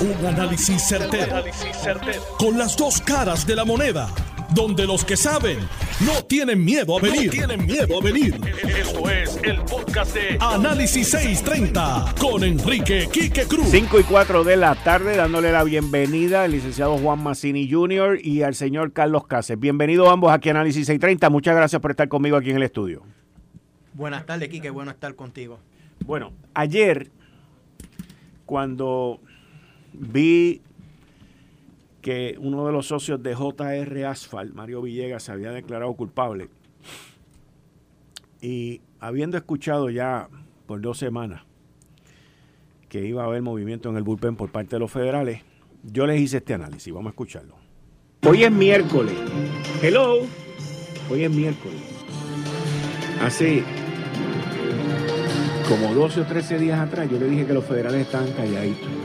Un 0.00 0.26
análisis 0.26 0.82
certero, 0.88 1.44
Con 2.38 2.56
las 2.56 2.74
dos 2.74 3.02
caras 3.02 3.46
de 3.46 3.54
la 3.54 3.66
moneda. 3.66 4.08
Donde 4.54 4.86
los 4.86 5.04
que 5.04 5.14
saben 5.14 5.58
no 6.06 6.24
tienen 6.24 6.64
miedo 6.64 6.96
a 6.96 7.02
venir. 7.02 7.30
tienen 7.30 7.66
miedo 7.66 8.00
a 8.00 8.02
venir. 8.02 8.40
Esto 8.66 9.10
es 9.10 9.38
el 9.42 9.60
podcast 9.60 10.14
de 10.14 10.38
Análisis 10.40 11.10
630 11.10 12.14
con 12.18 12.42
Enrique 12.42 13.08
Quique 13.12 13.44
Cruz. 13.44 13.68
5 13.70 14.00
y 14.00 14.02
4 14.04 14.42
de 14.42 14.56
la 14.56 14.74
tarde, 14.74 15.16
dándole 15.16 15.52
la 15.52 15.64
bienvenida 15.64 16.44
al 16.44 16.52
licenciado 16.52 16.96
Juan 16.96 17.22
Massini 17.22 17.70
Jr. 17.70 18.18
y 18.22 18.40
al 18.40 18.54
señor 18.54 18.94
Carlos 18.94 19.26
Cáceres. 19.26 19.60
Bienvenidos 19.60 20.08
ambos 20.08 20.32
aquí 20.32 20.48
a 20.48 20.52
Análisis 20.52 20.86
630. 20.86 21.28
Muchas 21.28 21.54
gracias 21.54 21.82
por 21.82 21.90
estar 21.90 22.08
conmigo 22.08 22.38
aquí 22.38 22.48
en 22.48 22.56
el 22.56 22.62
estudio. 22.62 23.02
Buenas 23.92 24.24
tardes, 24.24 24.48
Quique. 24.48 24.70
Bueno 24.70 24.92
estar 24.92 25.14
contigo. 25.14 25.58
Bueno, 26.06 26.32
ayer, 26.54 27.10
cuando 28.46 29.20
vi 29.92 30.62
que 32.00 32.36
uno 32.38 32.66
de 32.66 32.72
los 32.72 32.86
socios 32.86 33.22
de 33.22 33.34
JR 33.34 34.04
Asphalt, 34.06 34.54
Mario 34.54 34.82
Villegas, 34.82 35.24
se 35.24 35.32
había 35.32 35.50
declarado 35.50 35.92
culpable. 35.94 36.48
Y 38.40 38.80
habiendo 39.00 39.36
escuchado 39.36 39.90
ya 39.90 40.28
por 40.66 40.80
dos 40.80 40.98
semanas 40.98 41.42
que 42.88 43.06
iba 43.06 43.22
a 43.22 43.26
haber 43.26 43.42
movimiento 43.42 43.90
en 43.90 43.96
el 43.96 44.02
bullpen 44.02 44.36
por 44.36 44.50
parte 44.50 44.76
de 44.76 44.80
los 44.80 44.90
federales, 44.90 45.42
yo 45.84 46.06
les 46.06 46.20
hice 46.20 46.38
este 46.38 46.54
análisis. 46.54 46.92
Vamos 46.92 47.10
a 47.10 47.10
escucharlo. 47.10 47.56
Hoy 48.26 48.44
es 48.44 48.50
miércoles. 48.52 49.14
Hello. 49.82 50.20
Hoy 51.10 51.24
es 51.24 51.30
miércoles. 51.30 51.80
Hace 53.22 53.62
como 55.68 55.94
12 55.94 56.22
o 56.22 56.24
13 56.26 56.58
días 56.58 56.80
atrás 56.80 57.08
yo 57.10 57.18
le 57.18 57.26
dije 57.26 57.46
que 57.46 57.52
los 57.54 57.64
federales 57.64 58.06
estaban 58.06 58.32
calladitos 58.32 58.99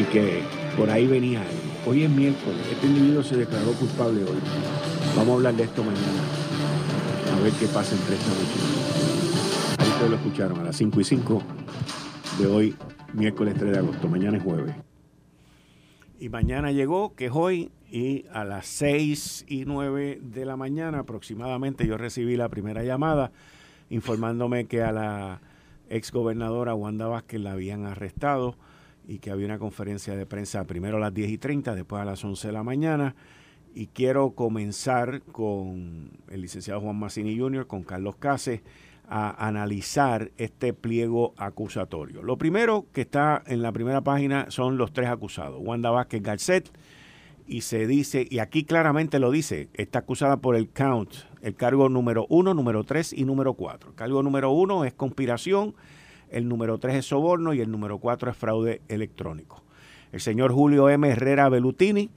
y 0.00 0.04
que 0.04 0.42
por 0.76 0.90
ahí 0.90 1.06
venía 1.06 1.42
Hoy 1.86 2.02
es 2.02 2.10
miércoles, 2.10 2.60
este 2.70 2.86
individuo 2.86 3.22
se 3.22 3.38
declaró 3.38 3.72
culpable 3.72 4.22
hoy. 4.22 4.38
Vamos 5.16 5.30
a 5.30 5.34
hablar 5.36 5.54
de 5.54 5.62
esto 5.62 5.82
mañana. 5.82 6.22
A 7.34 7.40
ver 7.40 7.54
qué 7.54 7.66
pasa 7.68 7.96
entre 7.96 8.16
esta 8.16 8.28
noche. 8.28 9.78
Ahí 9.78 9.88
ustedes 9.88 10.10
lo 10.10 10.16
escucharon 10.16 10.60
a 10.60 10.64
las 10.64 10.76
5 10.76 11.00
y 11.00 11.04
5 11.04 11.42
de 12.38 12.46
hoy, 12.46 12.76
miércoles 13.14 13.54
3 13.58 13.72
de 13.72 13.78
agosto. 13.78 14.08
Mañana 14.08 14.36
es 14.36 14.42
jueves. 14.42 14.74
Y 16.18 16.28
mañana 16.28 16.70
llegó, 16.70 17.14
que 17.14 17.26
es 17.26 17.32
hoy, 17.34 17.70
y 17.90 18.26
a 18.30 18.44
las 18.44 18.66
6 18.66 19.46
y 19.48 19.64
9 19.64 20.20
de 20.22 20.44
la 20.44 20.58
mañana 20.58 20.98
aproximadamente 20.98 21.86
yo 21.86 21.96
recibí 21.96 22.36
la 22.36 22.50
primera 22.50 22.84
llamada 22.84 23.32
informándome 23.88 24.66
que 24.66 24.82
a 24.82 24.92
la 24.92 25.40
ex 25.88 26.12
gobernadora 26.12 26.74
Wanda 26.74 27.06
Vázquez 27.06 27.40
la 27.40 27.52
habían 27.52 27.86
arrestado 27.86 28.54
y 29.06 29.18
que 29.18 29.30
había 29.30 29.46
una 29.46 29.58
conferencia 29.58 30.14
de 30.16 30.26
prensa 30.26 30.64
primero 30.64 30.96
a 30.96 31.00
las 31.00 31.14
10 31.14 31.30
y 31.30 31.38
30, 31.38 31.74
después 31.74 32.00
a 32.02 32.04
las 32.04 32.24
11 32.24 32.48
de 32.48 32.52
la 32.52 32.62
mañana. 32.62 33.14
Y 33.74 33.86
quiero 33.86 34.32
comenzar 34.32 35.22
con 35.22 36.10
el 36.28 36.40
licenciado 36.40 36.80
Juan 36.80 36.96
Massini 36.96 37.38
Jr., 37.38 37.66
con 37.66 37.82
Carlos 37.82 38.16
Case, 38.16 38.62
a 39.08 39.46
analizar 39.46 40.30
este 40.36 40.72
pliego 40.72 41.34
acusatorio. 41.36 42.22
Lo 42.22 42.38
primero 42.38 42.86
que 42.92 43.00
está 43.00 43.42
en 43.46 43.60
la 43.60 43.72
primera 43.72 44.02
página 44.02 44.46
son 44.50 44.78
los 44.78 44.92
tres 44.92 45.08
acusados, 45.08 45.60
Wanda 45.60 45.90
Vázquez 45.90 46.22
Garcet, 46.22 46.70
y 47.50 47.62
se 47.62 47.88
dice, 47.88 48.28
y 48.30 48.38
aquí 48.38 48.62
claramente 48.62 49.18
lo 49.18 49.32
dice, 49.32 49.68
está 49.74 49.98
acusada 49.98 50.36
por 50.36 50.54
el 50.54 50.68
count, 50.70 51.10
el 51.42 51.56
cargo 51.56 51.88
número 51.88 52.24
uno, 52.28 52.54
número 52.54 52.84
tres 52.84 53.12
y 53.12 53.24
número 53.24 53.54
cuatro. 53.54 53.90
El 53.90 53.96
cargo 53.96 54.22
número 54.22 54.52
uno 54.52 54.84
es 54.84 54.92
conspiración, 54.92 55.74
el 56.30 56.48
número 56.48 56.78
3 56.78 56.96
es 56.96 57.06
soborno 57.06 57.52
y 57.54 57.60
el 57.60 57.70
número 57.70 57.98
4 57.98 58.30
es 58.30 58.36
fraude 58.36 58.80
electrónico. 58.88 59.62
El 60.12 60.20
señor 60.20 60.52
Julio 60.52 60.88
M. 60.88 61.08
Herrera 61.08 61.48
Belutini, 61.48 62.10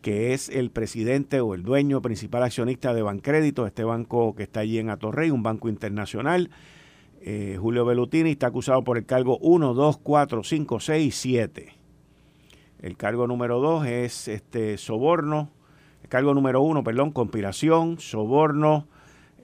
que 0.00 0.32
es 0.32 0.48
el 0.48 0.70
presidente 0.70 1.40
o 1.40 1.54
el 1.54 1.62
dueño 1.62 2.00
principal 2.00 2.42
accionista 2.42 2.94
de 2.94 3.02
Bancrédito, 3.02 3.66
este 3.66 3.84
banco 3.84 4.34
que 4.34 4.44
está 4.44 4.60
allí 4.60 4.78
en 4.78 4.90
Atorrey, 4.90 5.30
un 5.30 5.42
banco 5.42 5.68
internacional. 5.68 6.50
Eh, 7.20 7.56
Julio 7.60 7.84
Belutini 7.84 8.30
está 8.30 8.46
acusado 8.46 8.82
por 8.84 8.96
el 8.96 9.04
cargo 9.04 9.38
1, 9.38 9.74
2, 9.74 9.98
4, 9.98 10.44
5, 10.44 10.80
6 10.80 11.06
y 11.06 11.10
7. 11.10 11.72
El 12.80 12.96
cargo 12.96 13.26
número 13.26 13.58
2 13.60 13.86
es 13.86 14.28
este 14.28 14.78
soborno. 14.78 15.50
El 16.02 16.08
cargo 16.08 16.32
número 16.32 16.62
1, 16.62 16.84
perdón, 16.84 17.10
conspiración, 17.10 17.98
soborno. 17.98 18.86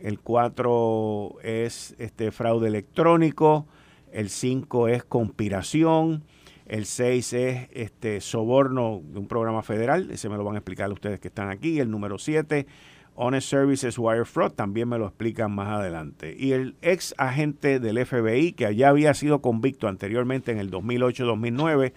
El 0.00 0.20
4 0.20 1.36
es 1.42 1.96
este 1.98 2.30
fraude 2.30 2.68
electrónico 2.68 3.66
el 4.14 4.30
5 4.30 4.88
es 4.88 5.04
conspiración, 5.04 6.24
el 6.66 6.86
6 6.86 7.32
es 7.32 7.68
este 7.72 8.20
soborno 8.20 9.02
de 9.04 9.18
un 9.18 9.26
programa 9.26 9.62
federal, 9.62 10.10
ese 10.10 10.28
me 10.28 10.36
lo 10.36 10.44
van 10.44 10.54
a 10.54 10.58
explicar 10.58 10.90
ustedes 10.92 11.20
que 11.20 11.28
están 11.28 11.50
aquí, 11.50 11.80
el 11.80 11.90
número 11.90 12.18
7 12.18 12.66
Honest 13.16 13.48
Services 13.48 13.98
Wire 13.98 14.24
Fraud, 14.24 14.52
también 14.52 14.88
me 14.88 14.98
lo 14.98 15.06
explican 15.06 15.52
más 15.52 15.68
adelante. 15.68 16.34
Y 16.36 16.52
el 16.52 16.76
ex 16.82 17.14
agente 17.18 17.78
del 17.78 18.04
FBI, 18.04 18.52
que 18.52 18.74
ya 18.74 18.88
había 18.88 19.14
sido 19.14 19.40
convicto 19.40 19.88
anteriormente 19.88 20.52
en 20.52 20.58
el 20.58 20.70
2008-2009, 20.70 21.92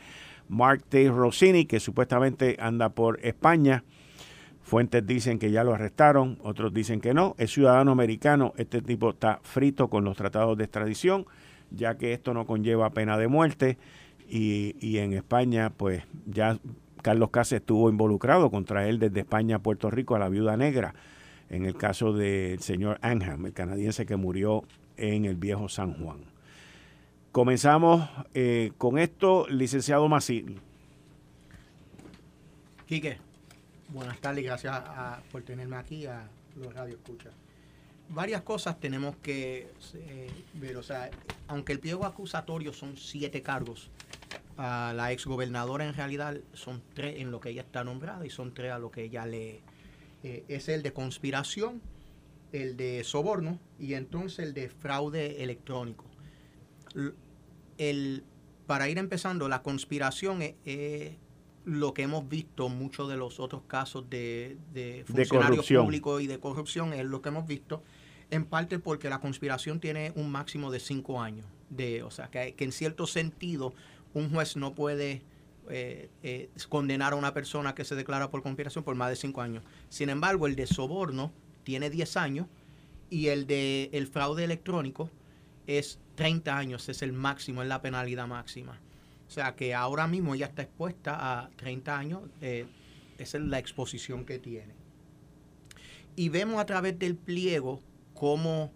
Mark 0.49 0.83
T. 0.87 1.09
Rossini, 1.09 1.65
que 1.65 1.79
supuestamente 1.79 2.57
anda 2.59 2.89
por 2.89 3.19
España. 3.23 3.83
Fuentes 4.61 5.05
dicen 5.07 5.39
que 5.39 5.49
ya 5.49 5.63
lo 5.63 5.73
arrestaron, 5.73 6.37
otros 6.43 6.73
dicen 6.73 7.01
que 7.01 7.13
no. 7.13 7.35
Es 7.37 7.51
ciudadano 7.51 7.91
americano, 7.91 8.53
este 8.57 8.81
tipo 8.81 9.11
está 9.11 9.39
frito 9.41 9.89
con 9.89 10.03
los 10.03 10.17
tratados 10.17 10.57
de 10.57 10.65
extradición 10.65 11.25
ya 11.71 11.97
que 11.97 12.13
esto 12.13 12.33
no 12.33 12.45
conlleva 12.45 12.91
pena 12.91 13.17
de 13.17 13.27
muerte 13.27 13.77
y, 14.29 14.97
en 14.97 15.13
España 15.13 15.71
pues 15.75 16.03
ya 16.25 16.59
Carlos 17.01 17.29
Cáceres 17.29 17.61
estuvo 17.61 17.89
involucrado 17.89 18.51
contra 18.51 18.87
él 18.87 18.99
desde 18.99 19.21
España 19.21 19.57
a 19.57 19.59
Puerto 19.59 19.89
Rico 19.89 20.15
a 20.15 20.19
la 20.19 20.29
viuda 20.29 20.57
negra 20.57 20.93
en 21.49 21.65
el 21.65 21.75
caso 21.77 22.11
del 22.11 22.59
señor 22.59 22.99
Anham, 23.01 23.45
el 23.45 23.53
canadiense 23.53 24.05
que 24.05 24.17
murió 24.17 24.63
en 24.97 25.23
el 25.25 25.35
viejo 25.35 25.69
San 25.69 25.93
Juan. 25.93 26.19
Comenzamos 27.31 28.09
eh, 28.33 28.73
con 28.77 28.97
esto, 28.97 29.47
licenciado 29.47 30.09
Masil. 30.09 30.59
Quique, 32.85 33.17
buenas 33.89 34.19
tardes, 34.19 34.43
gracias 34.43 34.83
por 35.31 35.43
tenerme 35.43 35.77
aquí 35.77 36.05
a 36.05 36.27
los 36.57 36.73
Radio 36.73 36.95
Escucha 36.95 37.29
varias 38.09 38.41
cosas 38.41 38.79
tenemos 38.79 39.15
que 39.17 39.71
eh, 39.93 40.31
ver. 40.53 40.77
O 40.77 40.83
sea, 40.83 41.09
aunque 41.47 41.73
el 41.73 41.79
pliego 41.79 42.05
acusatorio 42.05 42.73
son 42.73 42.97
siete 42.97 43.41
cargos, 43.41 43.89
a 44.57 44.91
la 44.95 45.11
exgobernadora 45.11 45.85
en 45.85 45.93
realidad 45.93 46.37
son 46.53 46.81
tres 46.93 47.19
en 47.19 47.29
lo 47.29 47.39
que 47.39 47.49
ella 47.49 47.61
está 47.61 47.83
nombrada 47.83 48.25
y 48.25 48.29
son 48.29 48.53
tres 48.53 48.71
a 48.71 48.79
lo 48.79 48.91
que 48.91 49.03
ella 49.03 49.25
le... 49.25 49.61
Eh, 50.23 50.43
es 50.47 50.67
el 50.67 50.81
de 50.81 50.93
conspiración, 50.93 51.79
el 52.51 52.75
de 52.75 53.03
soborno 53.03 53.59
y 53.79 53.93
entonces 53.93 54.39
el 54.39 54.53
de 54.55 54.69
fraude 54.69 55.43
electrónico. 55.43 56.05
El, 57.77 58.23
para 58.65 58.89
ir 58.89 58.97
empezando, 58.97 59.47
la 59.47 59.61
conspiración 59.61 60.41
es, 60.41 61.13
lo 61.65 61.93
que 61.93 62.03
hemos 62.03 62.27
visto, 62.27 62.69
muchos 62.69 63.09
de 63.09 63.17
los 63.17 63.39
otros 63.39 63.61
casos 63.67 64.09
de, 64.09 64.57
de 64.73 65.03
funcionarios 65.05 65.67
públicos 65.67 66.21
y 66.21 66.27
de 66.27 66.39
corrupción, 66.39 66.93
es 66.93 67.05
lo 67.05 67.21
que 67.21 67.29
hemos 67.29 67.45
visto 67.45 67.83
en 68.29 68.45
parte 68.45 68.79
porque 68.79 69.09
la 69.09 69.19
conspiración 69.19 69.79
tiene 69.79 70.11
un 70.15 70.31
máximo 70.31 70.71
de 70.71 70.79
cinco 70.79 71.21
años. 71.21 71.45
De, 71.69 72.03
o 72.03 72.11
sea, 72.11 72.29
que, 72.29 72.55
en 72.57 72.71
cierto 72.71 73.07
sentido 73.07 73.73
un 74.13 74.31
juez 74.31 74.55
no 74.55 74.73
puede 74.73 75.21
eh, 75.69 76.09
eh, 76.23 76.49
condenar 76.69 77.13
a 77.13 77.15
una 77.17 77.33
persona 77.33 77.75
que 77.75 77.83
se 77.83 77.95
declara 77.95 78.31
por 78.31 78.41
conspiración 78.41 78.83
por 78.83 78.95
más 78.95 79.09
de 79.09 79.15
cinco 79.15 79.41
años. 79.41 79.63
Sin 79.89 80.09
embargo, 80.09 80.47
el 80.47 80.55
de 80.55 80.65
soborno 80.65 81.31
tiene 81.63 81.89
10 81.89 82.17
años 82.17 82.47
y 83.09 83.27
el 83.27 83.45
de 83.47 83.89
el 83.93 84.07
fraude 84.07 84.43
electrónico 84.43 85.09
es 85.67 85.99
30 86.15 86.57
años, 86.57 86.89
es 86.89 87.01
el 87.01 87.13
máximo, 87.13 87.61
es 87.61 87.67
la 87.67 87.81
penalidad 87.81 88.27
máxima. 88.27 88.79
O 89.27 89.29
sea 89.29 89.55
que 89.55 89.75
ahora 89.75 90.07
mismo 90.07 90.33
ella 90.33 90.47
está 90.47 90.61
expuesta 90.61 91.17
a 91.19 91.49
30 91.57 91.97
años, 91.97 92.21
eh, 92.41 92.65
esa 93.17 93.37
es 93.37 93.43
la 93.43 93.59
exposición 93.59 94.25
que 94.25 94.39
tiene. 94.39 94.73
Y 96.15 96.29
vemos 96.29 96.59
a 96.59 96.65
través 96.65 96.97
del 96.97 97.15
pliego 97.15 97.81
cómo 98.17 98.71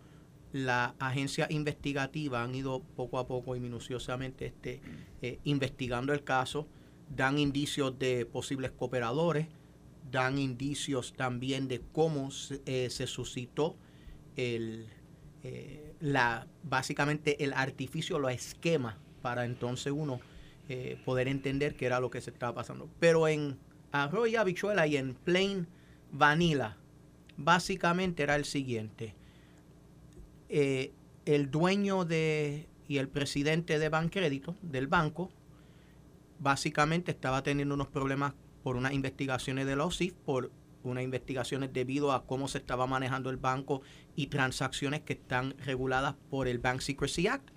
la 0.54 0.96
agencia 1.00 1.48
investigativa 1.50 2.44
han 2.44 2.54
ido 2.54 2.82
poco 2.96 3.18
a 3.18 3.28
poco 3.28 3.56
y 3.56 3.60
minuciosamente 3.60 4.48
este, 4.48 4.82
eh, 5.22 5.40
investigando 5.46 6.14
el 6.14 6.24
caso, 6.24 6.68
dan 7.10 7.40
indicios 7.40 7.98
de 7.98 8.26
posibles 8.26 8.72
cooperadores, 8.72 9.48
dan 10.12 10.38
indicios 10.38 11.14
también 11.14 11.68
de 11.68 11.82
cómo 11.92 12.30
se, 12.32 12.62
eh, 12.66 12.90
suscitó 12.90 13.78
el, 14.36 14.88
eh, 15.44 15.96
la, 16.02 16.48
básicamente 16.64 17.44
el 17.44 17.54
artificio, 17.54 18.20
los 18.20 18.32
esquemas 18.32 18.96
para 19.22 19.46
entonces 19.46 19.94
uno 19.96 20.20
poder 21.04 21.28
entender 21.28 21.76
qué 21.76 21.86
era 21.86 22.00
lo 22.00 22.10
que 22.10 22.22
se 22.22 22.30
estaba 22.30 22.56
pasando. 22.56 22.90
Pero 22.98 23.28
en 23.28 23.58
arroyo 23.92 24.26
y 24.28 24.36
habichuela 24.38 24.88
y 24.88 24.96
en 24.96 25.16
plain 25.16 25.68
vanilla, 26.14 26.78
básicamente 27.36 28.24
era 28.24 28.38
el 28.38 28.46
siguiente 28.46 29.14
eh, 30.54 30.92
el 31.26 31.50
dueño 31.50 32.04
de 32.04 32.68
y 32.90 32.98
el 32.98 33.08
presidente 33.08 33.80
de 33.80 33.88
Bancrédito, 33.88 34.58
del 34.62 34.88
banco, 34.88 35.32
básicamente 36.40 37.12
estaba 37.12 37.42
teniendo 37.42 37.74
unos 37.74 37.88
problemas 37.88 38.34
por 38.64 38.76
unas 38.76 38.92
investigaciones 38.92 39.66
de 39.66 39.78
la 39.78 39.86
OSIF, 39.86 40.14
por 40.26 40.52
unas 40.84 41.06
investigaciones 41.06 41.72
debido 41.72 42.12
a 42.12 42.26
cómo 42.26 42.50
se 42.50 42.58
estaba 42.58 42.86
manejando 42.88 43.30
el 43.30 43.38
banco 43.38 43.82
y 44.18 44.28
transacciones 44.28 45.04
que 45.04 45.14
están 45.14 45.56
reguladas 45.60 46.16
por 46.30 46.50
el 46.50 46.60
Bank 46.60 46.82
Secrecy 46.82 47.28
Act. 47.28 47.48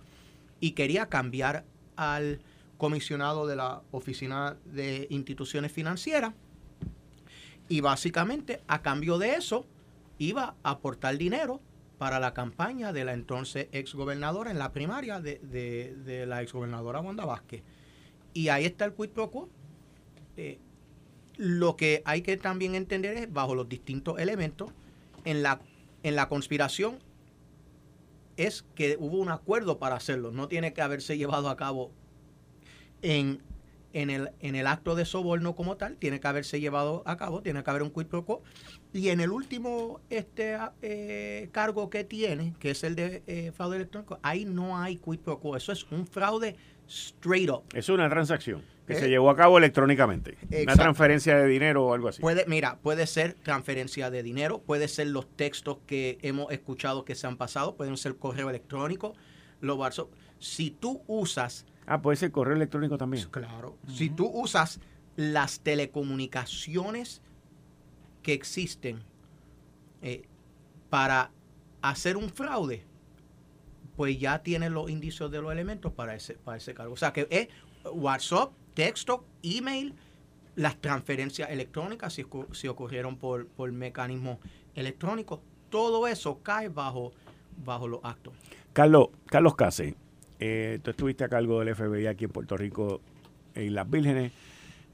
Y 0.60 0.70
quería 0.72 1.08
cambiar 1.08 1.64
al 1.96 2.42
comisionado 2.78 3.48
de 3.48 3.56
la 3.56 3.82
Oficina 3.90 4.56
de 4.66 5.08
Instituciones 5.10 5.72
Financieras. 5.72 6.32
Y 7.68 7.80
básicamente, 7.80 8.62
a 8.68 8.82
cambio 8.82 9.18
de 9.18 9.34
eso, 9.34 9.66
iba 10.18 10.54
a 10.62 10.70
aportar 10.70 11.18
dinero 11.18 11.60
para 12.04 12.20
la 12.20 12.34
campaña 12.34 12.92
de 12.92 13.02
la 13.02 13.14
entonces 13.14 13.68
exgobernadora 13.72 14.50
en 14.50 14.58
la 14.58 14.72
primaria 14.72 15.20
de, 15.20 15.38
de, 15.38 15.96
de 16.04 16.26
la 16.26 16.42
exgobernadora 16.42 17.00
Wanda 17.00 17.24
Vázquez. 17.24 17.62
Y 18.34 18.48
ahí 18.48 18.66
está 18.66 18.84
el 18.84 18.92
quid 18.92 19.08
pro 19.08 19.30
quo. 19.30 19.48
Eh, 20.36 20.58
lo 21.38 21.76
que 21.76 22.02
hay 22.04 22.20
que 22.20 22.36
también 22.36 22.74
entender 22.74 23.16
es, 23.16 23.32
bajo 23.32 23.54
los 23.54 23.70
distintos 23.70 24.18
elementos, 24.18 24.70
en 25.24 25.42
la, 25.42 25.62
en 26.02 26.14
la 26.14 26.28
conspiración 26.28 26.98
es 28.36 28.66
que 28.74 28.98
hubo 29.00 29.16
un 29.16 29.30
acuerdo 29.30 29.78
para 29.78 29.96
hacerlo. 29.96 30.30
No 30.30 30.46
tiene 30.46 30.74
que 30.74 30.82
haberse 30.82 31.16
llevado 31.16 31.48
a 31.48 31.56
cabo 31.56 31.90
en, 33.00 33.40
en, 33.94 34.10
el, 34.10 34.30
en 34.40 34.56
el 34.56 34.66
acto 34.66 34.94
de 34.94 35.06
soborno 35.06 35.54
como 35.54 35.76
tal, 35.76 35.96
tiene 35.96 36.20
que 36.20 36.28
haberse 36.28 36.60
llevado 36.60 37.02
a 37.06 37.16
cabo, 37.16 37.40
tiene 37.40 37.64
que 37.64 37.70
haber 37.70 37.82
un 37.82 37.90
quid 37.90 38.06
pro 38.06 38.24
quo. 38.24 38.42
Y 38.92 39.08
en 39.08 39.20
el 39.20 39.30
último 39.30 40.00
este 40.10 40.58
eh, 40.82 41.48
cargo 41.52 41.88
que 41.88 42.04
tiene, 42.04 42.54
que 42.58 42.72
es 42.72 42.84
el 42.84 42.96
de 42.96 43.22
eh, 43.26 43.52
fraude 43.54 43.76
electrónico, 43.76 44.18
ahí 44.22 44.44
no 44.44 44.76
hay 44.76 44.96
quid 44.96 45.20
pro 45.20 45.38
quo. 45.38 45.56
Eso 45.56 45.72
es 45.72 45.90
un 45.90 46.06
fraude 46.06 46.56
straight 46.86 47.48
up. 47.48 47.62
Es 47.72 47.88
una 47.88 48.10
transacción 48.10 48.62
que 48.86 48.96
se 48.96 49.06
eh, 49.06 49.08
llevó 49.08 49.30
a 49.30 49.36
cabo 49.36 49.58
electrónicamente. 49.58 50.36
Una 50.62 50.74
transferencia 50.74 51.36
de 51.36 51.46
dinero 51.46 51.86
o 51.86 51.94
algo 51.94 52.08
así. 52.08 52.20
Puede, 52.20 52.44
mira, 52.46 52.78
puede 52.82 53.06
ser 53.06 53.34
transferencia 53.34 54.10
de 54.10 54.22
dinero, 54.22 54.60
puede 54.60 54.88
ser 54.88 55.06
los 55.06 55.28
textos 55.36 55.78
que 55.86 56.18
hemos 56.22 56.52
escuchado 56.52 57.04
que 57.04 57.14
se 57.14 57.26
han 57.26 57.36
pasado, 57.36 57.76
pueden 57.76 57.96
ser 57.96 58.16
correo 58.16 58.50
electrónico, 58.50 59.14
los 59.64 60.06
Si 60.38 60.70
tú 60.70 61.02
usas... 61.06 61.66
Ah, 61.86 62.00
puede 62.00 62.16
ser 62.16 62.30
correo 62.32 62.56
electrónico 62.56 62.96
también. 62.96 63.28
Claro. 63.30 63.76
Si 63.88 64.10
tú 64.10 64.26
usas 64.26 64.80
las 65.16 65.60
telecomunicaciones 65.60 67.22
que 68.22 68.32
existen 68.32 69.02
eh, 70.02 70.22
para 70.90 71.30
hacer 71.82 72.16
un 72.16 72.30
fraude, 72.30 72.84
pues 73.96 74.18
ya 74.18 74.42
tienes 74.42 74.70
los 74.70 74.90
indicios 74.90 75.30
de 75.30 75.40
los 75.40 75.52
elementos 75.52 75.92
para 75.92 76.14
ese, 76.14 76.34
para 76.34 76.56
ese 76.56 76.74
cargo. 76.74 76.94
O 76.94 76.96
sea 76.96 77.12
que 77.12 77.28
es 77.30 77.48
WhatsApp, 77.92 78.52
texto, 78.74 79.24
email, 79.42 79.94
las 80.56 80.80
transferencias 80.80 81.50
electrónicas, 81.50 82.12
si, 82.12 82.24
si 82.52 82.68
ocurrieron 82.68 83.16
por, 83.16 83.46
por 83.46 83.70
mecanismo 83.72 84.40
electrónico, 84.74 85.42
todo 85.70 86.06
eso 86.06 86.42
cae 86.42 86.68
bajo, 86.68 87.12
bajo 87.64 87.88
los 87.88 88.00
actos. 88.02 88.32
Carlos, 88.74 89.08
Carlos 89.26 89.54
Case, 89.54 89.94
eh, 90.40 90.80
tú 90.82 90.90
estuviste 90.90 91.22
a 91.22 91.28
cargo 91.28 91.60
del 91.60 91.74
FBI 91.74 92.08
aquí 92.08 92.24
en 92.24 92.30
Puerto 92.30 92.56
Rico, 92.56 93.00
en 93.54 93.72
Las 93.72 93.88
Vírgenes. 93.88 94.32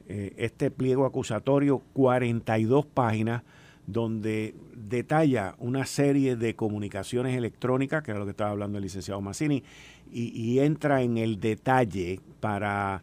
Eh, 0.07 0.33
este 0.37 0.69
pliego 0.69 1.05
acusatorio, 1.05 1.81
42 1.93 2.85
páginas, 2.85 3.41
donde 3.87 4.53
detalla 4.75 5.55
una 5.57 5.85
serie 5.85 6.35
de 6.35 6.55
comunicaciones 6.55 7.35
electrónicas, 7.35 8.03
que 8.03 8.11
era 8.11 8.19
lo 8.19 8.25
que 8.25 8.31
estaba 8.31 8.51
hablando 8.51 8.77
el 8.77 8.83
licenciado 8.83 9.19
Massini, 9.19 9.63
y 10.11 10.59
entra 10.59 11.01
en 11.01 11.17
el 11.17 11.39
detalle 11.39 12.19
para 12.39 13.01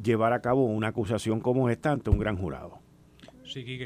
llevar 0.00 0.32
a 0.32 0.40
cabo 0.40 0.66
una 0.66 0.88
acusación 0.88 1.40
como 1.40 1.70
esta 1.70 1.90
ante 1.90 2.10
un 2.10 2.18
gran 2.18 2.36
jurado. 2.36 2.78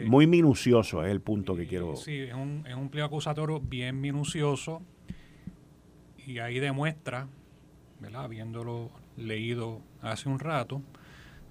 Muy 0.04 0.26
minucioso 0.26 1.04
es 1.04 1.10
el 1.10 1.20
punto 1.20 1.56
que 1.56 1.66
quiero. 1.66 1.96
Sí, 1.96 2.18
es 2.18 2.34
un, 2.34 2.64
es 2.68 2.74
un 2.74 2.90
pliego 2.90 3.06
acusatorio 3.06 3.60
bien 3.60 4.00
minucioso 4.00 4.82
y 6.26 6.38
ahí 6.38 6.58
demuestra, 6.58 7.28
¿verdad? 8.00 8.24
habiéndolo 8.24 8.90
leído 9.16 9.80
hace 10.02 10.28
un 10.28 10.38
rato, 10.38 10.82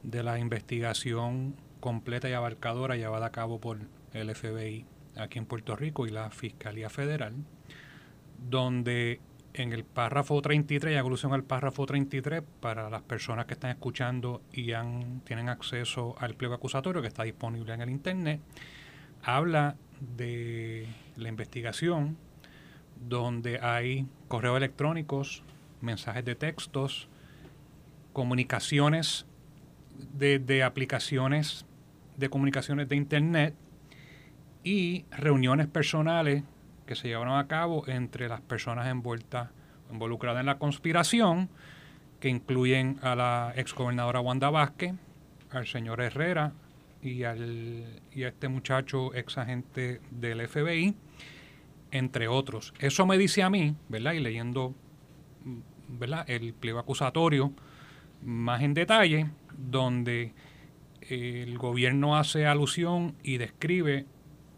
de 0.03 0.21
la 0.21 0.37
investigación 0.37 1.55
completa 1.79 2.29
y 2.29 2.33
abarcadora 2.33 2.95
llevada 2.95 3.27
a 3.27 3.31
cabo 3.31 3.59
por 3.59 3.79
el 4.13 4.35
FBI 4.35 4.85
aquí 5.15 5.39
en 5.39 5.45
Puerto 5.45 5.75
Rico 5.75 6.05
y 6.05 6.11
la 6.11 6.29
Fiscalía 6.29 6.89
Federal, 6.89 7.33
donde 8.49 9.21
en 9.53 9.71
el 9.71 9.85
párrafo 9.85 10.41
33 10.41 10.93
y 10.93 10.97
alusión 10.97 11.33
al 11.33 11.43
párrafo 11.43 11.85
33 11.85 12.41
para 12.59 12.89
las 12.89 13.03
personas 13.03 13.45
que 13.45 13.53
están 13.53 13.71
escuchando 13.71 14.41
y 14.51 14.73
han, 14.73 15.21
tienen 15.21 15.49
acceso 15.49 16.15
al 16.19 16.35
pliego 16.35 16.55
acusatorio 16.55 17.01
que 17.01 17.07
está 17.07 17.23
disponible 17.23 17.73
en 17.73 17.81
el 17.81 17.89
internet, 17.89 18.41
habla 19.23 19.75
de 19.99 20.87
la 21.15 21.29
investigación 21.29 22.17
donde 23.07 23.59
hay 23.59 24.07
correos 24.27 24.57
electrónicos, 24.57 25.43
mensajes 25.81 26.23
de 26.25 26.35
textos, 26.35 27.09
comunicaciones 28.13 29.25
de, 30.13 30.39
de 30.39 30.63
aplicaciones 30.63 31.65
de 32.17 32.29
comunicaciones 32.29 32.87
de 32.89 32.95
internet 32.95 33.55
y 34.63 35.05
reuniones 35.11 35.67
personales 35.67 36.43
que 36.85 36.95
se 36.95 37.07
llevaron 37.07 37.37
a 37.37 37.47
cabo 37.47 37.87
entre 37.87 38.27
las 38.27 38.41
personas 38.41 38.87
envueltas, 38.87 39.49
involucradas 39.91 40.41
en 40.41 40.45
la 40.45 40.57
conspiración, 40.57 41.49
que 42.19 42.29
incluyen 42.29 42.99
a 43.01 43.15
la 43.15 43.53
exgobernadora 43.55 44.21
Wanda 44.21 44.49
Vázquez, 44.49 44.93
al 45.51 45.67
señor 45.67 46.01
Herrera 46.01 46.53
y, 47.01 47.23
al, 47.23 48.01
y 48.13 48.23
a 48.23 48.29
este 48.29 48.47
muchacho 48.47 49.13
ex 49.13 49.37
agente 49.37 50.01
del 50.11 50.47
FBI, 50.47 50.95
entre 51.93 52.27
otros. 52.27 52.73
Eso 52.79 53.05
me 53.05 53.17
dice 53.17 53.43
a 53.43 53.49
mí, 53.49 53.75
¿verdad? 53.87 54.13
Y 54.13 54.19
leyendo 54.19 54.73
¿verdad? 55.87 56.25
el 56.27 56.53
pliego 56.53 56.79
acusatorio 56.79 57.53
más 58.23 58.61
en 58.63 58.73
detalle, 58.73 59.29
donde 59.55 60.33
el 61.01 61.57
gobierno 61.57 62.17
hace 62.17 62.47
alusión 62.47 63.15
y 63.23 63.37
describe 63.37 64.05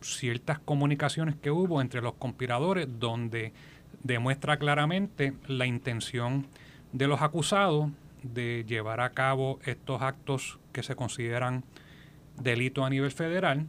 ciertas 0.01 0.59
comunicaciones 0.59 1.35
que 1.35 1.51
hubo 1.51 1.81
entre 1.81 2.01
los 2.01 2.13
conspiradores 2.13 2.87
donde 2.99 3.51
demuestra 4.03 4.57
claramente 4.57 5.33
la 5.47 5.65
intención 5.65 6.47
de 6.93 7.07
los 7.07 7.21
acusados 7.21 7.89
de 8.21 8.63
llevar 8.67 9.01
a 9.01 9.09
cabo 9.09 9.59
estos 9.65 10.01
actos 10.01 10.59
que 10.71 10.83
se 10.83 10.95
consideran 10.95 11.63
delitos 12.39 12.85
a 12.85 12.89
nivel 12.89 13.11
federal 13.11 13.67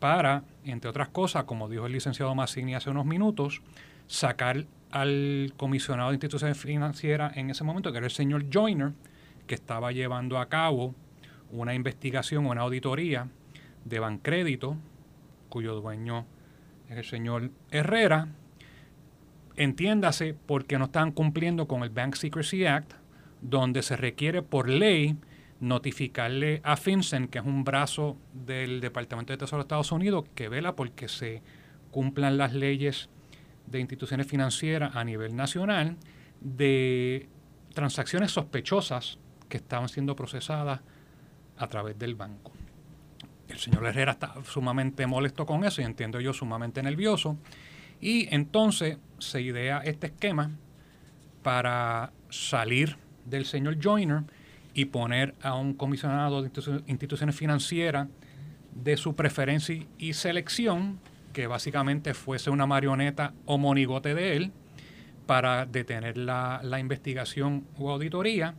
para, 0.00 0.44
entre 0.70 0.90
otras 0.90 1.08
cosas, 1.08 1.44
como 1.44 1.68
dijo 1.68 1.86
el 1.86 1.92
licenciado 1.92 2.34
Massini 2.34 2.74
hace 2.74 2.90
unos 2.90 3.06
minutos, 3.06 3.62
sacar 4.06 4.66
al 4.90 5.52
comisionado 5.56 6.10
de 6.10 6.14
instituciones 6.14 6.58
financieras 6.58 7.36
en 7.36 7.50
ese 7.50 7.64
momento, 7.64 7.92
que 7.92 7.98
era 7.98 8.06
el 8.06 8.12
señor 8.12 8.46
Joyner, 8.52 8.92
que 9.46 9.54
estaba 9.54 9.92
llevando 9.92 10.38
a 10.38 10.48
cabo 10.48 10.94
una 11.50 11.74
investigación, 11.74 12.46
una 12.46 12.62
auditoría 12.62 13.28
de 13.84 13.98
Bancrédito 13.98 14.76
cuyo 15.48 15.74
dueño 15.80 16.26
es 16.88 16.98
el 16.98 17.04
señor 17.04 17.50
Herrera, 17.70 18.28
entiéndase 19.56 20.34
porque 20.46 20.78
no 20.78 20.86
están 20.86 21.12
cumpliendo 21.12 21.66
con 21.66 21.82
el 21.82 21.90
Bank 21.90 22.14
Secrecy 22.14 22.66
Act, 22.66 22.92
donde 23.40 23.82
se 23.82 23.96
requiere 23.96 24.42
por 24.42 24.68
ley 24.68 25.16
notificarle 25.60 26.60
a 26.64 26.76
FinCEN, 26.76 27.28
que 27.28 27.38
es 27.38 27.44
un 27.44 27.64
brazo 27.64 28.16
del 28.32 28.80
Departamento 28.80 29.32
de 29.32 29.38
Tesoro 29.38 29.62
de 29.62 29.64
Estados 29.64 29.92
Unidos, 29.92 30.24
que 30.34 30.48
vela 30.48 30.76
porque 30.76 31.08
se 31.08 31.42
cumplan 31.90 32.38
las 32.38 32.54
leyes 32.54 33.08
de 33.66 33.80
instituciones 33.80 34.26
financieras 34.26 34.94
a 34.96 35.04
nivel 35.04 35.34
nacional 35.36 35.96
de 36.40 37.28
transacciones 37.74 38.32
sospechosas 38.32 39.18
que 39.48 39.56
estaban 39.56 39.88
siendo 39.88 40.14
procesadas 40.14 40.80
a 41.56 41.66
través 41.66 41.98
del 41.98 42.14
banco. 42.14 42.52
El 43.48 43.58
señor 43.58 43.86
Herrera 43.86 44.12
está 44.12 44.34
sumamente 44.44 45.06
molesto 45.06 45.46
con 45.46 45.64
eso 45.64 45.80
y 45.80 45.84
entiendo 45.84 46.20
yo 46.20 46.32
sumamente 46.32 46.82
nervioso. 46.82 47.38
Y 48.00 48.32
entonces 48.32 48.98
se 49.18 49.40
idea 49.40 49.78
este 49.78 50.08
esquema 50.08 50.50
para 51.42 52.12
salir 52.28 52.96
del 53.24 53.46
señor 53.46 53.78
Joyner 53.82 54.24
y 54.74 54.86
poner 54.86 55.34
a 55.42 55.54
un 55.54 55.74
comisionado 55.74 56.42
de 56.42 56.50
instituciones 56.86 57.34
financieras 57.34 58.08
de 58.74 58.96
su 58.96 59.14
preferencia 59.16 59.86
y 59.98 60.12
selección, 60.12 61.00
que 61.32 61.46
básicamente 61.46 62.14
fuese 62.14 62.50
una 62.50 62.66
marioneta 62.66 63.32
o 63.44 63.58
monigote 63.58 64.14
de 64.14 64.36
él, 64.36 64.52
para 65.26 65.66
detener 65.66 66.16
la, 66.16 66.60
la 66.62 66.80
investigación 66.80 67.66
o 67.76 67.90
auditoría 67.90 68.54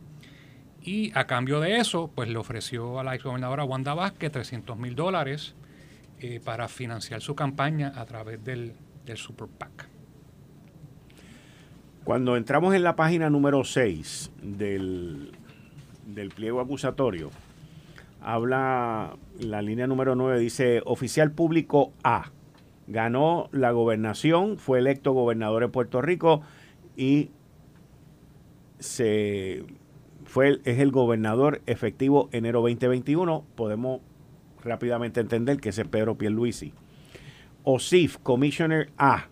y 0.81 1.11
a 1.13 1.25
cambio 1.25 1.59
de 1.59 1.77
eso, 1.77 2.09
pues 2.13 2.29
le 2.29 2.37
ofreció 2.37 2.99
a 2.99 3.03
la 3.03 3.15
exgobernadora 3.15 3.63
Wanda 3.63 3.93
Vázquez 3.93 4.31
300 4.31 4.77
mil 4.77 4.95
dólares 4.95 5.55
eh, 6.19 6.39
para 6.43 6.67
financiar 6.67 7.21
su 7.21 7.35
campaña 7.35 7.91
a 7.95 8.05
través 8.05 8.43
del, 8.43 8.73
del 9.05 9.17
Super 9.17 9.47
PAC. 9.47 9.87
Cuando 12.03 12.37
entramos 12.37 12.73
en 12.75 12.83
la 12.83 12.95
página 12.95 13.29
número 13.29 13.63
6 13.63 14.31
del, 14.41 15.31
del 16.13 16.29
pliego 16.29 16.61
acusatorio, 16.61 17.29
habla, 18.21 19.15
la 19.39 19.61
línea 19.61 19.87
número 19.87 20.15
9 20.15 20.39
dice, 20.39 20.81
oficial 20.85 21.31
público 21.31 21.93
A, 22.03 22.31
ganó 22.87 23.49
la 23.51 23.71
gobernación, 23.71 24.57
fue 24.57 24.79
electo 24.79 25.13
gobernador 25.13 25.63
de 25.63 25.69
Puerto 25.69 26.01
Rico 26.01 26.41
y 26.97 27.29
se 28.79 29.63
fue 30.25 30.59
es 30.63 30.79
el 30.79 30.91
gobernador 30.91 31.61
efectivo 31.65 32.29
enero 32.31 32.61
2021. 32.61 33.45
Podemos 33.55 34.01
rápidamente 34.63 35.19
entender 35.19 35.59
que 35.59 35.69
ese 35.69 35.81
es 35.83 35.87
Pedro 35.87 36.17
Pierluisi. 36.17 36.73
OSIF, 37.63 38.17
Commissioner 38.17 38.91
A, 38.97 39.27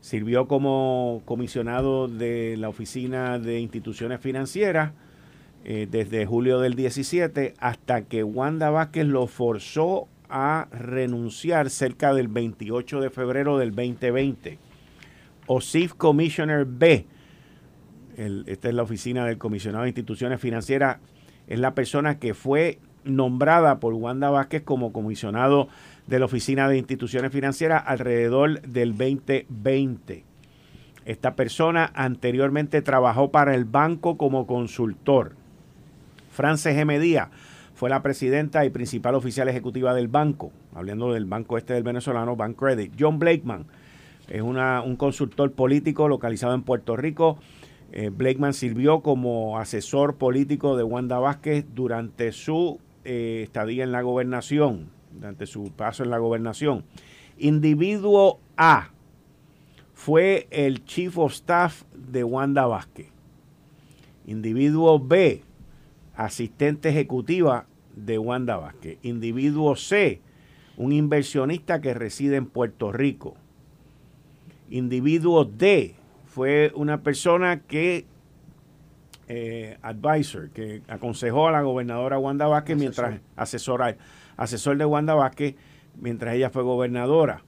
sirvió 0.00 0.46
como 0.48 1.22
comisionado 1.24 2.08
de 2.08 2.56
la 2.58 2.68
Oficina 2.68 3.38
de 3.38 3.60
Instituciones 3.60 4.20
Financieras 4.20 4.92
eh, 5.64 5.88
desde 5.90 6.26
julio 6.26 6.60
del 6.60 6.74
17 6.74 7.54
hasta 7.58 8.02
que 8.02 8.22
Wanda 8.22 8.70
Vázquez 8.70 9.06
lo 9.06 9.26
forzó 9.26 10.08
a 10.28 10.68
renunciar 10.70 11.70
cerca 11.70 12.12
del 12.12 12.28
28 12.28 13.00
de 13.00 13.10
febrero 13.10 13.56
del 13.56 13.74
2020. 13.74 14.58
OSIF 15.46 15.94
Commissioner 15.94 16.64
B, 16.64 17.06
esta 18.16 18.68
es 18.68 18.74
la 18.74 18.82
oficina 18.82 19.24
del 19.26 19.38
comisionado 19.38 19.84
de 19.84 19.90
instituciones 19.90 20.40
financieras, 20.40 20.98
es 21.46 21.58
la 21.58 21.74
persona 21.74 22.18
que 22.18 22.34
fue 22.34 22.78
nombrada 23.04 23.80
por 23.80 23.94
Wanda 23.94 24.30
Vázquez 24.30 24.62
como 24.62 24.92
comisionado 24.92 25.68
de 26.06 26.18
la 26.18 26.24
Oficina 26.26 26.68
de 26.68 26.78
Instituciones 26.78 27.32
Financieras 27.32 27.84
alrededor 27.86 28.60
del 28.62 28.96
2020. 28.96 30.24
Esta 31.04 31.36
persona 31.36 31.90
anteriormente 31.94 32.82
trabajó 32.82 33.30
para 33.30 33.54
el 33.54 33.66
banco 33.66 34.16
como 34.16 34.46
consultor. 34.46 35.36
Frances 36.34 36.76
G. 36.76 36.84
Medía 36.84 37.30
fue 37.74 37.88
la 37.88 38.02
presidenta 38.02 38.64
y 38.64 38.70
principal 38.70 39.14
oficial 39.14 39.48
ejecutiva 39.48 39.94
del 39.94 40.08
banco, 40.08 40.52
hablando 40.74 41.12
del 41.12 41.24
banco 41.24 41.56
este 41.58 41.72
del 41.74 41.82
venezolano, 41.82 42.36
Bank 42.36 42.56
Credit. 42.56 42.92
John 42.98 43.18
Blakeman 43.18 43.66
es 44.28 44.42
un 44.42 44.96
consultor 44.96 45.52
político 45.52 46.08
localizado 46.08 46.54
en 46.54 46.62
Puerto 46.62 46.96
Rico. 46.96 47.38
Eh, 47.92 48.10
Blakeman 48.10 48.52
sirvió 48.52 49.00
como 49.00 49.58
asesor 49.58 50.16
político 50.16 50.76
de 50.76 50.82
Wanda 50.82 51.18
Vázquez 51.18 51.64
durante 51.74 52.32
su 52.32 52.80
eh, 53.04 53.42
estadía 53.44 53.84
en 53.84 53.92
la 53.92 54.02
gobernación 54.02 54.90
durante 55.14 55.46
su 55.46 55.70
paso 55.70 56.02
en 56.02 56.10
la 56.10 56.18
gobernación. 56.18 56.84
Individuo 57.38 58.40
A 58.56 58.90
fue 59.92 60.48
el 60.50 60.84
Chief 60.84 61.16
of 61.18 61.32
Staff 61.32 61.84
de 61.94 62.24
Wanda 62.24 62.66
Vázquez. 62.66 63.08
Individuo 64.26 64.98
B, 64.98 65.42
asistente 66.16 66.88
ejecutiva 66.88 67.66
de 67.94 68.18
Wanda 68.18 68.56
Vázquez. 68.56 68.98
Individuo 69.02 69.76
C, 69.76 70.20
un 70.76 70.92
inversionista 70.92 71.80
que 71.80 71.94
reside 71.94 72.36
en 72.36 72.46
Puerto 72.46 72.92
Rico. 72.92 73.36
Individuo 74.70 75.44
D, 75.44 75.96
fue 76.26 76.72
una 76.74 77.02
persona 77.02 77.60
que, 77.60 78.06
eh, 79.28 79.78
advisor, 79.82 80.50
que 80.50 80.82
aconsejó 80.88 81.46
a 81.46 81.52
la 81.52 81.62
gobernadora 81.62 82.18
Wanda 82.18 82.48
Vázquez 82.48 82.76
mientras 82.76 83.20
asesora 83.36 83.96
asesor 84.36 84.76
de 84.76 84.84
Wanda 84.84 85.14
Vázquez 85.14 85.54
mientras 86.00 86.34
ella 86.34 86.50
fue 86.50 86.62
gobernadora. 86.62 87.44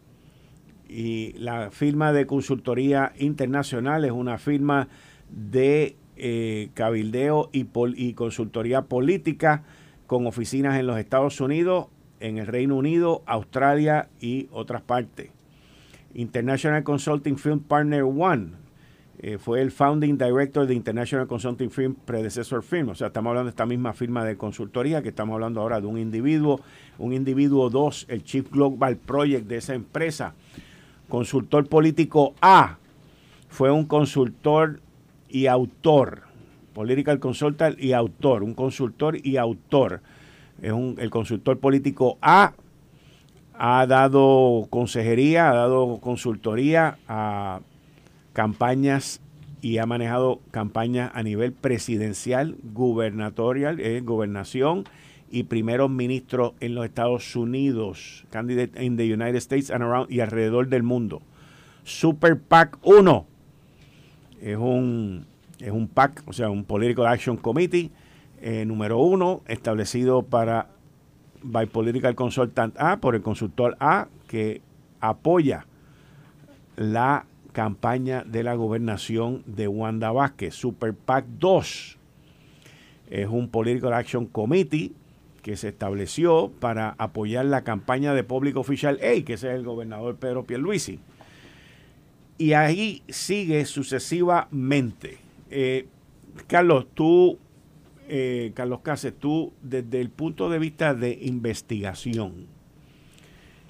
Y 0.88 1.32
la 1.32 1.70
firma 1.73 2.12
de 2.12 2.26
consultoría 2.26 3.12
internacional 3.18 4.04
es 4.04 4.12
una 4.12 4.38
firma 4.38 4.88
de 5.28 5.96
eh, 6.16 6.70
cabildeo 6.75 7.50
y, 7.52 8.12
consultoría 8.14 8.82
política 8.82 9.64
con 10.06 10.26
oficinas 10.26 10.78
en 10.78 10.87
los 10.87 10.99
Estados 10.99 11.40
Unidos, 11.40 11.88
en 12.20 12.38
el 12.38 12.46
Reino 12.46 12.76
Unido, 12.76 13.23
Australia 13.26 14.08
y 14.20 14.49
otras 14.50 14.82
partes. 14.82 15.30
International 16.14 16.82
Consulting 16.82 17.37
Film 17.37 17.61
Partner 17.61 18.02
One 18.02 18.52
eh, 19.18 19.38
fue 19.38 19.62
el 19.62 19.70
founding 19.70 20.18
director 20.18 20.66
de 20.66 20.75
International 20.75 21.26
Consulting 21.26 21.70
Firm, 21.70 21.94
predecessor 21.94 22.62
firm. 22.62 22.90
O 22.90 22.94
sea, 22.94 23.08
estamos 23.08 23.30
hablando 23.30 23.46
de 23.46 23.50
esta 23.50 23.66
misma 23.66 23.92
firma 23.92 24.25
de 24.25 24.37
consultoría 24.37 25.02
que 25.02 25.08
estamos 25.08 25.35
hablando 25.35 25.61
ahora 25.61 25.80
de 25.80 25.87
un 25.87 25.99
individuo, 25.99 26.61
un 26.99 27.12
individuo 27.12 27.70
2, 27.70 28.06
el 28.08 28.25
Chief 28.25 28.50
Global 28.50 28.96
Project 28.96 29.46
de 29.46 29.56
esa 29.56 29.75
empresa. 29.75 30.35
Consultor 31.08 31.66
político 31.68 32.35
A 32.40 32.78
fue 33.49 33.70
un 33.70 33.87
consultor 33.87 34.80
y 35.37 35.49
autor, 35.49 36.23
political 36.73 37.21
consultant 37.21 37.78
y 37.78 37.93
autor, 37.93 38.43
un 38.43 38.55
consultor 38.55 39.19
y 39.23 39.37
autor. 39.37 40.00
Es 40.62 40.73
un, 40.73 40.97
el 40.99 41.11
consultor 41.11 41.59
político 41.59 42.16
A 42.23 42.55
ha 43.52 43.87
dado 43.87 44.66
consejería, 44.71 45.50
ha 45.50 45.55
dado 45.55 45.99
consultoría 46.00 46.97
a 47.07 47.61
campañas 48.33 49.21
y 49.61 49.76
ha 49.76 49.85
manejado 49.85 50.40
campañas 50.52 51.11
a 51.12 51.23
nivel 51.23 51.52
presidencial, 51.52 52.57
gubernatorial, 52.73 53.78
eh, 53.81 54.00
gobernación 54.02 54.85
y 55.31 55.43
primeros 55.43 55.90
ministros 55.90 56.55
en 56.61 56.75
los 56.75 56.87
Estados 56.87 57.37
Unidos, 57.37 58.25
candidate 58.31 58.83
in 58.83 58.97
the 58.97 59.12
United 59.12 59.37
States 59.37 59.71
and 59.71 59.83
around 59.83 60.11
y 60.11 60.21
alrededor 60.21 60.69
del 60.69 60.83
mundo. 60.83 61.21
Super 61.85 62.38
PAC 62.38 62.78
1 62.83 63.36
es 64.40 64.57
un, 64.57 65.26
es 65.59 65.71
un 65.71 65.88
PAC, 65.88 66.23
o 66.26 66.33
sea, 66.33 66.50
un 66.50 66.64
Political 66.64 67.07
Action 67.07 67.37
Committee 67.37 67.90
eh, 68.40 68.64
número 68.64 68.99
uno, 68.99 69.43
establecido 69.47 70.23
para 70.23 70.69
by 71.43 71.66
Political 71.66 72.14
Consultant 72.14 72.75
A, 72.78 72.99
por 72.99 73.14
el 73.14 73.23
consultor 73.23 73.76
A, 73.81 74.09
que 74.26 74.62
apoya 75.00 75.66
la 76.76 77.26
campaña 77.52 78.25
de 78.25 78.43
la 78.43 78.55
gobernación 78.55 79.43
de 79.47 79.69
Wanda 79.69 80.12
Vázquez. 80.12 80.55
Super 80.55 80.95
PAC 80.95 81.25
2 81.38 81.99
es 83.09 83.28
un 83.28 83.49
Political 83.49 83.95
Action 83.95 84.26
Committee 84.26 84.93
que 85.43 85.57
se 85.57 85.69
estableció 85.69 86.50
para 86.59 86.97
apoyar 86.99 87.47
la 87.47 87.62
campaña 87.62 88.14
de 88.14 88.25
Público 88.25 88.61
Oficial 88.61 88.99
A, 89.00 89.25
que 89.25 89.35
es 89.35 89.45
el 89.45 89.62
gobernador 89.62 90.16
Pedro 90.16 90.45
Pierluisi. 90.45 91.00
Y 92.38 92.52
ahí 92.52 93.02
sigue 93.09 93.64
sucesivamente. 93.64 95.19
Eh, 95.50 95.87
Carlos, 96.47 96.87
tú, 96.93 97.38
eh, 98.09 98.52
Carlos 98.55 98.81
Cáceres, 98.81 99.19
tú 99.19 99.52
desde 99.62 100.00
el 100.00 100.11
punto 100.11 100.50
de 100.50 100.59
vista 100.59 100.95
de 100.95 101.19
investigación, 101.23 102.47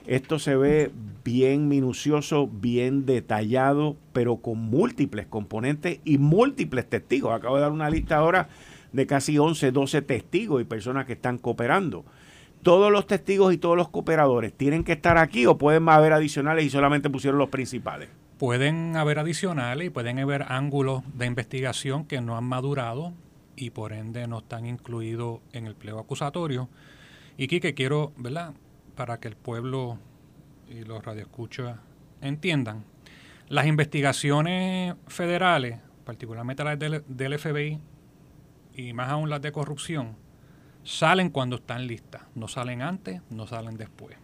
esto 0.06 0.38
se 0.38 0.56
ve 0.56 0.92
bien 1.24 1.68
minucioso, 1.68 2.46
bien 2.46 3.06
detallado, 3.06 3.96
pero 4.12 4.36
con 4.36 4.58
múltiples 4.58 5.26
componentes 5.26 5.98
y 6.04 6.18
múltiples 6.18 6.88
testigos. 6.88 7.34
Acabo 7.34 7.56
de 7.56 7.62
dar 7.62 7.72
una 7.72 7.90
lista 7.90 8.16
ahora 8.16 8.48
de 8.92 9.06
casi 9.06 9.36
11, 9.36 9.72
12 9.72 10.02
testigos 10.02 10.62
y 10.62 10.64
personas 10.64 11.06
que 11.06 11.14
están 11.14 11.38
cooperando. 11.38 12.04
¿Todos 12.62 12.90
los 12.90 13.06
testigos 13.06 13.54
y 13.54 13.58
todos 13.58 13.76
los 13.76 13.88
cooperadores 13.88 14.52
tienen 14.52 14.84
que 14.84 14.92
estar 14.92 15.18
aquí 15.18 15.46
o 15.46 15.56
pueden 15.56 15.88
haber 15.88 16.12
adicionales 16.12 16.64
y 16.64 16.70
solamente 16.70 17.10
pusieron 17.10 17.38
los 17.38 17.48
principales? 17.48 18.08
Pueden 18.38 18.96
haber 18.96 19.18
adicionales 19.18 19.86
y 19.86 19.90
pueden 19.90 20.18
haber 20.18 20.46
ángulos 20.48 21.02
de 21.14 21.26
investigación 21.26 22.04
que 22.04 22.20
no 22.20 22.36
han 22.36 22.44
madurado 22.44 23.12
y 23.54 23.70
por 23.70 23.92
ende 23.92 24.26
no 24.26 24.38
están 24.38 24.66
incluidos 24.66 25.40
en 25.52 25.66
el 25.66 25.74
pliego 25.74 26.00
acusatorio. 26.00 26.68
Y 27.38 27.48
que 27.48 27.74
quiero, 27.74 28.12
¿verdad? 28.16 28.52
para 28.96 29.20
que 29.20 29.28
el 29.28 29.36
pueblo 29.36 29.98
y 30.68 30.82
los 30.82 31.04
radioescuchas 31.04 31.78
entiendan. 32.20 32.84
Las 33.48 33.66
investigaciones 33.66 34.96
federales, 35.06 35.78
particularmente 36.04 36.64
las 36.64 36.78
del, 36.78 37.38
FBI 37.38 37.78
y 38.74 38.92
más 38.92 39.10
aún 39.10 39.30
las 39.30 39.40
de 39.42 39.52
corrupción, 39.52 40.16
salen 40.86 41.30
cuando 41.30 41.56
están 41.56 41.86
listas. 41.86 42.22
No 42.34 42.48
salen 42.48 42.80
antes, 42.80 43.20
no 43.28 43.46
salen 43.46 43.76
después. 43.76 44.16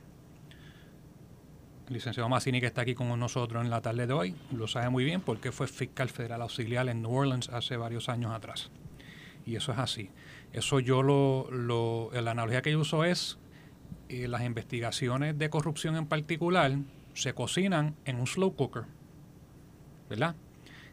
El 1.89 1.95
licenciado 1.95 2.29
Massini, 2.29 2.61
que 2.61 2.67
está 2.67 2.83
aquí 2.83 2.95
con 2.95 3.19
nosotros 3.19 3.63
en 3.65 3.69
la 3.69 3.83
tarde 3.83 4.07
de 4.07 4.13
hoy, 4.13 4.37
lo 4.53 4.69
sabe 4.69 4.89
muy 4.89 5.05
bien 5.05 5.21
porque 5.21 5.51
fue 5.51 5.67
fiscal 5.67 6.09
federal 6.09 6.41
auxiliar 6.41 6.89
en 6.89 7.03
New 7.03 7.13
Orleans 7.13 7.49
hace 7.51 7.77
varios 7.77 8.09
años 8.09 8.33
atrás. 8.33 8.71
Y 9.45 9.57
eso 9.57 9.73
es 9.73 9.79
así. 9.79 10.11
Eso 10.53 10.79
yo 10.79 11.03
lo, 11.03 11.51
lo 11.51 12.11
la 12.13 12.31
analogía 12.31 12.63
que 12.63 12.71
yo 12.71 12.81
uso 12.81 13.05
es 13.05 13.39
las 14.09 14.43
investigaciones 14.43 15.39
de 15.39 15.51
corrupción 15.51 15.97
en 15.97 16.07
particular 16.07 16.73
se 17.15 17.35
cocinan 17.35 17.97
en 18.05 18.21
un 18.21 18.27
slow 18.27 18.55
cooker, 18.55 18.85
¿verdad? 20.09 20.37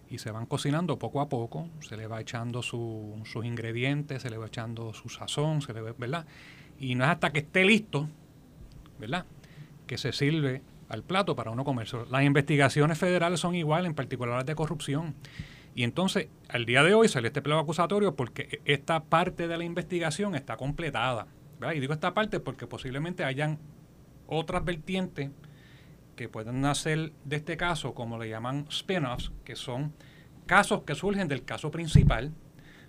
Y 0.09 0.17
se 0.17 0.31
van 0.31 0.45
cocinando 0.45 0.97
poco 0.97 1.21
a 1.21 1.29
poco, 1.29 1.69
se 1.81 1.95
le 1.95 2.07
va 2.07 2.19
echando 2.19 2.63
sus 2.63 3.45
ingredientes, 3.45 4.23
se 4.23 4.29
le 4.29 4.37
va 4.37 4.47
echando 4.47 4.93
su 4.93 5.09
sazón, 5.09 5.61
se 5.61 5.73
le 5.73 5.81
va, 5.81 5.93
¿verdad? 5.97 6.25
Y 6.79 6.95
no 6.95 7.03
es 7.03 7.11
hasta 7.11 7.31
que 7.31 7.39
esté 7.39 7.63
listo, 7.63 8.09
¿verdad? 8.99 9.25
Que 9.85 9.97
se 9.97 10.11
sirve 10.11 10.63
al 10.87 11.03
plato 11.03 11.35
para 11.35 11.51
uno 11.51 11.63
comerse. 11.63 11.97
Las 12.09 12.23
investigaciones 12.23 12.97
federales 12.97 13.39
son 13.39 13.53
iguales, 13.53 13.87
en 13.87 13.95
particular 13.95 14.37
las 14.37 14.45
de 14.45 14.55
corrupción. 14.55 15.13
Y 15.75 15.83
entonces, 15.83 16.27
al 16.47 16.65
día 16.65 16.81
de 16.81 16.95
hoy 16.95 17.07
sale 17.07 17.27
este 17.27 17.43
pliego 17.43 17.59
acusatorio 17.59 18.15
porque 18.15 18.61
esta 18.65 19.03
parte 19.03 19.47
de 19.47 19.57
la 19.57 19.63
investigación 19.63 20.33
está 20.33 20.57
completada. 20.57 21.27
Y 21.75 21.79
digo 21.79 21.93
esta 21.93 22.13
parte 22.13 22.39
porque 22.39 22.65
posiblemente 22.65 23.23
hayan 23.23 23.59
otras 24.25 24.65
vertientes 24.65 25.29
que 26.19 26.27
pueden 26.27 26.59
nacer 26.59 27.13
de 27.23 27.37
este 27.37 27.55
caso, 27.55 27.93
como 27.93 28.19
le 28.19 28.27
llaman 28.27 28.65
spin-offs, 28.69 29.31
que 29.45 29.55
son 29.55 29.93
casos 30.47 30.81
que 30.81 30.93
surgen 30.93 31.29
del 31.29 31.45
caso 31.45 31.71
principal, 31.71 32.33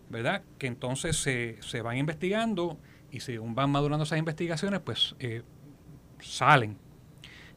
¿verdad? 0.08 0.42
Que 0.58 0.66
entonces 0.66 1.16
se, 1.16 1.56
se 1.62 1.80
van 1.80 1.96
investigando 1.96 2.80
y 3.12 3.20
según 3.20 3.54
van 3.54 3.70
madurando 3.70 4.02
esas 4.02 4.18
investigaciones, 4.18 4.80
pues 4.80 5.14
eh, 5.20 5.42
salen. 6.18 6.76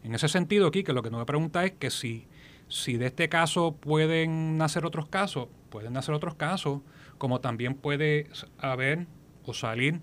En 0.03 0.13
ese 0.13 0.27
sentido, 0.27 0.67
aquí, 0.67 0.83
que 0.83 0.93
lo 0.93 1.01
que 1.01 1.09
no 1.09 1.17
me 1.17 1.25
pregunta 1.25 1.65
es 1.65 1.71
que 1.71 1.89
si, 1.89 2.27
si 2.67 2.97
de 2.97 3.07
este 3.07 3.27
caso 3.27 3.75
pueden 3.75 4.59
nacer 4.59 4.85
otros 4.85 5.07
casos, 5.07 5.47
pueden 5.71 5.93
nacer 5.93 6.13
otros 6.13 6.35
casos, 6.35 6.81
como 7.17 7.41
también 7.41 7.73
puede 7.73 8.29
haber 8.59 9.07
o 9.43 9.55
salir 9.55 10.01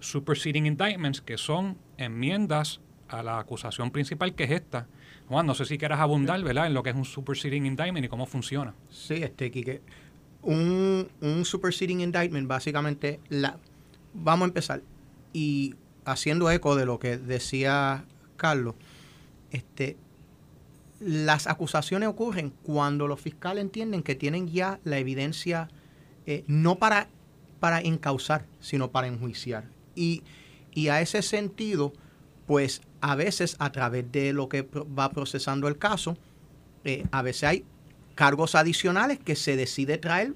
superseding 0.00 0.64
indictments, 0.64 1.20
que 1.20 1.36
son 1.36 1.76
enmiendas 1.98 2.80
a 3.08 3.22
la 3.22 3.38
acusación 3.38 3.90
principal, 3.90 4.34
que 4.34 4.44
es 4.44 4.52
esta. 4.52 4.88
Juan, 5.28 5.46
no 5.46 5.54
sé 5.54 5.64
si 5.64 5.78
quieras 5.78 6.00
abundar, 6.00 6.42
¿verdad?, 6.42 6.66
en 6.66 6.74
lo 6.74 6.82
que 6.82 6.90
es 6.90 6.96
un 6.96 7.04
superseding 7.04 7.66
indictment 7.66 8.04
y 8.04 8.08
cómo 8.08 8.26
funciona. 8.26 8.74
Sí, 8.90 9.14
este, 9.14 9.50
Quique. 9.50 9.80
Un, 10.42 11.08
un 11.20 11.44
superseding 11.44 12.00
indictment, 12.00 12.48
básicamente, 12.48 13.20
la, 13.28 13.58
vamos 14.12 14.46
a 14.46 14.48
empezar. 14.48 14.82
Y 15.32 15.74
haciendo 16.04 16.50
eco 16.50 16.76
de 16.76 16.86
lo 16.86 16.98
que 16.98 17.16
decía 17.16 18.04
Carlos, 18.36 18.74
este, 19.50 19.96
las 21.00 21.46
acusaciones 21.46 22.08
ocurren 22.08 22.52
cuando 22.62 23.06
los 23.06 23.20
fiscales 23.20 23.62
entienden 23.62 24.02
que 24.02 24.14
tienen 24.14 24.48
ya 24.48 24.80
la 24.84 24.98
evidencia 24.98 25.68
eh, 26.26 26.44
no 26.46 26.76
para, 26.76 27.08
para 27.60 27.80
encauzar, 27.80 28.46
sino 28.60 28.90
para 28.90 29.06
enjuiciar. 29.06 29.64
Y, 29.94 30.22
y 30.72 30.88
a 30.88 31.00
ese 31.00 31.22
sentido, 31.22 31.92
pues 32.46 32.82
a 33.02 33.16
veces 33.16 33.56
a 33.58 33.70
través 33.72 34.10
de 34.10 34.32
lo 34.32 34.48
que 34.48 34.62
va 34.62 35.10
procesando 35.10 35.68
el 35.68 35.76
caso, 35.76 36.16
eh, 36.84 37.04
a 37.10 37.20
veces 37.22 37.44
hay 37.44 37.64
cargos 38.14 38.54
adicionales 38.54 39.18
que 39.18 39.36
se 39.36 39.56
decide 39.56 39.98
traer 39.98 40.34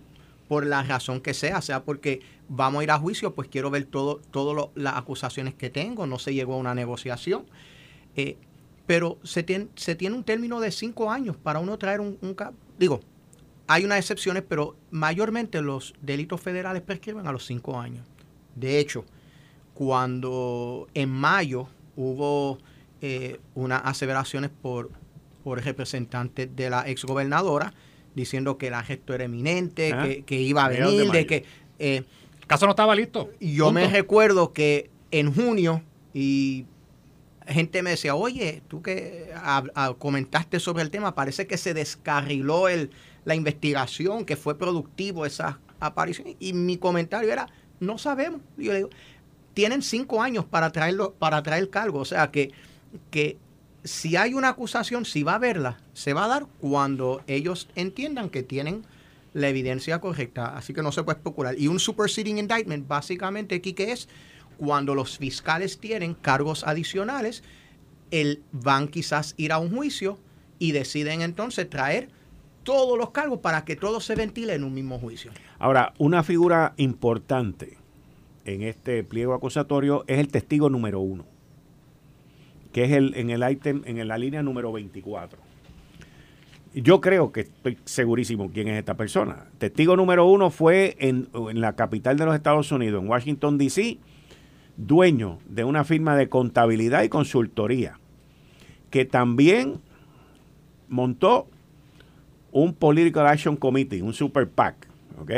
por 0.49 0.67
la 0.67 0.83
razón 0.83 1.21
que 1.21 1.33
sea, 1.33 1.63
sea 1.63 1.85
porque 1.85 2.21
vamos 2.49 2.81
a 2.81 2.85
ir 2.85 2.91
a 2.91 2.99
juicio, 2.99 3.35
pues 3.35 3.49
quiero 3.49 3.71
ver 3.71 3.87
todas 3.87 4.25
todo 4.31 4.73
las 4.75 4.97
acusaciones 4.97 5.55
que 5.55 5.71
tengo, 5.71 6.07
no 6.07 6.19
se 6.19 6.35
llegó 6.35 6.55
a 6.55 6.59
una 6.59 6.75
negociación. 6.75 7.47
Eh, 8.17 8.37
pero 8.87 9.19
se 9.23 9.43
tiene, 9.43 9.69
se 9.77 9.95
tiene 9.95 10.17
un 10.17 10.25
término 10.25 10.61
de 10.61 10.71
cinco 10.71 11.11
años 11.11 11.37
para 11.37 11.59
uno 11.61 11.79
traer 11.79 12.01
un, 12.01 12.19
un 12.21 12.37
digo, 12.79 13.01
hay 13.69 13.85
unas 13.85 13.99
excepciones, 13.99 14.43
pero 14.49 14.77
mayormente 14.91 15.61
los 15.63 15.95
delitos 16.03 16.41
federales 16.41 16.83
prescriben 16.83 17.27
a 17.27 17.33
los 17.33 17.47
cinco 17.47 17.79
años. 17.79 18.07
De 18.55 18.79
hecho, 18.79 19.05
cuando 19.75 20.89
en 20.95 21.11
mayo 21.11 21.69
hubo 21.97 22.59
eh, 23.01 23.41
unas 23.55 23.83
aseveraciones 23.85 24.51
por, 24.51 24.91
por 25.43 25.63
representantes 25.65 26.55
de 26.55 26.71
la 26.71 26.89
exgobernadora 26.89 27.75
diciendo 28.15 28.57
que 28.57 28.69
el 28.69 28.75
arresto 28.75 29.15
era 29.15 29.25
eminente, 29.25 29.93
ah, 29.93 30.07
que, 30.25 30.41
iba 30.41 30.65
a 30.65 30.69
venir, 30.69 31.11
de, 31.11 31.27
que... 31.27 31.45
Eh, 31.79 32.03
el 32.41 32.47
caso 32.47 32.65
no 32.67 32.71
estaba 32.71 32.95
listo. 32.95 33.31
Yo 33.41 33.73
me 33.73 33.89
recuerdo 33.89 34.53
que 34.53 34.91
en 35.11 35.35
junio 35.35 35.83
y 36.15 36.65
gente 37.47 37.83
me 37.83 37.91
decía, 37.91 38.15
oye, 38.15 38.63
tú 38.69 38.83
que 38.83 39.33
comentaste 39.99 40.61
sobre 40.61 40.83
el 40.83 40.91
tema, 40.91 41.15
parece 41.15 41.47
que 41.47 41.59
se 41.59 41.75
descarriló 41.75 42.69
el, 42.69 42.91
la 43.25 43.35
investigación, 43.35 44.25
que 44.25 44.37
fue 44.37 44.57
productivo 44.57 45.27
esa 45.27 45.61
aparición. 45.81 46.37
Y 46.39 46.53
mi 46.53 46.79
comentario 46.79 47.31
era, 47.31 47.49
no 47.81 47.99
sabemos. 47.99 48.41
Yo 48.57 48.73
le 48.73 48.79
digo, 48.79 48.91
tienen 49.57 49.81
cinco 49.81 50.21
años 50.21 50.45
para 50.45 50.71
traerlo, 50.71 51.15
para 51.15 51.43
traer 51.43 51.71
cargo. 51.71 52.01
O 52.01 52.05
sea 52.05 52.31
que, 52.31 52.53
que 53.11 53.39
si 53.85 54.15
hay 54.15 54.35
una 54.35 54.51
acusación, 54.51 55.07
si 55.07 55.23
va 55.23 55.37
a 55.37 55.39
verla, 55.39 55.79
se 55.95 56.13
va 56.13 56.27
a 56.27 56.29
dar 56.29 56.47
cuando 56.61 57.23
ellos 57.27 57.67
entiendan 57.75 58.29
que 58.29 58.43
tienen 58.43 58.85
la 59.33 59.49
evidencia 59.49 59.99
correcta. 59.99 60.55
Así 60.59 60.75
que 60.75 60.83
no 60.83 60.93
se 60.93 61.03
puede 61.05 61.17
especular. 61.17 61.59
Y 61.59 61.69
un 61.69 61.81
superseding 61.81 62.37
indictment, 62.37 62.87
básicamente 62.87 63.55
aquí 63.55 63.73
que 63.73 63.93
es 63.93 64.11
cuando 64.59 64.95
los 64.95 65.17
fiscales 65.17 65.79
tienen 65.79 66.13
cargos 66.13 66.63
adicionales, 66.63 67.43
el, 68.11 68.43
van 68.53 68.89
quizás 68.89 69.33
ir 69.39 69.53
a 69.53 69.59
un 69.59 69.75
juicio 69.75 70.19
y 70.59 70.73
deciden 70.73 71.23
entonces 71.23 71.71
traer 71.71 72.11
todos 72.63 72.99
los 72.99 73.09
cargos 73.09 73.39
para 73.39 73.65
que 73.65 73.75
todo 73.75 74.01
se 74.01 74.17
ventile 74.17 74.53
en 74.53 74.65
un 74.65 74.75
mismo 74.75 74.99
juicio. 74.99 75.31
Ahora, 75.59 75.95
una 75.97 76.23
figura 76.23 76.75
importante 76.77 77.79
en 78.47 78.63
este 78.63 79.03
pliego 79.03 79.35
acusatorio 79.35 80.05
es 80.07 80.19
el 80.19 80.29
testigo 80.29 80.71
número 80.71 81.01
uno, 81.01 81.27
que 82.73 82.85
es 82.85 82.93
el, 82.93 83.15
en 83.17 83.31
el 83.31 83.45
ítem, 83.51 83.83
en 83.85 84.07
la 84.07 84.17
línea 84.17 84.43
número 84.43 84.73
24. 84.73 85.39
Yo 86.75 87.01
creo 87.01 87.33
que 87.33 87.41
estoy 87.41 87.79
segurísimo 87.85 88.51
quién 88.53 88.69
es 88.69 88.79
esta 88.79 88.97
persona. 88.97 89.47
Testigo 89.59 89.97
número 89.97 90.27
uno 90.27 90.51
fue 90.51 90.97
en, 91.01 91.29
en 91.35 91.61
la 91.61 91.75
capital 91.75 92.17
de 92.17 92.25
los 92.25 92.35
Estados 92.35 92.71
Unidos, 92.71 93.03
en 93.03 93.09
Washington, 93.09 93.59
D.C., 93.59 93.99
dueño 94.77 95.39
de 95.49 95.65
una 95.65 95.85
firma 95.85 96.17
de 96.17 96.29
contabilidad 96.29 97.03
y 97.03 97.09
consultoría, 97.09 97.99
que 98.91 99.05
también 99.05 99.81
montó 100.89 101.49
un 102.53 102.75
Political 102.75 103.27
Action 103.27 103.57
Committee, 103.57 104.03
un 104.03 104.13
Super 104.13 104.49
PAC, 104.49 104.87
¿ok? 105.19 105.31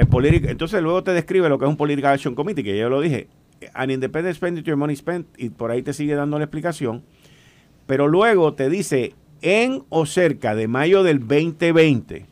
Entonces 0.00 0.82
luego 0.82 1.02
te 1.02 1.12
describe 1.12 1.48
lo 1.48 1.58
que 1.58 1.64
es 1.64 1.68
un 1.68 1.76
Political 1.76 2.14
Action 2.14 2.34
Committee, 2.34 2.64
que 2.64 2.78
yo 2.78 2.88
lo 2.88 3.00
dije, 3.00 3.28
an 3.74 3.90
independent 3.90 4.32
expenditure 4.32 4.76
money 4.76 4.96
spent, 4.96 5.26
y 5.36 5.50
por 5.50 5.70
ahí 5.70 5.82
te 5.82 5.92
sigue 5.92 6.14
dando 6.14 6.38
la 6.38 6.44
explicación, 6.44 7.04
pero 7.86 8.08
luego 8.08 8.54
te 8.54 8.70
dice, 8.70 9.14
en 9.42 9.84
o 9.88 10.06
cerca 10.06 10.54
de 10.54 10.68
mayo 10.68 11.02
del 11.02 11.20
2020, 11.20 12.26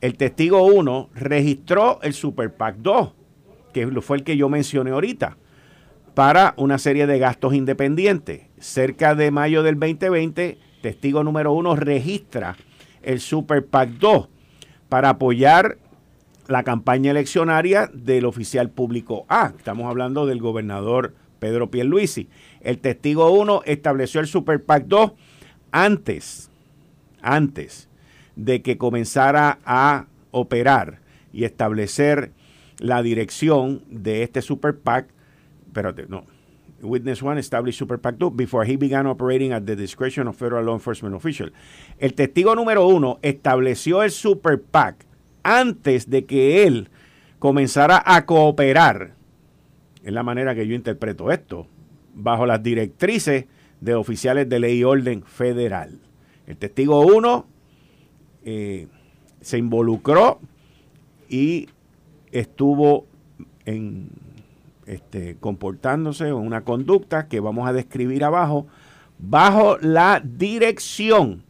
el 0.00 0.16
testigo 0.16 0.64
1 0.64 1.10
registró 1.14 2.00
el 2.02 2.14
Super 2.14 2.54
PAC 2.54 2.76
2, 2.78 3.12
que 3.72 3.86
fue 4.00 4.16
el 4.18 4.24
que 4.24 4.36
yo 4.36 4.48
mencioné 4.48 4.90
ahorita, 4.90 5.36
para 6.14 6.54
una 6.56 6.78
serie 6.78 7.06
de 7.06 7.18
gastos 7.18 7.54
independientes. 7.54 8.42
Cerca 8.58 9.14
de 9.14 9.30
mayo 9.30 9.62
del 9.62 9.78
2020, 9.78 10.58
testigo 10.82 11.22
número 11.22 11.52
1 11.52 11.76
registra 11.76 12.56
el 13.02 13.20
Super 13.20 13.64
PAC 13.64 13.90
2 13.90 14.28
para 14.88 15.10
apoyar 15.10 15.78
la 16.50 16.64
campaña 16.64 17.12
eleccionaria 17.12 17.88
del 17.92 18.24
oficial 18.24 18.70
público 18.70 19.24
A. 19.28 19.52
Estamos 19.56 19.88
hablando 19.88 20.26
del 20.26 20.40
gobernador 20.40 21.14
Pedro 21.38 21.70
Pierluisi. 21.70 22.28
El 22.60 22.78
testigo 22.78 23.30
1 23.30 23.62
estableció 23.66 24.20
el 24.20 24.26
Super 24.26 24.62
PAC 24.62 24.86
2 24.86 25.12
antes, 25.70 26.50
antes 27.22 27.88
de 28.34 28.62
que 28.62 28.78
comenzara 28.78 29.60
a 29.64 30.06
operar 30.32 30.98
y 31.32 31.44
establecer 31.44 32.32
la 32.78 33.02
dirección 33.02 33.84
de 33.88 34.24
este 34.24 34.42
Super 34.42 34.76
PAC. 34.76 35.06
Espérate, 35.66 36.06
no. 36.08 36.24
Witness 36.82 37.22
1 37.22 37.38
established 37.38 37.78
Super 37.78 37.98
PAC 37.98 38.16
2 38.18 38.36
before 38.36 38.68
he 38.68 38.76
began 38.76 39.06
operating 39.06 39.52
at 39.52 39.62
the 39.66 39.76
discretion 39.76 40.26
of 40.26 40.36
federal 40.36 40.64
law 40.64 40.74
enforcement 40.74 41.14
official. 41.14 41.52
El 41.98 42.14
testigo 42.14 42.56
número 42.56 42.88
1 42.88 43.20
estableció 43.22 44.02
el 44.02 44.10
Super 44.10 44.60
PAC 44.60 45.09
antes 45.42 46.10
de 46.10 46.24
que 46.24 46.66
él 46.66 46.88
comenzara 47.38 48.02
a 48.04 48.26
cooperar, 48.26 49.14
es 50.02 50.12
la 50.12 50.22
manera 50.22 50.54
que 50.54 50.66
yo 50.66 50.74
interpreto 50.74 51.30
esto, 51.30 51.66
bajo 52.14 52.46
las 52.46 52.62
directrices 52.62 53.46
de 53.80 53.94
oficiales 53.94 54.48
de 54.48 54.60
ley 54.60 54.78
y 54.78 54.84
orden 54.84 55.22
federal. 55.22 56.00
El 56.46 56.56
testigo 56.56 57.00
1 57.00 57.46
eh, 58.44 58.88
se 59.40 59.58
involucró 59.58 60.40
y 61.28 61.68
estuvo 62.32 63.06
en, 63.64 64.10
este, 64.86 65.36
comportándose 65.38 66.28
en 66.28 66.34
una 66.34 66.62
conducta 66.62 67.28
que 67.28 67.40
vamos 67.40 67.68
a 67.68 67.72
describir 67.72 68.24
abajo, 68.24 68.66
bajo 69.18 69.78
la 69.78 70.22
dirección 70.24 71.44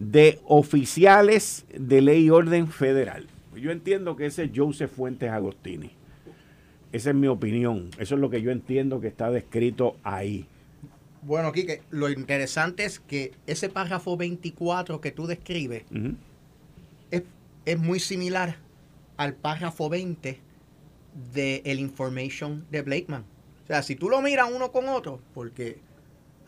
de 0.00 0.40
oficiales 0.46 1.66
de 1.72 2.00
ley 2.00 2.24
y 2.24 2.30
orden 2.30 2.68
federal. 2.68 3.28
Yo 3.54 3.70
entiendo 3.70 4.16
que 4.16 4.26
ese 4.26 4.44
es 4.44 4.50
Joseph 4.54 4.90
Fuentes 4.90 5.30
Agostini. 5.30 5.90
Esa 6.90 7.10
es 7.10 7.16
mi 7.16 7.28
opinión. 7.28 7.90
Eso 7.98 8.14
es 8.14 8.20
lo 8.20 8.30
que 8.30 8.42
yo 8.42 8.50
entiendo 8.50 9.00
que 9.00 9.08
está 9.08 9.30
descrito 9.30 9.96
ahí. 10.02 10.46
Bueno, 11.22 11.52
Quique, 11.52 11.82
lo 11.90 12.08
interesante 12.08 12.84
es 12.84 12.98
que 12.98 13.32
ese 13.46 13.68
párrafo 13.68 14.16
24 14.16 15.02
que 15.02 15.12
tú 15.12 15.26
describes 15.26 15.84
es, 17.10 17.22
es, 17.66 17.78
muy 17.78 18.00
similar 18.00 18.56
al 19.18 19.34
párrafo 19.34 19.90
20 19.90 20.40
de 21.34 21.62
el 21.66 21.78
information 21.78 22.64
de 22.70 22.80
Blakeman. 22.80 23.24
O 23.64 23.66
sea, 23.66 23.82
si 23.82 23.96
tú 23.96 24.08
lo 24.08 24.22
miras 24.22 24.50
uno 24.50 24.72
con 24.72 24.88
otro, 24.88 25.20
porque 25.34 25.78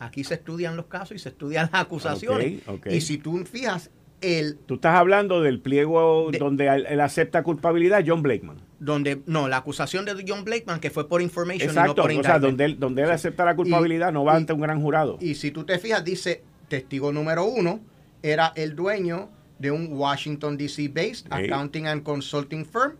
Aquí 0.05 0.23
se 0.23 0.35
estudian 0.35 0.75
los 0.75 0.87
casos 0.87 1.15
y 1.15 1.19
se 1.19 1.29
estudian 1.29 1.69
las 1.71 1.81
acusaciones. 1.81 2.61
Y 2.89 3.01
si 3.01 3.17
tú 3.17 3.43
fijas, 3.45 3.91
el... 4.21 4.57
Tú 4.65 4.75
estás 4.75 4.95
hablando 4.95 5.41
del 5.41 5.59
pliego 5.59 6.29
donde 6.37 6.67
él, 6.67 6.99
acepta 7.01 7.43
culpabilidad, 7.43 8.03
John 8.05 8.21
Blakeman. 8.21 8.61
Donde, 8.79 9.21
no, 9.25 9.47
la 9.47 9.57
acusación 9.57 10.05
de 10.05 10.23
John 10.27 10.43
Blakeman, 10.43 10.79
que 10.79 10.89
fue 10.89 11.07
por 11.07 11.21
information 11.21 11.69
Exacto, 11.69 11.95
no 12.01 12.09
por 12.09 12.11
o 12.11 12.23
sea, 12.23 12.39
donde 12.39 12.65
él, 12.65 12.79
donde 12.79 13.03
él 13.03 13.11
acepta 13.11 13.45
la 13.45 13.55
culpabilidad, 13.55 14.11
no 14.11 14.23
va 14.23 14.35
ante 14.35 14.53
un 14.53 14.61
gran 14.61 14.81
jurado. 14.81 15.17
Y 15.21 15.35
si 15.35 15.51
tú 15.51 15.63
te 15.63 15.79
fijas, 15.79 16.03
dice, 16.03 16.43
testigo 16.67 17.11
número 17.11 17.45
uno, 17.45 17.79
era 18.21 18.53
el 18.55 18.75
dueño 18.75 19.29
de 19.59 19.71
un 19.71 19.93
Washington, 19.93 20.57
D.C. 20.57 20.89
based 20.89 21.27
accounting 21.29 21.87
and 21.87 22.03
consulting 22.03 22.65
firm 22.65 22.93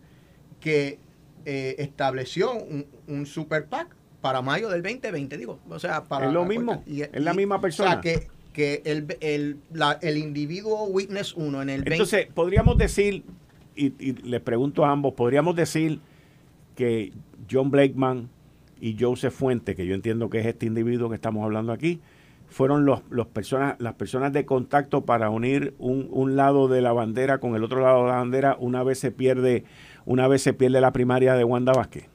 que 0.60 0.98
eh, 1.44 1.76
estableció 1.78 2.52
un, 3.06 3.26
super 3.26 3.66
PAC 3.66 3.94
para 4.24 4.40
mayo 4.40 4.70
del 4.70 4.82
2020, 4.82 5.36
digo. 5.36 5.58
O 5.68 5.78
sea, 5.78 6.04
para... 6.04 6.28
Es 6.28 6.32
lo 6.32 6.46
mismo, 6.46 6.82
es 6.86 7.10
la 7.22 7.34
misma 7.34 7.60
persona. 7.60 7.90
O 7.90 7.92
sea, 7.92 8.00
que 8.00 8.28
que 8.54 8.80
el, 8.86 9.18
el, 9.20 9.58
el 10.00 10.16
individuo 10.16 10.84
Witness 10.84 11.34
1 11.34 11.60
en 11.60 11.68
el 11.68 11.82
20... 11.82 11.92
Entonces, 11.92 12.28
podríamos 12.32 12.78
decir, 12.78 13.22
y, 13.76 13.92
y, 13.98 14.12
les 14.22 14.40
pregunto 14.40 14.86
a 14.86 14.92
ambos, 14.92 15.12
podríamos 15.12 15.56
decir 15.56 16.00
que 16.74 17.12
John 17.50 17.70
Blakeman 17.70 18.30
y 18.80 18.96
Joseph 18.98 19.34
Fuente, 19.34 19.74
que 19.74 19.84
yo 19.84 19.94
entiendo 19.94 20.30
que 20.30 20.38
es 20.38 20.46
este 20.46 20.64
individuo 20.64 21.10
que 21.10 21.16
estamos 21.16 21.44
hablando 21.44 21.72
aquí, 21.72 22.00
fueron 22.48 22.86
los, 22.86 23.02
los 23.10 23.26
personas, 23.26 23.74
las 23.78 23.94
personas 23.94 24.32
de 24.32 24.46
contacto 24.46 25.04
para 25.04 25.28
unir 25.28 25.74
un, 25.78 26.08
un, 26.10 26.34
lado 26.36 26.68
de 26.68 26.80
la 26.80 26.92
bandera 26.92 27.38
con 27.38 27.56
el 27.56 27.64
otro 27.64 27.82
lado 27.82 28.04
de 28.04 28.08
la 28.08 28.16
bandera 28.16 28.56
una 28.58 28.84
vez 28.84 29.00
se 29.00 29.10
pierde, 29.10 29.64
una 30.06 30.28
vez 30.28 30.40
se 30.40 30.54
pierde 30.54 30.80
la 30.80 30.92
primaria 30.92 31.34
de 31.34 31.44
Wanda 31.44 31.72
Vázquez. 31.74 32.13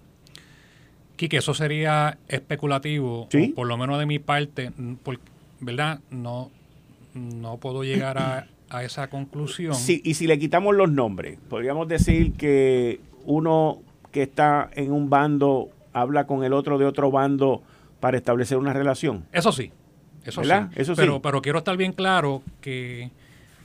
Quique, 1.20 1.36
eso 1.36 1.54
sería 1.54 2.18
especulativo, 2.30 3.28
por 3.54 3.68
lo 3.68 3.76
menos 3.76 4.00
de 4.00 4.06
mi 4.06 4.20
parte, 4.20 4.72
porque 5.04 5.22
¿verdad? 5.60 6.00
No, 6.12 6.50
no 7.14 7.58
puedo 7.58 7.84
llegar 7.84 8.18
a, 8.18 8.48
esa 8.84 9.10
conclusión. 9.10 9.76
Sí, 9.76 10.02
y 10.06 10.14
si 10.14 10.28
le 10.28 10.40
quitamos 10.40 10.74
los 10.78 10.90
nombres, 10.90 11.38
podríamos 11.50 11.90
decir 11.90 12.36
que 12.38 13.02
uno 13.26 13.80
que 14.14 14.24
está 14.24 14.70
en 14.72 14.94
un 14.94 15.10
bando 15.10 15.68
habla 15.92 16.26
con 16.26 16.46
el 16.46 16.54
otro 16.54 16.78
de 16.78 16.86
otro 16.86 17.12
bando 17.12 17.64
para 18.00 18.16
establecer 18.16 18.58
una 18.58 18.72
relación. 18.72 19.26
Eso 19.34 19.52
sí, 19.52 19.74
eso 20.24 20.42
sí. 20.42 20.50
Eso 20.78 20.96
pero, 20.96 21.16
sí. 21.16 21.20
Pero 21.22 21.42
quiero 21.42 21.58
estar 21.58 21.76
bien 21.76 21.92
claro 21.92 22.44
que 22.62 23.12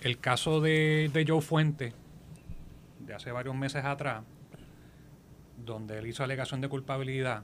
el 0.02 0.18
caso 0.18 0.60
de, 0.60 1.08
de 1.14 1.24
Joe 1.24 1.40
Fuente, 1.40 1.92
de 3.06 3.14
hace 3.14 3.30
varios 3.30 3.54
meses 3.54 3.84
atrás, 3.84 4.24
donde 5.64 5.98
él 5.98 6.06
hizo 6.06 6.22
alegación 6.24 6.60
de 6.60 6.68
culpabilidad, 6.68 7.42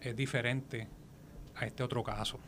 es 0.00 0.16
diferente 0.16 0.88
a 1.56 1.66
este 1.66 1.82
otro 1.82 2.02
caso 2.02 2.38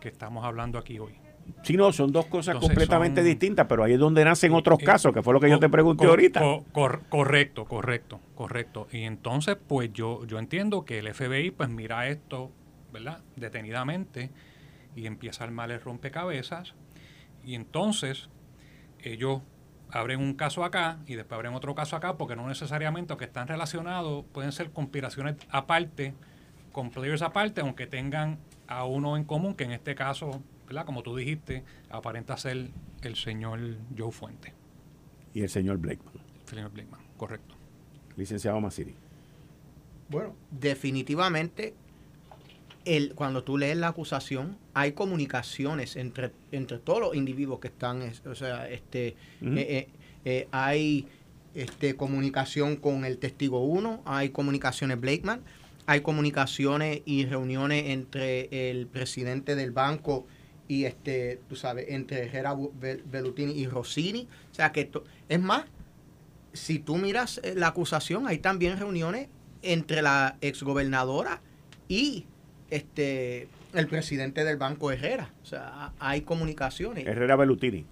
que 0.00 0.08
estamos 0.08 0.44
hablando 0.44 0.78
aquí 0.78 0.98
hoy. 0.98 1.14
Sí, 1.62 1.76
no, 1.76 1.92
son 1.92 2.12
dos 2.12 2.26
cosas 2.26 2.56
completamente 2.56 3.22
distintas, 3.22 3.66
pero 3.68 3.84
ahí 3.84 3.94
es 3.94 3.98
donde 3.98 4.24
nacen 4.24 4.52
otros 4.52 4.80
eh, 4.80 4.84
casos, 4.84 5.12
que 5.12 5.22
fue 5.22 5.32
lo 5.34 5.40
que 5.40 5.50
yo 5.50 5.58
te 5.58 5.68
pregunté 5.68 6.06
ahorita. 6.06 6.40
correcto, 6.72 7.64
correcto, 7.64 8.20
correcto. 8.34 8.88
Y 8.92 9.02
entonces, 9.02 9.56
pues 9.66 9.92
yo, 9.92 10.24
yo 10.26 10.38
entiendo 10.38 10.84
que 10.84 10.98
el 10.98 11.12
FBI 11.12 11.50
pues 11.50 11.68
mira 11.68 12.08
esto, 12.08 12.50
¿verdad? 12.92 13.22
Detenidamente 13.36 14.30
y 14.94 15.06
empieza 15.06 15.44
a 15.44 15.46
armar 15.46 15.70
el 15.70 15.80
rompecabezas. 15.80 16.74
Y 17.44 17.54
entonces 17.54 18.28
ellos 19.00 19.42
abren 19.92 20.20
un 20.20 20.34
caso 20.34 20.64
acá 20.64 20.98
y 21.06 21.14
después 21.14 21.36
abren 21.36 21.54
otro 21.54 21.74
caso 21.74 21.96
acá, 21.96 22.16
porque 22.16 22.34
no 22.34 22.48
necesariamente, 22.48 23.16
que 23.16 23.24
están 23.26 23.46
relacionados, 23.46 24.24
pueden 24.32 24.50
ser 24.50 24.70
conspiraciones 24.70 25.36
aparte, 25.50 26.14
con 26.72 26.90
players 26.90 27.22
aparte, 27.22 27.60
aunque 27.60 27.86
tengan 27.86 28.38
a 28.66 28.84
uno 28.84 29.16
en 29.16 29.24
común, 29.24 29.54
que 29.54 29.64
en 29.64 29.72
este 29.72 29.94
caso, 29.94 30.42
¿verdad? 30.66 30.86
como 30.86 31.02
tú 31.02 31.14
dijiste, 31.14 31.62
aparenta 31.90 32.36
ser 32.38 32.70
el 33.02 33.16
señor 33.16 33.60
Joe 33.96 34.10
Fuente. 34.10 34.54
Y 35.34 35.42
el 35.42 35.50
señor 35.50 35.76
Blakeman. 35.76 36.14
El 36.44 36.48
señor 36.48 36.70
Blakeman, 36.72 37.00
correcto. 37.18 37.54
Licenciado 38.16 38.60
Masiri. 38.60 38.94
Bueno, 40.08 40.34
definitivamente, 40.50 41.74
el, 42.84 43.14
cuando 43.14 43.44
tú 43.44 43.58
lees 43.58 43.76
la 43.76 43.88
acusación, 43.88 44.56
hay 44.74 44.92
comunicaciones 44.92 45.96
entre, 45.96 46.32
entre 46.50 46.78
todos 46.78 47.00
los 47.00 47.14
individuos 47.14 47.60
que 47.60 47.68
están, 47.68 48.02
o 48.26 48.34
sea, 48.34 48.68
este, 48.68 49.08
eh, 49.08 49.16
eh, 49.40 49.88
eh, 50.24 50.48
hay 50.50 51.06
este, 51.54 51.96
comunicación 51.96 52.76
con 52.76 53.04
el 53.04 53.18
testigo 53.18 53.60
1, 53.60 54.02
hay 54.04 54.30
comunicaciones 54.30 55.00
Blakeman, 55.00 55.42
hay 55.86 56.00
comunicaciones 56.00 57.02
y 57.04 57.26
reuniones 57.26 57.90
entre 57.90 58.70
el 58.70 58.86
presidente 58.86 59.56
del 59.56 59.72
banco 59.72 60.26
y 60.68 60.84
este, 60.84 61.40
tú 61.48 61.56
sabes, 61.56 61.86
entre 61.88 62.26
Herrera 62.26 62.56
Bellutini 63.10 63.52
y 63.52 63.66
Rossini. 63.66 64.28
O 64.52 64.54
sea 64.54 64.70
que 64.70 64.90
es 65.28 65.40
más, 65.40 65.64
si 66.52 66.78
tú 66.78 66.96
miras 66.96 67.40
la 67.56 67.68
acusación, 67.68 68.28
hay 68.28 68.38
también 68.38 68.78
reuniones 68.78 69.28
entre 69.62 70.02
la 70.02 70.36
exgobernadora 70.40 71.40
y 71.88 72.26
este 72.72 73.48
el 73.74 73.86
presidente 73.86 74.44
del 74.44 74.58
banco 74.58 74.90
Herrera. 74.90 75.30
O 75.42 75.46
sea, 75.46 75.92
hay 75.98 76.22
comunicaciones. 76.22 77.06
Herrera 77.06 77.36
Bellutini. 77.36 77.86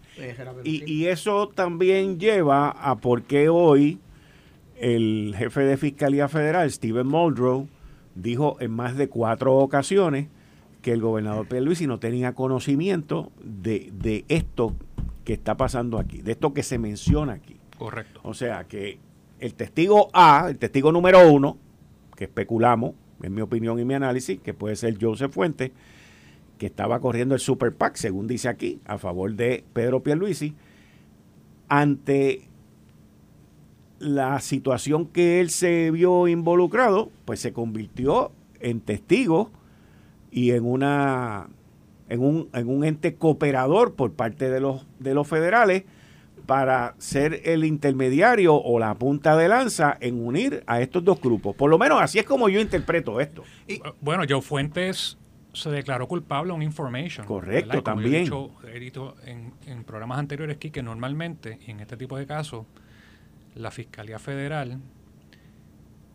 Y, 0.64 0.90
y 0.90 1.06
eso 1.06 1.48
también 1.48 2.18
lleva 2.18 2.70
a 2.70 2.96
por 2.96 3.22
qué 3.22 3.48
hoy 3.48 3.98
el 4.76 5.34
jefe 5.36 5.60
de 5.62 5.76
Fiscalía 5.76 6.28
Federal, 6.28 6.70
Steven 6.70 7.06
Muldrow, 7.06 7.68
dijo 8.14 8.56
en 8.60 8.72
más 8.72 8.96
de 8.96 9.08
cuatro 9.08 9.56
ocasiones 9.56 10.28
que 10.82 10.92
el 10.92 11.00
gobernador 11.00 11.46
Pierluisi 11.46 11.86
no 11.86 11.98
tenía 11.98 12.34
conocimiento 12.34 13.32
de, 13.42 13.90
de 13.92 14.24
esto 14.28 14.74
que 15.24 15.34
está 15.34 15.56
pasando 15.56 15.98
aquí, 15.98 16.22
de 16.22 16.32
esto 16.32 16.54
que 16.54 16.62
se 16.62 16.78
menciona 16.78 17.34
aquí. 17.34 17.56
Correcto. 17.78 18.20
O 18.22 18.34
sea 18.34 18.64
que 18.64 18.98
el 19.38 19.54
testigo 19.54 20.10
A, 20.12 20.46
el 20.48 20.58
testigo 20.58 20.92
número 20.92 21.30
uno, 21.30 21.56
que 22.16 22.24
especulamos, 22.24 22.94
en 23.22 23.34
mi 23.34 23.40
opinión 23.40 23.78
y 23.78 23.84
mi 23.84 23.94
análisis, 23.94 24.40
que 24.40 24.54
puede 24.54 24.76
ser 24.76 24.96
Joseph 25.00 25.32
Fuentes, 25.32 25.72
que 26.58 26.66
estaba 26.66 27.00
corriendo 27.00 27.34
el 27.34 27.40
Super 27.40 27.74
PAC, 27.74 27.96
según 27.96 28.26
dice 28.26 28.48
aquí, 28.48 28.80
a 28.84 28.98
favor 28.98 29.34
de 29.34 29.64
Pedro 29.72 30.02
Pierluisi, 30.02 30.54
ante 31.68 32.48
la 33.98 34.40
situación 34.40 35.06
que 35.06 35.40
él 35.40 35.50
se 35.50 35.90
vio 35.90 36.26
involucrado, 36.28 37.10
pues 37.24 37.40
se 37.40 37.52
convirtió 37.52 38.32
en 38.60 38.80
testigo 38.80 39.50
y 40.30 40.52
en 40.52 40.64
una 40.64 41.48
en 42.08 42.20
un, 42.20 42.48
en 42.52 42.68
un 42.68 42.84
ente 42.84 43.14
cooperador 43.14 43.94
por 43.94 44.12
parte 44.12 44.50
de 44.50 44.60
los 44.60 44.86
de 44.98 45.14
los 45.14 45.28
federales 45.28 45.84
para 46.50 46.96
ser 46.98 47.42
el 47.44 47.64
intermediario 47.64 48.56
o 48.56 48.80
la 48.80 48.92
punta 48.96 49.36
de 49.36 49.46
lanza 49.46 49.96
en 50.00 50.20
unir 50.20 50.64
a 50.66 50.80
estos 50.80 51.04
dos 51.04 51.20
grupos. 51.20 51.54
Por 51.54 51.70
lo 51.70 51.78
menos 51.78 52.02
así 52.02 52.18
es 52.18 52.24
como 52.24 52.48
yo 52.48 52.60
interpreto 52.60 53.20
esto. 53.20 53.44
Y, 53.68 53.80
bueno, 54.00 54.24
Joe 54.28 54.42
Fuentes 54.42 55.16
se 55.52 55.70
declaró 55.70 56.08
culpable 56.08 56.52
en 56.52 56.62
information. 56.62 57.24
Correcto, 57.24 57.84
también. 57.84 58.28
He 58.66 58.80
dicho, 58.80 59.14
en, 59.24 59.52
en, 59.64 59.84
programas 59.84 60.18
anteriores 60.18 60.56
aquí 60.56 60.72
que 60.72 60.82
normalmente, 60.82 61.60
en 61.68 61.78
este 61.78 61.96
tipo 61.96 62.18
de 62.18 62.26
casos, 62.26 62.66
la 63.54 63.70
Fiscalía 63.70 64.18
Federal 64.18 64.80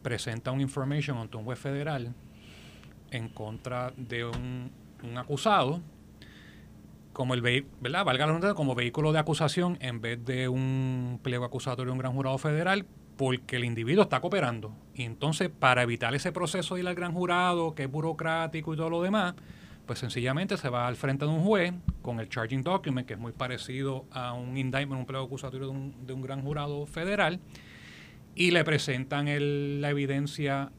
presenta 0.02 0.52
un 0.52 0.60
information 0.60 1.18
ante 1.18 1.38
un 1.38 1.46
juez 1.46 1.60
federal 1.60 2.14
en 3.10 3.30
contra 3.30 3.94
de 3.96 4.26
un, 4.26 4.70
acusado 5.16 5.80
como 7.16 7.34
el 7.34 7.42
vehículo 7.42 9.12
de 9.12 9.20
acusación 9.20 9.78
en 9.82 10.02
vez 10.02 10.24
de 10.24 10.48
un 10.50 11.20
pliego 11.24 11.46
acusatorio 11.46 11.92
de 11.92 11.94
un 11.94 12.00
gran 12.00 12.14
jurado 12.14 12.38
federal 12.38 12.86
porque 13.18 13.56
el 13.56 13.64
individuo 13.64 14.04
está 14.04 14.20
cooperando. 14.20 14.76
Y 14.94 15.04
entonces, 15.04 15.50
para 15.50 15.84
evitar 15.84 16.14
ese 16.14 16.32
proceso 16.32 16.76
de 16.76 16.82
ir 16.82 16.88
al 16.88 16.96
gran 16.96 17.14
jurado, 17.14 17.74
que 17.74 17.84
es 17.84 17.92
burocrático 17.92 18.74
y 18.74 18.78
todo 18.78 18.90
lo 18.90 19.02
demás, 19.02 19.34
pues 19.86 20.00
sencillamente 20.00 20.58
se 20.58 20.68
va 20.70 20.88
al 20.88 20.98
frente 20.98 21.26
de 21.26 21.32
un 21.32 21.42
juez 21.44 21.74
con 22.02 22.20
el 22.20 22.28
charging 22.28 22.64
document, 22.64 23.08
que 23.08 23.14
es 23.14 23.20
muy 23.20 23.32
parecido 23.32 24.06
a 24.12 24.34
un 24.34 24.58
indictment, 24.58 25.00
un 25.00 25.06
pliego 25.06 25.26
acusatorio 25.26 25.68
de 25.68 25.72
un, 25.72 26.06
de 26.06 26.14
un 26.14 26.22
gran 26.22 26.42
jurado 26.42 26.86
federal, 26.86 27.40
y 28.36 28.52
le 28.52 28.64
presentan 28.66 29.28
la 29.82 29.90
evidencia 29.90 30.72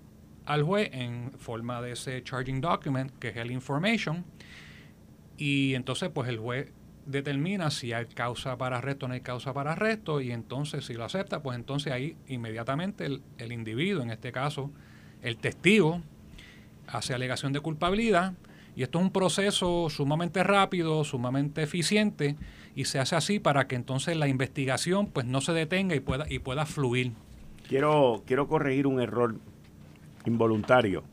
al 0.45 0.63
juez 0.63 0.91
en 0.93 1.33
forma 1.39 1.81
de 1.81 1.93
ese 1.93 2.23
charging 2.23 2.61
document, 2.61 3.11
que 3.19 3.29
es 3.29 3.37
el 3.37 3.51
information, 3.51 4.25
y 5.39 5.75
entonces 5.75 6.11
pues 6.13 6.29
el 6.29 6.39
juez 6.39 6.73
determina 7.07 7.71
si 7.71 7.93
hay 7.93 8.07
causa 8.07 8.59
para 8.59 8.79
arresto 8.79 9.07
o 9.07 9.09
no 9.09 9.15
hay 9.15 9.21
causa 9.21 9.53
para 9.53 9.73
arresto, 9.73 10.21
y 10.21 10.33
entonces 10.33 10.85
si 10.85 10.95
lo 10.95 11.05
acepta, 11.05 11.43
pues 11.43 11.57
entonces 11.57 11.93
ahí 11.93 12.17
inmediatamente 12.29 13.07
el, 13.07 13.23
el 13.39 13.53
individuo, 13.53 14.03
en 14.03 14.11
este 14.11 14.33
caso 14.33 14.71
el 15.23 15.37
testigo, 15.37 16.03
hace 16.87 17.15
alegación 17.15 17.53
de 17.53 17.61
culpabilidad, 17.61 18.35
y 18.77 18.83
esto 18.83 18.99
es 18.99 19.05
un 19.07 19.11
proceso 19.11 19.89
sumamente 19.89 20.45
rápido, 20.45 21.03
sumamente 21.05 21.63
eficiente 21.63 22.37
y 22.75 22.85
se 22.85 22.99
hace 22.99 23.17
así 23.17 23.39
para 23.41 23.67
que 23.67 23.75
entonces 23.75 24.17
la 24.17 24.29
investigación 24.29 25.07
pues 25.07 25.25
no 25.25 25.41
se 25.41 25.53
detenga 25.53 25.95
y 25.95 26.01
pueda 26.01 26.27
y 26.29 26.41
pueda 26.41 26.67
fluir. 26.67 27.13
Quiero 27.69 28.23
quiero 28.27 28.47
corregir 28.47 28.87
un 28.87 29.01
error 29.01 29.37
involuntario 30.27 31.05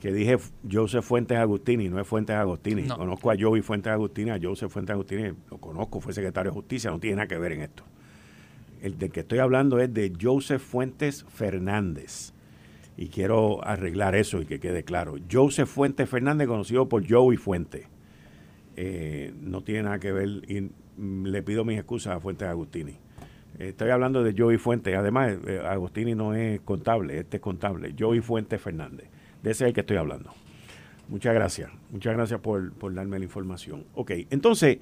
que 0.00 0.12
dije 0.12 0.38
Joseph 0.70 1.04
Fuentes 1.04 1.36
Agustini, 1.36 1.90
no 1.90 2.00
es 2.00 2.06
Fuentes 2.06 2.34
Agustini. 2.34 2.88
Conozco 2.88 3.30
a 3.30 3.34
Joey 3.38 3.60
Fuentes 3.60 3.92
Agustini, 3.92 4.30
a 4.30 4.38
Joseph 4.42 4.72
Fuentes 4.72 4.94
Agustini, 4.94 5.32
lo 5.50 5.58
conozco, 5.58 6.00
fue 6.00 6.14
secretario 6.14 6.50
de 6.50 6.54
Justicia, 6.54 6.90
no 6.90 6.98
tiene 6.98 7.16
nada 7.16 7.28
que 7.28 7.36
ver 7.36 7.52
en 7.52 7.60
esto. 7.60 7.84
El 8.80 8.98
de 8.98 9.10
que 9.10 9.20
estoy 9.20 9.40
hablando 9.40 9.78
es 9.78 9.92
de 9.92 10.10
Joseph 10.18 10.62
Fuentes 10.62 11.26
Fernández. 11.28 12.32
Y 12.96 13.08
quiero 13.08 13.62
arreglar 13.62 14.14
eso 14.14 14.40
y 14.40 14.46
que 14.46 14.58
quede 14.58 14.84
claro. 14.84 15.16
Joseph 15.30 15.68
Fuentes 15.68 16.08
Fernández, 16.08 16.48
conocido 16.48 16.88
por 16.88 17.06
Joey 17.06 17.36
Fuentes. 17.36 17.86
Eh, 18.76 19.34
no 19.38 19.62
tiene 19.62 19.82
nada 19.82 19.98
que 19.98 20.12
ver 20.12 20.28
y 20.48 20.70
le 20.98 21.42
pido 21.42 21.64
mis 21.64 21.78
excusas 21.78 22.16
a 22.16 22.20
Fuentes 22.20 22.48
Agustini. 22.48 22.96
Estoy 23.58 23.90
hablando 23.90 24.22
de 24.22 24.34
Joey 24.36 24.56
Fuentes. 24.56 24.96
Además, 24.96 25.36
eh, 25.46 25.60
Agustini 25.62 26.14
no 26.14 26.32
es 26.32 26.60
contable, 26.62 27.18
este 27.18 27.36
es 27.36 27.42
contable. 27.42 27.94
Joey 27.98 28.20
Fuentes 28.20 28.60
Fernández. 28.62 29.10
De 29.42 29.50
ese 29.50 29.64
es 29.64 29.68
el 29.68 29.74
que 29.74 29.80
estoy 29.80 29.96
hablando. 29.96 30.32
Muchas 31.08 31.34
gracias. 31.34 31.70
Muchas 31.90 32.14
gracias 32.14 32.40
por, 32.40 32.72
por 32.72 32.94
darme 32.94 33.18
la 33.18 33.24
información. 33.24 33.84
Ok, 33.94 34.12
entonces, 34.30 34.78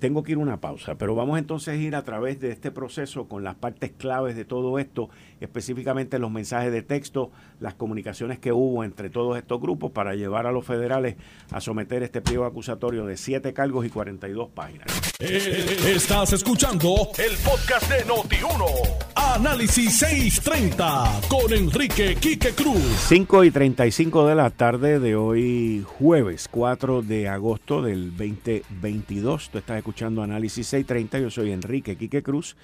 tengo 0.00 0.22
que 0.22 0.32
ir 0.32 0.38
a 0.38 0.40
una 0.40 0.60
pausa, 0.60 0.96
pero 0.96 1.14
vamos 1.14 1.38
entonces 1.38 1.74
a 1.74 1.76
ir 1.76 1.94
a 1.94 2.02
través 2.02 2.40
de 2.40 2.50
este 2.50 2.70
proceso 2.70 3.28
con 3.28 3.44
las 3.44 3.54
partes 3.54 3.92
claves 3.92 4.34
de 4.34 4.44
todo 4.44 4.78
esto, 4.78 5.10
específicamente 5.40 6.18
los 6.18 6.30
mensajes 6.30 6.72
de 6.72 6.82
texto, 6.82 7.30
las 7.60 7.74
comunicaciones 7.74 8.38
que 8.38 8.52
hubo 8.52 8.82
entre 8.82 9.10
todos 9.10 9.36
estos 9.36 9.60
grupos 9.60 9.92
para 9.92 10.14
llevar 10.14 10.46
a 10.46 10.52
los 10.52 10.64
federales 10.64 11.16
a 11.52 11.60
someter 11.60 12.02
este 12.02 12.22
pliego 12.22 12.46
acusatorio 12.46 13.04
de 13.06 13.16
siete 13.16 13.52
cargos 13.52 13.86
y 13.86 13.90
42 13.90 14.48
páginas. 14.48 14.86
Eh, 15.20 15.76
estás 15.94 16.32
escuchando 16.32 17.10
el 17.18 17.36
podcast 17.44 17.90
de 17.90 18.06
Noti1. 18.06 19.10
Análisis 19.14 19.98
630 19.98 21.20
con 21.28 21.52
Enrique 21.52 22.16
Quique 22.16 22.52
Cruz. 22.52 22.82
5 23.06 23.44
y 23.44 23.50
35 23.50 24.26
de 24.26 24.34
la 24.34 24.48
tarde 24.48 24.98
de 24.98 25.14
hoy, 25.14 25.84
jueves 25.98 26.48
4 26.50 27.02
de 27.02 27.28
agosto 27.28 27.82
del 27.82 28.16
2022. 28.16 29.50
Tú 29.50 29.58
estás 29.58 29.78
escuchando 29.90 30.22
Análisis 30.22 30.68
630. 30.68 31.18
Yo 31.18 31.30
soy 31.30 31.50
Enrique 31.50 31.96
Quique 31.96 32.22
Cruz 32.22 32.56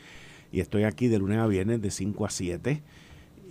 y 0.52 0.60
estoy 0.60 0.84
aquí 0.84 1.08
de 1.08 1.18
lunes 1.18 1.38
a 1.38 1.48
viernes 1.48 1.82
de 1.82 1.90
5 1.90 2.24
a 2.24 2.30
7. 2.30 2.82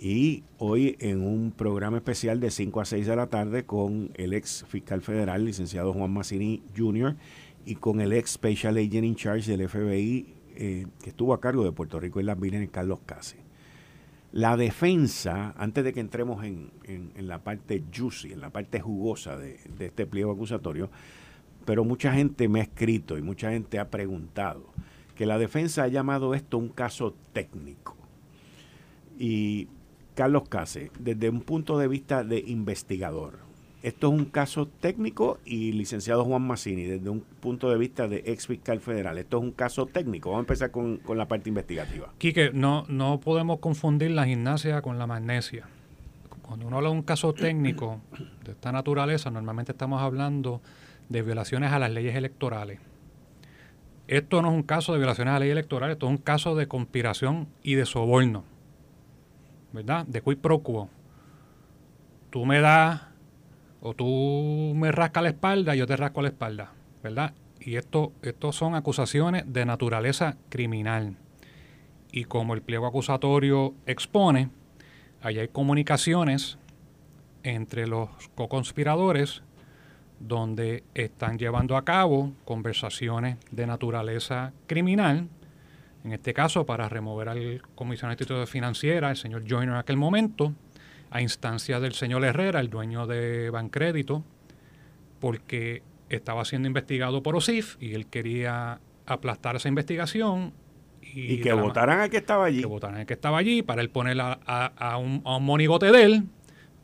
Y 0.00 0.44
hoy 0.56 0.96
en 0.98 1.22
un 1.22 1.52
programa 1.52 1.98
especial 1.98 2.40
de 2.40 2.50
5 2.50 2.80
a 2.80 2.86
6 2.86 3.06
de 3.06 3.16
la 3.16 3.26
tarde 3.26 3.64
con 3.64 4.12
el 4.14 4.32
ex 4.32 4.64
fiscal 4.66 5.02
federal, 5.02 5.44
licenciado 5.44 5.92
Juan 5.92 6.10
Massini 6.10 6.62
Jr., 6.74 7.16
y 7.66 7.74
con 7.74 8.00
el 8.00 8.14
ex 8.14 8.30
Special 8.30 8.78
Agent 8.78 9.04
in 9.04 9.14
Charge 9.14 9.54
del 9.54 9.68
FBI, 9.68 10.26
eh, 10.54 10.86
que 11.02 11.10
estuvo 11.10 11.34
a 11.34 11.40
cargo 11.40 11.62
de 11.62 11.72
Puerto 11.72 12.00
Rico 12.00 12.18
y 12.18 12.22
las 12.22 12.40
Vírgenes, 12.40 12.70
Carlos 12.70 13.00
Case. 13.04 13.36
La 14.32 14.56
defensa, 14.56 15.54
antes 15.58 15.84
de 15.84 15.92
que 15.92 16.00
entremos 16.00 16.42
en, 16.44 16.70
la 17.18 17.40
parte 17.40 17.82
juicy, 17.94 18.32
en 18.32 18.40
la 18.40 18.48
parte 18.48 18.80
jugosa 18.80 19.36
de, 19.36 19.60
de 19.76 19.86
este 19.86 20.06
pliego 20.06 20.32
acusatorio, 20.32 20.88
pero 21.66 21.84
mucha 21.84 22.14
gente 22.14 22.48
me 22.48 22.60
ha 22.60 22.62
escrito 22.62 23.18
y 23.18 23.22
mucha 23.22 23.50
gente 23.50 23.78
ha 23.78 23.90
preguntado 23.90 24.72
que 25.16 25.26
la 25.26 25.36
defensa 25.36 25.82
ha 25.82 25.88
llamado 25.88 26.34
esto 26.34 26.56
un 26.56 26.68
caso 26.68 27.14
técnico. 27.32 27.96
Y 29.18 29.68
Carlos 30.14 30.48
Case, 30.48 30.90
desde 30.98 31.28
un 31.28 31.40
punto 31.40 31.78
de 31.78 31.88
vista 31.88 32.22
de 32.22 32.38
investigador, 32.38 33.38
esto 33.82 34.08
es 34.08 34.18
un 34.18 34.26
caso 34.26 34.66
técnico 34.66 35.38
y 35.44 35.72
licenciado 35.72 36.24
Juan 36.24 36.42
Massini, 36.42 36.84
desde 36.84 37.08
un 37.08 37.20
punto 37.20 37.70
de 37.70 37.78
vista 37.78 38.08
de 38.08 38.22
ex 38.26 38.46
fiscal 38.46 38.80
federal, 38.80 39.18
esto 39.18 39.38
es 39.38 39.42
un 39.42 39.52
caso 39.52 39.86
técnico. 39.86 40.30
Vamos 40.30 40.42
a 40.42 40.46
empezar 40.46 40.70
con, 40.70 40.98
con 40.98 41.18
la 41.18 41.28
parte 41.28 41.48
investigativa. 41.48 42.12
Quique, 42.18 42.50
no, 42.52 42.84
no 42.88 43.20
podemos 43.20 43.58
confundir 43.58 44.10
la 44.12 44.26
gimnasia 44.26 44.82
con 44.82 44.98
la 44.98 45.06
magnesia. 45.06 45.68
Cuando 46.42 46.66
uno 46.66 46.76
habla 46.76 46.90
de 46.90 46.96
un 46.96 47.02
caso 47.02 47.32
técnico 47.32 48.00
de 48.44 48.52
esta 48.52 48.70
naturaleza, 48.70 49.30
normalmente 49.30 49.72
estamos 49.72 50.00
hablando 50.00 50.60
de 51.08 51.22
violaciones 51.22 51.72
a 51.72 51.78
las 51.78 51.90
leyes 51.90 52.16
electorales. 52.16 52.80
Esto 54.08 54.40
no 54.40 54.48
es 54.48 54.54
un 54.54 54.62
caso 54.62 54.92
de 54.92 54.98
violaciones 54.98 55.30
a 55.30 55.34
las 55.34 55.40
leyes 55.40 55.54
electorales, 55.54 55.94
esto 55.94 56.06
es 56.06 56.10
un 56.10 56.18
caso 56.18 56.54
de 56.54 56.68
conspiración 56.68 57.48
y 57.62 57.74
de 57.74 57.86
soborno. 57.86 58.44
¿Verdad? 59.72 60.06
De 60.06 60.20
quid 60.20 60.38
pro 60.38 60.60
quo. 60.60 60.88
Tú 62.30 62.46
me 62.46 62.60
das 62.60 63.02
o 63.80 63.94
tú 63.94 64.72
me 64.74 64.90
rascas 64.92 65.22
la 65.22 65.28
espalda 65.30 65.74
yo 65.74 65.86
te 65.86 65.96
rasco 65.96 66.22
la 66.22 66.28
espalda. 66.28 66.72
¿Verdad? 67.02 67.34
Y 67.60 67.76
esto, 67.76 68.12
esto 68.22 68.52
son 68.52 68.74
acusaciones 68.74 69.44
de 69.46 69.66
naturaleza 69.66 70.36
criminal. 70.48 71.16
Y 72.12 72.24
como 72.24 72.54
el 72.54 72.62
pliego 72.62 72.86
acusatorio 72.86 73.74
expone, 73.86 74.50
ahí 75.20 75.38
hay 75.38 75.48
comunicaciones 75.48 76.58
entre 77.42 77.86
los 77.86 78.08
co-conspiradores 78.34 79.42
donde 80.18 80.84
están 80.94 81.38
llevando 81.38 81.76
a 81.76 81.84
cabo 81.84 82.32
conversaciones 82.44 83.36
de 83.50 83.66
naturaleza 83.66 84.52
criminal, 84.66 85.28
en 86.04 86.12
este 86.12 86.32
caso 86.32 86.64
para 86.66 86.88
remover 86.88 87.28
al 87.28 87.62
comisionado 87.74 88.10
de 88.10 88.14
instituciones 88.14 88.50
financieras, 88.50 89.10
el 89.10 89.16
señor 89.16 89.44
Joyner 89.46 89.74
en 89.74 89.80
aquel 89.80 89.96
momento, 89.96 90.54
a 91.10 91.20
instancia 91.20 91.80
del 91.80 91.92
señor 91.92 92.24
Herrera, 92.24 92.60
el 92.60 92.70
dueño 92.70 93.06
de 93.06 93.50
Bancrédito, 93.50 94.22
porque 95.20 95.82
estaba 96.08 96.44
siendo 96.44 96.68
investigado 96.68 97.22
por 97.22 97.36
OSIF 97.36 97.76
y 97.80 97.94
él 97.94 98.06
quería 98.06 98.80
aplastar 99.06 99.56
esa 99.56 99.68
investigación. 99.68 100.52
Y, 101.02 101.40
que 101.40 101.52
votaran 101.52 102.00
al 102.00 102.10
que 102.10 102.18
estaba 102.18 102.46
allí. 102.46 102.60
Que 102.60 102.66
votaran 102.66 103.00
al 103.00 103.06
que 103.06 103.14
estaba 103.14 103.38
allí 103.38 103.62
para 103.62 103.80
él 103.80 103.90
poner 103.90 104.18
a, 104.20 104.98
un, 104.98 105.22
a 105.24 105.36
un 105.36 105.44
monigote 105.44 105.90
de 105.90 106.02
él 106.02 106.24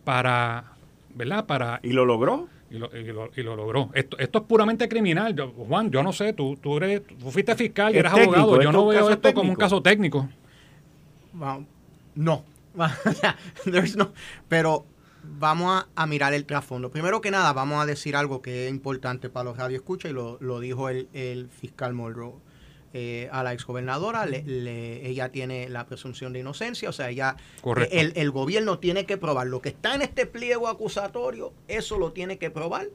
para, 0.04 0.72
¿verdad? 1.14 1.46
Para, 1.46 1.80
¿Y 1.82 1.92
lo 1.92 2.04
logró? 2.04 2.48
Y 2.72 2.78
lo, 2.78 3.30
y 3.36 3.42
lo, 3.42 3.56
logró. 3.56 3.90
Esto, 3.92 4.18
esto 4.18 4.38
es 4.38 4.44
puramente 4.44 4.88
criminal. 4.88 5.36
Juan, 5.68 5.90
yo 5.90 6.02
no 6.02 6.12
sé, 6.12 6.32
tú, 6.32 6.56
tú, 6.56 6.78
eres, 6.78 7.02
tú 7.06 7.30
fuiste 7.30 7.54
fiscal 7.54 7.94
y 7.94 7.98
eres 7.98 8.12
abogado. 8.12 8.62
Yo 8.62 8.72
no 8.72 8.86
veo 8.86 9.10
esto 9.10 9.34
como 9.34 9.50
un 9.50 9.56
caso 9.56 9.82
técnico. 9.82 10.28
no. 12.14 12.44
no. 13.96 14.12
Pero 14.48 14.86
vamos 15.22 15.86
a, 15.94 16.06
mirar 16.06 16.32
el 16.32 16.46
trasfondo. 16.46 16.90
Primero 16.90 17.20
que 17.20 17.30
nada, 17.30 17.52
vamos 17.52 17.82
a 17.82 17.86
decir 17.86 18.16
algo 18.16 18.40
que 18.40 18.66
es 18.66 18.70
importante 18.70 19.28
para 19.28 19.44
los 19.44 19.58
radioescuchas 19.58 20.10
y 20.10 20.14
lo, 20.14 20.38
lo 20.40 20.58
dijo 20.58 20.88
el, 20.88 21.08
el 21.12 21.48
fiscal 21.50 21.92
Monroe 21.92 22.34
eh, 22.94 23.28
a 23.32 23.42
la 23.42 23.52
exgobernadora, 23.52 24.26
le, 24.26 25.06
ella 25.06 25.30
tiene 25.30 25.68
la 25.68 25.86
presunción 25.86 26.32
de 26.32 26.40
inocencia, 26.40 26.88
o 26.88 26.92
sea, 26.92 27.10
ella, 27.10 27.36
el, 27.90 28.12
el, 28.16 28.30
gobierno 28.30 28.78
tiene 28.78 29.06
que 29.06 29.16
probar 29.16 29.46
lo 29.46 29.62
que 29.62 29.70
está 29.70 29.94
en 29.94 30.02
este 30.02 30.26
pliego 30.26 30.68
acusatorio, 30.68 31.54
eso 31.68 31.98
lo 31.98 32.12
tiene 32.12 32.38
que 32.38 32.50
probar 32.50 32.88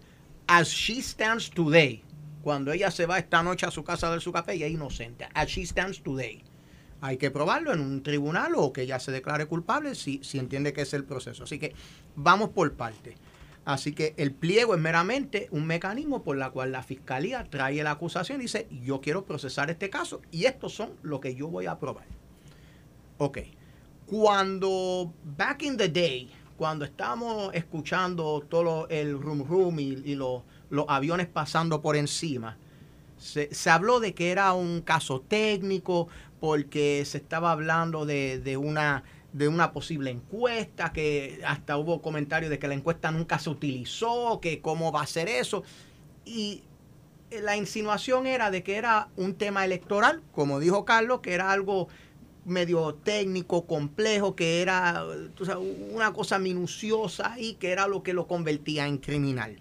as 0.48 0.70
she 0.70 1.02
stands 1.02 1.50
today. 1.50 2.04
Cuando 2.42 2.72
ella 2.72 2.92
se 2.92 3.06
va 3.06 3.20
esta 3.20 3.44
noche 3.44 3.66
a 3.66 3.72
su 3.72 3.84
casa 3.84 4.10
del 4.10 4.22
su 4.22 4.32
café, 4.32 4.54
ella 4.54 4.68
es 4.68 4.72
inocente, 4.72 5.28
as 5.34 5.50
she 5.50 5.66
stands 5.66 6.02
today. 6.02 6.44
Hay 7.02 7.18
que 7.18 7.30
probarlo 7.30 7.74
en 7.74 7.80
un 7.80 8.02
tribunal 8.02 8.54
o 8.56 8.74
que 8.74 8.84
ella 8.84 9.00
se 9.00 9.12
declare 9.12 9.46
culpable 9.46 9.94
si, 9.94 10.20
si 10.24 10.40
entiende 10.40 10.74
que 10.74 10.82
es 10.82 10.94
el 10.94 11.04
proceso. 11.04 11.44
Así 11.44 11.60
que 11.60 11.76
vamos 12.16 12.50
por 12.50 12.74
partes. 12.74 13.16
Así 13.68 13.92
que 13.92 14.14
el 14.16 14.32
pliego 14.32 14.76
es 14.76 14.80
meramente 14.80 15.50
un 15.52 15.66
mecanismo 15.66 16.24
por 16.24 16.38
la 16.38 16.52
cual 16.52 16.72
la 16.72 16.84
fiscalía 16.84 17.44
trae 17.50 17.84
la 17.84 17.92
acusación 17.92 18.40
y 18.40 18.44
dice, 18.44 18.66
yo 18.82 19.02
quiero 19.02 19.26
procesar 19.26 19.70
este 19.70 19.90
caso 19.90 20.22
y 20.32 20.46
estos 20.46 20.74
son 20.74 20.92
lo 21.02 21.20
que 21.20 21.36
yo 21.36 21.50
voy 21.50 21.66
a 21.66 21.78
probar. 21.78 22.06
Ok. 23.18 23.40
Cuando, 24.06 25.12
back 25.36 25.64
in 25.64 25.76
the 25.76 25.90
day, 25.90 26.30
cuando 26.56 26.86
estábamos 26.86 27.54
escuchando 27.54 28.42
todo 28.48 28.88
el 28.88 29.20
room 29.20 29.46
room 29.46 29.80
y, 29.82 30.16
los, 30.16 30.44
aviones 30.88 31.28
pasando 31.28 31.82
por 31.82 31.98
encima, 31.98 32.58
se, 33.18 33.50
habló 33.70 34.00
de 34.00 34.14
que 34.14 34.32
era 34.32 34.54
un 34.54 34.80
caso 34.80 35.20
técnico 35.20 36.08
porque 36.40 37.04
se 37.06 37.18
estaba 37.18 37.52
hablando 37.52 38.06
de 38.06 38.56
una 38.56 39.04
de 39.34 39.48
una 39.48 39.72
posible 39.72 40.12
encuesta, 40.12 40.94
que 40.94 41.42
hasta 41.46 41.78
hubo 41.78 42.02
comentarios 42.02 42.50
de 42.50 42.60
que 42.60 42.68
la 42.68 42.74
encuesta 42.74 43.12
nunca 43.12 43.40
se 43.40 43.50
utilizó, 43.50 44.40
que 44.42 44.62
cómo 44.62 44.92
va 44.92 45.02
a 45.02 45.08
ser 45.08 45.30
eso. 45.30 45.64
Y 46.26 46.64
la 47.30 47.58
insinuación 47.58 48.26
era 48.26 48.52
de 48.52 48.64
que 48.64 48.76
era 48.76 49.10
un 49.16 49.36
tema 49.36 49.66
electoral, 49.66 50.22
como 50.32 50.60
dijo 50.60 50.86
Carlos, 50.86 51.20
que 51.22 51.34
era 51.34 51.52
algo 51.52 51.88
medio 52.46 52.96
técnico, 52.96 53.68
complejo, 53.68 54.36
que 54.36 54.62
era 54.62 55.06
una 55.92 56.14
cosa 56.14 56.40
minuciosa 56.40 57.36
y 57.38 57.56
que 57.56 57.72
era 57.72 57.88
lo 57.88 58.04
que 58.04 58.14
lo 58.14 58.26
convertía 58.28 58.88
en 58.88 58.98
criminal. 58.98 59.60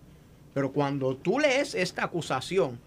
Pero 0.55 0.73
cuando 0.73 1.17
tú 1.17 1.41
lees 1.41 1.75
esta 1.75 2.05
acusación, 2.05 2.79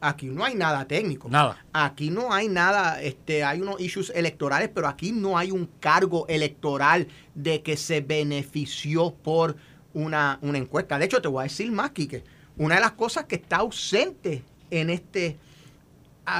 Aquí 0.00 0.26
no 0.26 0.44
hay 0.44 0.54
nada 0.54 0.86
técnico. 0.86 1.28
Nada. 1.28 1.64
Aquí 1.72 2.10
no 2.10 2.32
hay 2.32 2.48
nada, 2.48 3.02
este, 3.02 3.44
hay 3.44 3.60
unos 3.60 3.80
issues 3.80 4.10
electorales, 4.14 4.70
pero 4.74 4.88
aquí 4.88 5.12
no 5.12 5.36
hay 5.36 5.50
un 5.50 5.68
cargo 5.78 6.26
electoral 6.28 7.06
de 7.34 7.62
que 7.62 7.76
se 7.76 8.00
benefició 8.00 9.12
por 9.12 9.56
una, 9.92 10.38
una 10.42 10.58
encuesta. 10.58 10.98
De 10.98 11.04
hecho, 11.04 11.20
te 11.20 11.28
voy 11.28 11.40
a 11.40 11.42
decir 11.44 11.70
más, 11.70 11.90
Quique. 11.90 12.24
Una 12.56 12.76
de 12.76 12.80
las 12.80 12.92
cosas 12.92 13.24
que 13.26 13.36
está 13.36 13.56
ausente 13.56 14.42
en 14.70 14.90
este 14.90 15.36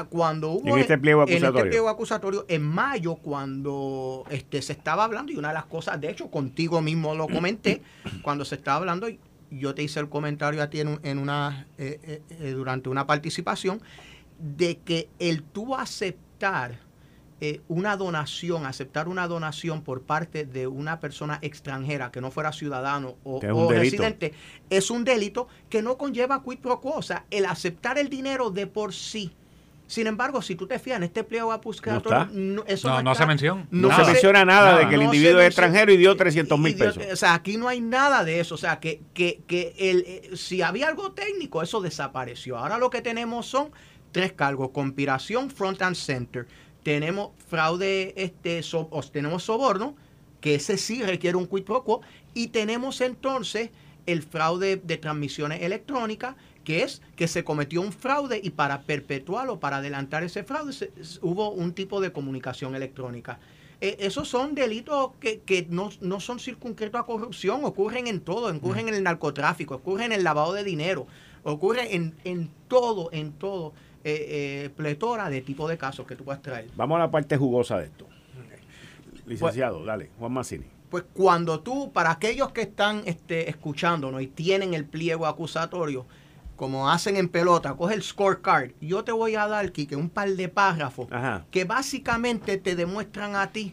cuando 0.08 0.50
hubo 0.50 0.76
en 0.76 0.78
este 0.78 0.98
pliego 0.98 1.22
acusatorio. 1.22 1.48
En 1.48 1.56
este 1.56 1.68
pliego 1.68 1.88
acusatorio, 1.88 2.44
en 2.48 2.62
mayo, 2.62 3.16
cuando 3.16 4.24
este, 4.30 4.62
se 4.62 4.72
estaba 4.72 5.04
hablando, 5.04 5.32
y 5.32 5.36
una 5.36 5.48
de 5.48 5.54
las 5.54 5.66
cosas, 5.66 6.00
de 6.00 6.10
hecho, 6.10 6.30
contigo 6.30 6.80
mismo 6.80 7.14
lo 7.14 7.26
comenté, 7.26 7.82
cuando 8.22 8.44
se 8.44 8.54
estaba 8.54 8.78
hablando, 8.78 9.08
yo 9.50 9.74
te 9.74 9.82
hice 9.82 10.00
el 10.00 10.08
comentario 10.08 10.62
a 10.62 10.70
ti 10.70 10.80
en, 10.80 11.18
una, 11.18 11.66
eh, 11.78 12.00
eh, 12.02 12.22
eh, 12.30 12.50
durante 12.50 12.88
una 12.88 13.06
participación, 13.06 13.82
de 14.38 14.78
que 14.78 15.08
el 15.18 15.42
tú 15.42 15.74
aceptar 15.74 16.88
una 17.68 17.96
donación, 17.96 18.66
aceptar 18.66 19.08
una 19.08 19.26
donación 19.26 19.80
por 19.82 20.02
parte 20.02 20.44
de 20.44 20.66
una 20.66 21.00
persona 21.00 21.38
extranjera 21.40 22.10
que 22.10 22.20
no 22.20 22.30
fuera 22.30 22.52
ciudadano 22.52 23.16
o, 23.24 23.40
residente, 23.70 24.34
es 24.68 24.90
un 24.90 25.04
delito 25.04 25.48
que 25.70 25.80
no 25.80 25.96
conlleva 25.96 26.42
quid 26.42 26.58
pro 26.58 26.82
quo. 26.82 26.96
O 26.96 27.02
sea, 27.02 27.24
el 27.30 27.46
aceptar 27.46 27.96
el 27.96 28.10
dinero 28.10 28.50
de 28.50 28.66
por 28.66 28.92
sí 28.92 29.32
sin 29.90 30.06
embargo, 30.06 30.40
si 30.40 30.54
tú 30.54 30.68
te 30.68 30.78
fías 30.78 30.98
en 30.98 31.02
este 31.02 31.24
pliego 31.24 31.50
acusatorio, 31.50 32.28
no, 32.32 32.62
eso 32.68 32.88
no, 32.88 33.02
no, 33.02 33.12
se 33.16 33.26
menciona. 33.26 33.66
No, 33.72 33.90
se 33.96 34.04
menciona 34.04 34.44
nada 34.44 34.78
de 34.78 34.88
que 34.88 34.94
el 34.94 35.02
individuo 35.02 35.40
es 35.40 35.48
extranjero 35.48 35.92
y 35.92 35.96
dio 35.96 36.16
300 36.16 36.56
mil 36.60 36.76
pesos. 36.76 37.02
O 37.12 37.16
sea, 37.16 37.34
aquí 37.34 37.56
no 37.56 37.66
hay 37.66 37.80
nada 37.80 38.22
de 38.22 38.38
eso. 38.38 38.54
O 38.54 38.58
sea, 38.58 38.78
que, 38.78 39.02
que, 39.14 39.40
que 39.48 39.74
el, 39.76 40.04
eh, 40.06 40.30
si 40.36 40.62
había 40.62 40.86
algo 40.86 41.10
técnico, 41.10 41.60
eso 41.60 41.80
desapareció. 41.80 42.56
Ahora 42.56 42.78
lo 42.78 42.88
que 42.88 43.02
tenemos 43.02 43.46
son 43.46 43.72
tres 44.12 44.32
cargos: 44.32 44.70
conspiración, 44.70 45.50
front 45.50 45.82
and 45.82 45.96
center. 45.96 46.46
Tenemos 46.84 47.30
fraude, 47.48 48.14
este, 48.16 48.62
tenemos 49.10 49.42
soborno, 49.42 49.96
que 50.40 50.54
ese 50.54 50.76
sí 50.76 51.02
requiere 51.02 51.36
un 51.36 51.48
quid 51.48 51.64
pro 51.64 51.82
quo. 51.82 52.00
Y 52.32 52.46
tenemos 52.48 53.00
entonces 53.00 53.70
el 54.06 54.22
fraude 54.22 54.76
de 54.76 54.98
transmisiones 54.98 55.62
electrónicas 55.62 56.36
que 56.64 56.82
es 56.82 57.02
que 57.16 57.28
se 57.28 57.44
cometió 57.44 57.80
un 57.80 57.92
fraude 57.92 58.40
y 58.42 58.50
para 58.50 58.82
perpetuarlo, 58.82 59.60
para 59.60 59.78
adelantar 59.78 60.22
ese 60.22 60.44
fraude, 60.44 60.92
hubo 61.22 61.50
un 61.50 61.72
tipo 61.72 62.00
de 62.00 62.12
comunicación 62.12 62.74
electrónica. 62.74 63.38
E, 63.80 63.96
esos 64.00 64.28
son 64.28 64.54
delitos 64.54 65.12
que, 65.20 65.66
no, 65.70 65.90
son 66.20 66.38
circunscritos 66.38 67.00
a 67.00 67.04
corrupción, 67.04 67.64
ocurren 67.64 68.06
en 68.06 68.20
todo, 68.20 68.54
ocurren 68.54 68.88
en 68.88 68.94
el 68.94 69.02
narcotráfico, 69.02 69.76
ocurren 69.76 70.12
en 70.12 70.18
el 70.18 70.24
lavado 70.24 70.52
de 70.52 70.64
dinero, 70.64 71.06
ocurren 71.42 72.14
en, 72.24 72.50
todo, 72.68 73.08
en 73.12 73.32
todo, 73.32 73.72
eh, 74.04 74.66
eh, 74.66 74.70
pletora 74.76 75.30
de 75.30 75.40
tipo 75.40 75.66
de 75.66 75.78
casos 75.78 76.06
que 76.06 76.14
tú 76.14 76.24
puedes 76.24 76.42
traer. 76.42 76.70
Vamos 76.76 76.96
a 76.96 77.00
la 77.00 77.10
parte 77.10 77.36
jugosa 77.36 77.78
de 77.78 77.86
esto. 77.86 78.06
Licenciado, 79.26 79.76
pues, 79.76 79.86
dale, 79.86 80.10
Juan 80.18 80.32
Massini. 80.32 80.66
Pues 80.90 81.04
cuando 81.12 81.60
tú, 81.60 81.92
para 81.92 82.10
aquellos 82.10 82.50
que 82.50 82.62
están 82.62 83.02
este, 83.06 83.48
escuchándonos 83.48 84.20
y 84.22 84.26
tienen 84.26 84.74
el 84.74 84.84
pliego 84.84 85.26
acusatorio, 85.26 86.04
como 86.60 86.90
hacen 86.90 87.16
en 87.16 87.30
pelota, 87.30 87.72
coge 87.72 87.94
el 87.94 88.02
scorecard. 88.02 88.72
Yo 88.82 89.02
te 89.02 89.12
voy 89.12 89.34
a 89.34 89.46
dar, 89.46 89.72
Kike, 89.72 89.96
un 89.96 90.10
par 90.10 90.28
de 90.28 90.46
párrafos 90.50 91.08
que 91.50 91.64
básicamente 91.64 92.58
te 92.58 92.76
demuestran 92.76 93.34
a 93.34 93.50
ti 93.50 93.72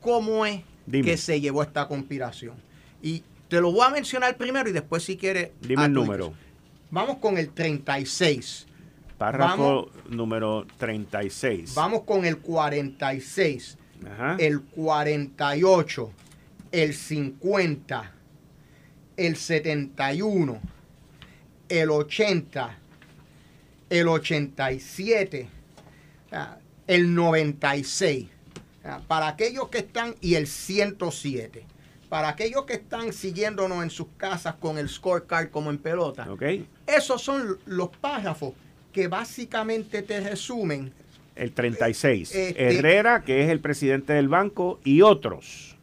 cómo 0.00 0.46
es 0.46 0.62
que 0.90 1.18
se 1.18 1.42
llevó 1.42 1.62
esta 1.62 1.86
conspiración. 1.88 2.54
Y 3.02 3.22
te 3.48 3.60
lo 3.60 3.70
voy 3.70 3.84
a 3.86 3.90
mencionar 3.90 4.34
primero 4.38 4.66
y 4.70 4.72
después 4.72 5.02
si 5.02 5.18
quieres... 5.18 5.50
Dime 5.60 5.84
el 5.84 5.92
número. 5.92 6.32
Vamos 6.90 7.18
con 7.18 7.36
el 7.36 7.50
36. 7.50 8.66
Párrafo 9.18 9.90
número 10.08 10.66
36. 10.78 11.74
Vamos 11.74 12.04
con 12.04 12.24
el 12.24 12.38
46. 12.38 13.76
El 14.38 14.62
48. 14.62 16.10
El 16.70 16.94
50. 16.94 18.12
El 19.18 19.36
71 19.36 20.81
el 21.80 21.90
80, 21.90 22.78
el 23.88 24.08
87, 24.08 25.48
el 26.86 27.14
96. 27.14 28.26
Para 29.08 29.28
aquellos 29.28 29.68
que 29.68 29.78
están, 29.78 30.14
y 30.20 30.34
el 30.34 30.46
107. 30.46 31.64
Para 32.10 32.28
aquellos 32.28 32.66
que 32.66 32.74
están 32.74 33.14
siguiéndonos 33.14 33.82
en 33.82 33.88
sus 33.88 34.08
casas 34.18 34.56
con 34.56 34.76
el 34.76 34.90
scorecard 34.90 35.50
como 35.50 35.70
en 35.70 35.78
pelota. 35.78 36.28
Esos 36.86 37.22
son 37.22 37.58
los 37.64 37.88
párrafos 37.88 38.52
que 38.92 39.08
básicamente 39.08 40.02
te 40.02 40.20
resumen. 40.20 40.92
El 41.34 41.52
36. 41.52 42.34
Este 42.34 42.78
Herrera, 42.78 43.24
que 43.24 43.44
es 43.44 43.48
el 43.48 43.60
presidente 43.60 44.12
del 44.12 44.28
banco, 44.28 44.78
y 44.84 45.00
otros. 45.00 45.78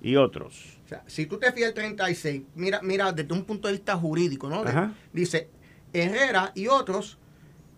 Y 0.00 0.14
otros 0.14 0.71
si 1.06 1.26
tú 1.26 1.38
te 1.38 1.52
fías 1.52 1.68
el 1.68 1.74
36, 1.74 2.42
mira, 2.54 2.80
mira 2.82 3.12
desde 3.12 3.32
un 3.32 3.44
punto 3.44 3.68
de 3.68 3.74
vista 3.74 3.96
jurídico, 3.96 4.48
¿no? 4.48 4.64
Dice, 5.12 5.48
Herrera 5.92 6.52
y 6.54 6.68
otros 6.68 7.18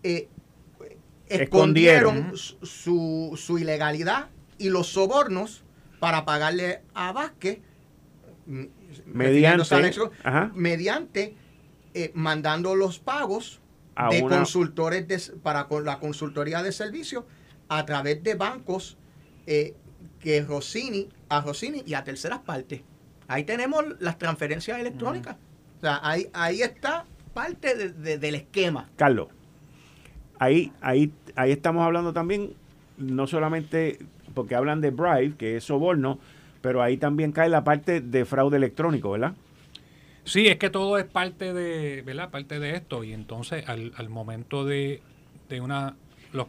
eh, 0.03 0.29
escondieron, 1.27 2.33
Su, 2.35 3.57
ilegalidad 3.59 4.29
y 4.57 4.69
los 4.69 4.87
sobornos 4.87 5.63
para 5.99 6.25
pagarle 6.25 6.81
a 6.93 7.11
Vázquez 7.11 7.59
mm, 8.45 8.63
mediante, 9.05 10.11
mediante 10.53 11.35
eh, 11.93 12.11
mandando 12.13 12.75
los 12.75 12.99
pagos 12.99 13.61
de 14.09 14.21
consultores 14.21 15.33
para 15.41 15.67
la 15.83 15.99
consultoría 15.99 16.61
de 16.61 16.71
servicios 16.71 17.23
a 17.69 17.85
través 17.85 18.21
de 18.23 18.35
bancos 18.35 18.97
eh, 19.47 19.73
que 20.19 20.41
Rossini, 20.41 21.09
a 21.29 21.41
Rossini 21.41 21.83
y 21.85 21.93
a 21.93 22.03
terceras 22.03 22.39
partes. 22.39 22.81
Ahí 23.27 23.43
tenemos 23.43 23.83
las 23.99 24.17
transferencias 24.17 24.79
electrónicas. 24.79 25.35
O 25.77 25.81
sea, 25.81 25.99
ahí, 26.03 26.27
ahí 26.33 26.61
está 26.61 27.05
parte 27.33 27.75
del 27.89 28.35
esquema. 28.35 28.89
Carlos, 28.95 29.27
ahí, 30.39 30.71
ahí, 30.81 31.11
ahí 31.35 31.51
estamos 31.51 31.83
hablando 31.83 32.13
también, 32.13 32.53
no 32.97 33.27
solamente 33.27 33.99
porque 34.33 34.55
hablan 34.55 34.81
de 34.81 34.91
bribe, 34.91 35.35
que 35.37 35.57
es 35.57 35.63
soborno, 35.63 36.19
pero 36.61 36.81
ahí 36.81 36.97
también 36.97 37.31
cae 37.31 37.49
la 37.49 37.63
parte 37.63 38.01
de 38.01 38.25
fraude 38.25 38.57
electrónico, 38.57 39.11
¿verdad? 39.11 39.33
Sí, 40.23 40.47
es 40.47 40.57
que 40.57 40.69
todo 40.69 40.97
es 40.97 41.05
parte 41.05 41.53
de, 41.53 42.01
¿verdad? 42.01 42.31
Parte 42.31 42.59
de 42.59 42.75
esto. 42.75 43.03
Y 43.03 43.13
entonces, 43.13 43.67
al, 43.69 43.93
al 43.95 44.09
momento 44.09 44.65
de, 44.65 45.01
de 45.49 45.61
una 45.61 45.95
los 46.35 46.47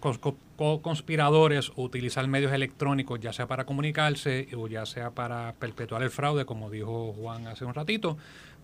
conspiradores 0.83 1.73
utilizar 1.77 2.27
medios 2.29 2.53
electrónicos, 2.53 3.21
ya 3.21 3.33
sea 3.33 3.47
para 3.47 3.65
comunicarse 3.65 4.49
o 4.57 4.67
ya 4.67 4.85
sea 4.85 5.11
para 5.11 5.55
perpetuar 5.59 6.03
el 6.03 6.11
fraude, 6.11 6.45
como 6.45 6.71
dijo 6.71 7.15
Juan 7.15 7.47
hace 7.47 7.65
un 7.65 7.75
ratito, 7.75 8.17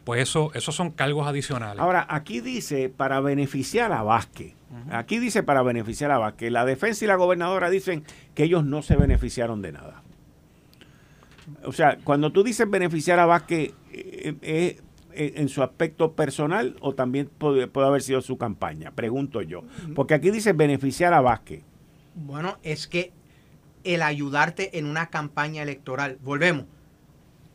pues 0.04 0.22
eso, 0.22 0.50
esos 0.54 0.74
son 0.74 0.90
cargos 0.90 1.26
adicionales. 1.26 1.80
Ahora, 1.80 2.06
aquí 2.08 2.40
dice 2.40 2.88
para 2.88 3.20
beneficiar 3.20 3.92
a 3.92 4.02
Vázquez. 4.02 4.54
Aquí 4.90 5.18
dice 5.18 5.42
para 5.42 5.62
beneficiar 5.62 6.10
a 6.10 6.18
Vázquez. 6.18 6.50
La 6.50 6.64
defensa 6.64 7.04
y 7.04 7.08
la 7.08 7.16
gobernadora 7.16 7.70
dicen 7.70 8.04
que 8.34 8.44
ellos 8.44 8.64
no 8.64 8.82
se 8.82 8.96
beneficiaron 8.96 9.62
de 9.62 9.72
nada. 9.72 10.02
O 11.64 11.72
sea, 11.72 11.98
cuando 12.02 12.32
tú 12.32 12.42
dices 12.42 12.68
beneficiar 12.68 13.18
a 13.18 13.26
Vázquez, 13.26 13.72
eh, 13.92 14.34
eh, 14.42 14.80
en, 15.14 15.48
su 15.48 15.62
aspecto 15.62 16.12
personal 16.12 16.76
o 16.80 16.94
también 16.94 17.28
puede, 17.38 17.70
haber 17.74 18.02
sido 18.02 18.20
su 18.22 18.38
campaña? 18.38 18.90
Pregunto 18.92 19.42
yo. 19.42 19.62
Porque 19.94 20.14
aquí 20.14 20.30
dice 20.30 20.52
beneficiar 20.52 21.14
a 21.14 21.20
Vázquez. 21.20 21.62
Bueno, 22.14 22.58
es 22.62 22.86
que 22.86 23.12
el 23.84 24.02
ayudarte 24.02 24.78
en 24.78 24.86
una 24.86 25.10
campaña 25.10 25.62
electoral, 25.62 26.18
volvemos. 26.22 26.66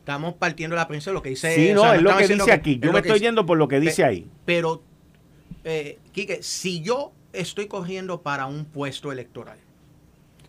Estamos 0.00 0.34
partiendo 0.34 0.74
de 0.74 0.80
la 0.80 0.88
premisa 0.88 1.10
de 1.10 1.14
lo 1.14 1.22
que 1.22 1.30
dice. 1.30 1.54
Sí, 1.54 1.72
no, 1.74 1.92
es 1.92 2.00
lo 2.00 2.16
que 2.16 2.28
dice 2.28 2.52
aquí. 2.52 2.78
Yo 2.78 2.92
me 2.92 3.00
estoy 3.00 3.20
yendo 3.20 3.44
por 3.44 3.58
lo 3.58 3.68
que 3.68 3.78
dice 3.78 4.04
ahí. 4.04 4.26
Pero, 4.44 4.82
eh, 5.64 5.98
Quique, 6.12 6.42
si 6.42 6.80
yo 6.80 7.12
estoy 7.32 7.66
corriendo 7.66 8.22
para 8.22 8.46
un 8.46 8.64
puesto 8.64 9.12
electoral 9.12 9.58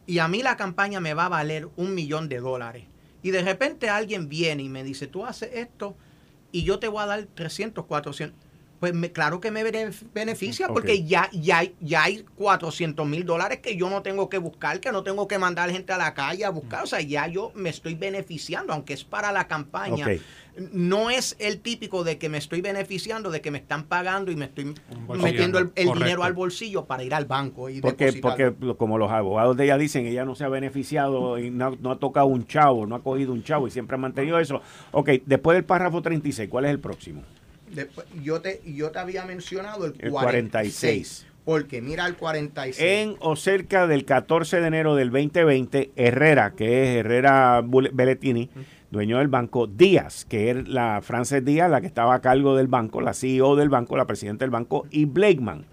y 0.05 0.19
a 0.19 0.27
mí 0.27 0.41
la 0.41 0.57
campaña 0.57 0.99
me 0.99 1.13
va 1.13 1.25
a 1.25 1.29
valer 1.29 1.67
un 1.75 1.93
millón 1.93 2.29
de 2.29 2.39
dólares 2.39 2.85
y 3.21 3.31
de 3.31 3.41
repente 3.43 3.89
alguien 3.89 4.29
viene 4.29 4.63
y 4.63 4.69
me 4.69 4.83
dice, 4.83 5.07
tú 5.07 5.25
haces 5.25 5.49
esto 5.53 5.95
y 6.51 6.63
yo 6.63 6.79
te 6.79 6.87
voy 6.87 7.03
a 7.03 7.05
dar 7.07 7.25
300, 7.27 7.85
400. 7.85 8.48
Pues 8.79 8.93
me, 8.93 9.11
claro 9.11 9.41
que 9.41 9.51
me 9.51 9.63
beneficia 10.13 10.69
porque 10.69 11.03
ya, 11.03 11.29
ya, 11.33 11.63
ya 11.81 12.03
hay 12.03 12.23
400 12.35 13.05
mil 13.05 13.25
dólares 13.25 13.59
que 13.59 13.75
yo 13.75 13.89
no 13.89 14.01
tengo 14.01 14.29
que 14.29 14.37
buscar, 14.37 14.79
que 14.79 14.91
no 14.93 15.03
tengo 15.03 15.27
que 15.27 15.37
mandar 15.37 15.69
gente 15.69 15.91
a 15.91 15.97
la 15.97 16.13
calle 16.13 16.45
a 16.45 16.49
buscar. 16.49 16.83
O 16.83 16.87
sea, 16.87 17.01
ya 17.01 17.27
yo 17.27 17.51
me 17.55 17.69
estoy 17.69 17.95
beneficiando, 17.95 18.71
aunque 18.71 18.93
es 18.93 19.03
para 19.03 19.33
la 19.33 19.47
campaña. 19.47 20.07
No 20.71 21.09
es 21.09 21.35
el 21.39 21.59
típico 21.59 22.03
de 22.03 22.17
que 22.17 22.27
me 22.29 22.37
estoy 22.37 22.61
beneficiando, 22.61 23.31
de 23.31 23.41
que 23.41 23.51
me 23.51 23.59
están 23.59 23.83
pagando 23.83 24.31
y 24.31 24.35
me 24.35 24.45
estoy 24.45 24.73
metiendo 25.07 25.59
el, 25.59 25.71
dinero 25.73 26.23
al 26.23 26.33
bolsillo 26.33 26.85
para 26.85 27.03
ir 27.03 27.13
al 27.13 27.25
banco. 27.25 27.69
Y 27.69 27.81
porque, 27.81 28.13
porque 28.13 28.53
como 28.77 28.97
los 28.97 29.11
abogados 29.11 29.57
de 29.57 29.65
ella 29.65 29.77
dicen, 29.77 30.05
ella 30.05 30.23
no 30.23 30.35
se 30.35 30.45
ha 30.45 30.49
beneficiado 30.49 31.37
y 31.37 31.49
no, 31.49 31.77
no 31.81 31.91
ha 31.91 31.99
tocado 31.99 32.27
un 32.27 32.47
chavo, 32.47 32.85
no 32.85 32.95
ha 32.95 33.03
cogido 33.03 33.33
un 33.33 33.43
chavo 33.43 33.67
y 33.67 33.71
siempre 33.71 33.95
ha 33.95 33.99
mantenido 33.99 34.39
eso. 34.39 34.61
Ok, 34.91 35.09
después 35.25 35.55
del 35.55 35.65
párrafo 35.65 36.01
36, 36.01 36.49
¿cuál 36.49 36.65
es 36.65 36.71
el 36.71 36.79
próximo? 36.79 37.23
Yo, 38.23 38.41
te, 38.41 38.61
yo 38.65 38.91
te 38.91 38.99
había 38.99 39.25
mencionado 39.25 39.85
el, 39.85 39.93
46. 39.93 41.25
Porque 41.45 41.81
mira 41.81 42.05
el 42.05 42.15
46. 42.15 42.79
En 42.79 43.15
o 43.19 43.35
cerca 43.35 43.87
del 43.87 44.05
14 44.05 44.61
de 44.61 44.67
enero 44.67 44.95
del 44.95 45.09
2020, 45.09 45.91
Herrera, 45.95 46.53
que 46.55 46.83
es 46.83 46.97
Herrera 46.99 47.63
Belletini, 47.63 48.49
dueño 48.91 49.17
del 49.17 49.27
banco, 49.27 49.67
Díaz, 49.67 50.25
que 50.25 50.51
es 50.51 50.67
la 50.67 51.01
Frances 51.01 51.43
Díaz, 51.43 51.69
la 51.69 51.81
que 51.81 51.87
estaba 51.87 52.15
a 52.15 52.21
cargo 52.21 52.55
del 52.55 52.67
banco, 52.67 53.01
la 53.01 53.13
CEO 53.13 53.55
del 53.55 53.69
banco, 53.69 53.97
la 53.97 54.05
presidenta 54.05 54.45
del 54.45 54.51
banco, 54.51 54.85
y 54.91 55.05
Blakeman, 55.05 55.65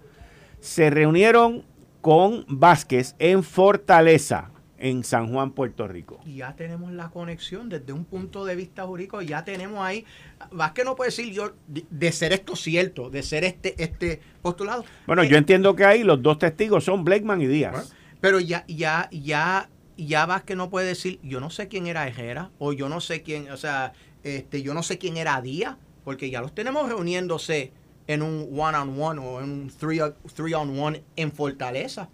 se 0.59 0.89
reunieron 0.89 1.63
con 2.01 2.45
Vázquez 2.47 3.15
en 3.19 3.43
Fortaleza, 3.43 4.51
en 4.77 5.03
San 5.03 5.31
Juan, 5.31 5.51
Puerto 5.51 5.87
Rico. 5.87 6.19
Ya 6.25 6.55
tenemos 6.55 6.91
la 6.91 7.09
conexión 7.09 7.69
desde 7.69 7.93
un 7.93 8.05
punto 8.05 8.45
de 8.45 8.55
vista 8.55 8.85
jurídico, 8.85 9.21
ya 9.21 9.43
tenemos 9.43 9.79
ahí, 9.79 10.05
Vázquez 10.51 10.85
no 10.85 10.95
puede 10.95 11.09
decir 11.09 11.33
yo 11.33 11.53
de, 11.67 12.11
ser 12.11 12.33
esto 12.33 12.55
cierto, 12.55 13.09
de 13.09 13.23
ser 13.23 13.43
este, 13.43 13.81
este 13.81 14.21
postulado. 14.41 14.85
Bueno, 15.05 15.23
yo 15.23 15.35
eh, 15.35 15.39
entiendo 15.39 15.75
que 15.75 15.85
ahí 15.85 16.03
los 16.03 16.21
dos 16.21 16.39
testigos 16.39 16.83
son 16.83 17.03
Blakeman 17.03 17.41
y 17.41 17.47
Díaz. 17.47 17.93
pero 18.21 18.39
ya, 18.39 18.65
ya, 18.67 19.09
ya, 19.11 19.69
ya 19.97 20.25
Vázquez 20.25 20.57
no 20.57 20.69
puede 20.69 20.87
decir, 20.87 21.19
yo 21.23 21.39
no 21.39 21.49
sé 21.49 21.67
quién 21.67 21.87
era 21.87 22.07
Ejera, 22.07 22.51
o 22.59 22.73
yo 22.73 22.89
no 22.89 23.01
sé 23.01 23.23
quién, 23.23 23.49
o 23.51 23.57
sea, 23.57 23.93
este, 24.23 24.61
yo 24.61 24.73
no 24.73 24.83
sé 24.83 24.97
quién 24.97 25.17
era 25.17 25.41
Díaz, 25.41 25.77
porque 26.03 26.29
ya 26.29 26.41
los 26.41 26.53
tenemos 26.53 26.87
reuniéndose 26.87 27.71
en 28.07 28.21
un 28.21 28.49
one-on-one 28.57 29.19
o 29.19 29.41
en 29.41 29.49
un 29.49 29.69
three-on-one 29.69 31.03
en 31.15 31.31
Fortaleza. 31.31 32.09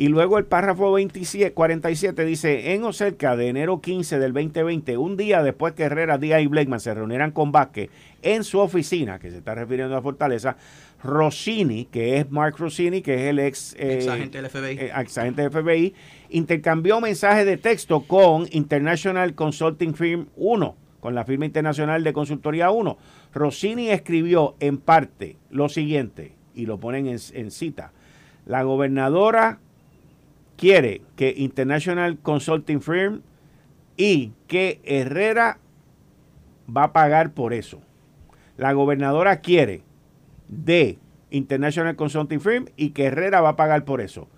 Y 0.00 0.06
luego 0.06 0.38
el 0.38 0.44
párrafo 0.44 0.92
27, 0.92 1.54
47 1.54 2.24
dice, 2.24 2.72
en 2.72 2.84
o 2.84 2.92
cerca 2.92 3.34
de 3.34 3.48
enero 3.48 3.80
15 3.80 4.20
del 4.20 4.32
2020, 4.32 4.96
un 4.96 5.16
día 5.16 5.42
después 5.42 5.72
que 5.74 5.82
Herrera, 5.82 6.18
Díaz 6.18 6.40
y 6.40 6.46
Blakeman 6.46 6.78
se 6.78 6.94
reunieran 6.94 7.32
con 7.32 7.50
Vázquez 7.50 7.90
en 8.22 8.44
su 8.44 8.60
oficina, 8.60 9.18
que 9.18 9.32
se 9.32 9.38
está 9.38 9.56
refiriendo 9.56 9.96
a 9.96 10.00
Fortaleza, 10.00 10.56
Rossini, 11.02 11.86
que 11.86 12.18
es 12.18 12.30
Mark 12.30 12.54
Rossini, 12.58 13.02
que 13.02 13.14
es 13.14 13.22
el 13.22 13.40
ex, 13.40 13.74
eh, 13.76 14.06
agente 14.08 14.40
del 14.40 14.48
FBI. 14.48 14.78
Eh, 14.78 14.92
ex 14.96 15.18
agente 15.18 15.42
del 15.42 15.50
FBI, 15.50 15.94
intercambió 16.30 17.00
mensajes 17.00 17.44
de 17.44 17.56
texto 17.56 18.02
con 18.02 18.46
International 18.52 19.34
Consulting 19.34 19.94
Firm 19.94 20.28
1, 20.36 20.76
con 21.00 21.16
la 21.16 21.24
firma 21.24 21.44
internacional 21.44 22.04
de 22.04 22.12
consultoría 22.12 22.70
1. 22.70 22.96
Rossini 23.34 23.90
escribió 23.90 24.54
en 24.60 24.78
parte 24.78 25.34
lo 25.50 25.68
siguiente, 25.68 26.36
y 26.54 26.66
lo 26.66 26.78
ponen 26.78 27.08
en, 27.08 27.50
cita. 27.50 27.90
La 28.46 28.62
gobernadora 28.62 29.58
quiere 30.58 31.00
que 31.16 31.32
International 31.36 32.18
Consulting 32.18 32.82
Firm 32.82 33.22
y 33.96 34.32
que 34.46 34.80
Herrera 34.84 35.58
va 36.68 36.84
a 36.84 36.92
pagar 36.92 37.32
por 37.32 37.54
eso. 37.54 37.80
La 38.58 38.72
gobernadora 38.72 39.40
quiere 39.40 39.82
de 40.48 40.98
International 41.30 41.96
Consulting 41.96 42.40
Firm 42.40 42.66
y 42.76 42.90
que 42.90 43.06
Herrera 43.06 43.40
va 43.40 43.50
a 43.50 43.56
pagar 43.56 43.84
por 43.84 44.00
eso. 44.00 44.28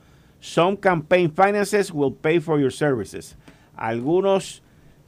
Some 0.40 0.76
campaign 0.76 1.32
finances 1.32 1.92
will 1.92 2.14
pay 2.14 2.38
for 2.38 2.60
your 2.60 2.72
services. 2.72 3.36
Algunos 3.76 4.62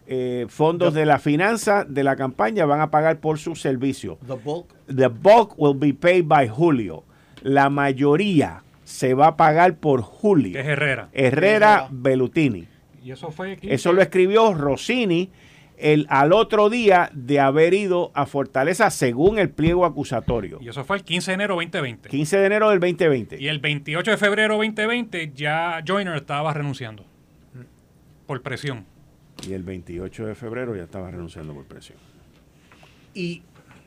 eh, 0.07 0.47
fondos 0.49 0.95
de 0.95 1.07
la 1.07 1.19
finanza 1.19 1.85
de 1.85 2.03
la 2.05 2.17
campaña 2.17 2.65
van 2.65 2.81
a 2.81 2.91
pagar 2.91 3.21
por 3.21 3.39
su 3.39 3.55
servicio. 3.55 4.19
The 4.27 4.35
bulk. 4.35 4.75
The 4.87 5.09
bulk 5.09 5.55
will 5.59 5.75
be 5.75 5.93
paid 5.93 6.27
by 6.27 6.49
Julio. 6.49 7.05
La 7.43 7.69
mayoría 7.69 8.63
se 8.93 9.15
va 9.15 9.29
a 9.29 9.37
pagar 9.37 9.79
por 9.79 10.03
Julio. 10.03 10.61
Es 10.61 10.67
Herrera. 10.67 11.09
Herrera 11.13 11.89
Bellutini. 11.91 12.69
Y 13.03 13.11
eso 13.11 13.31
fue. 13.31 13.59
Eso 13.63 13.93
lo 13.95 14.03
escribió 14.03 14.53
Rossini 14.53 15.31
el, 15.79 16.07
al 16.11 16.33
otro 16.35 16.69
día 16.69 17.11
de 17.15 17.41
haber 17.41 17.73
ido 17.73 18.13
a 18.15 18.27
Fortaleza 18.27 18.91
según 18.91 19.39
el 19.39 19.49
pliego 19.49 19.87
acusatorio. 19.87 20.59
Y 20.61 20.69
eso 20.69 20.85
fue 20.85 20.99
el 20.99 21.05
15 21.05 21.31
de 21.31 21.35
enero 21.35 21.55
2020. 21.55 22.11
15 22.11 22.39
de 22.39 22.47
enero 22.47 22.69
del 22.69 22.81
2020. 22.81 23.41
Y 23.41 23.49
el 23.49 23.61
28 23.61 24.11
de 24.11 24.17
febrero 24.19 24.57
2020 24.57 25.33
ya 25.35 25.83
Joyner 25.87 26.15
estaba 26.15 26.53
renunciando 26.53 27.07
por 28.27 28.43
presión. 28.43 28.85
Y 29.49 29.55
el 29.55 29.63
28 29.63 30.27
de 30.27 30.35
febrero 30.35 30.77
ya 30.77 30.83
estaba 30.83 31.11
renunciando 31.11 31.55
por 31.55 31.65
presión. 31.65 31.99
Y 33.15 33.43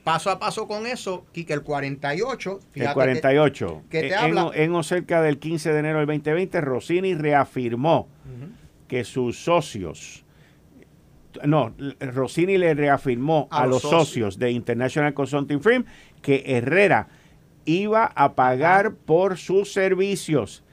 paso 0.06 0.30
a 0.30 0.39
paso 0.39 0.68
con 0.68 0.86
eso, 0.86 1.26
Kike, 1.34 1.51
el 1.51 1.64
48. 1.64 2.60
El 2.76 2.93
48. 2.93 3.82
Que, 3.89 4.01
te 4.01 4.14
en, 4.14 4.38
en, 4.53 4.76
o 4.76 4.84
cerca 4.84 5.22
del 5.22 5.39
15 5.39 5.74
de 5.74 5.80
enero 5.80 5.97
del 5.97 6.06
2020, 6.06 6.62
Rossini 6.62 7.16
reafirmó 7.16 8.08
que 8.88 9.03
sus 9.03 9.43
socios. 9.43 10.24
No, 11.43 11.74
Rossini 11.99 12.58
le 12.58 12.76
reafirmó 12.76 13.47
a, 13.49 13.66
los 13.66 13.82
socios. 13.82 14.38
de 14.38 14.51
International 14.51 15.14
Consulting 15.14 15.60
Firm 15.60 15.86
que 16.22 16.43
Herrera 16.45 17.08
iba 17.66 18.06
a 18.06 18.36
pagar 18.36 18.93
por 18.93 19.38
sus 19.38 19.74
servicios 19.74 20.64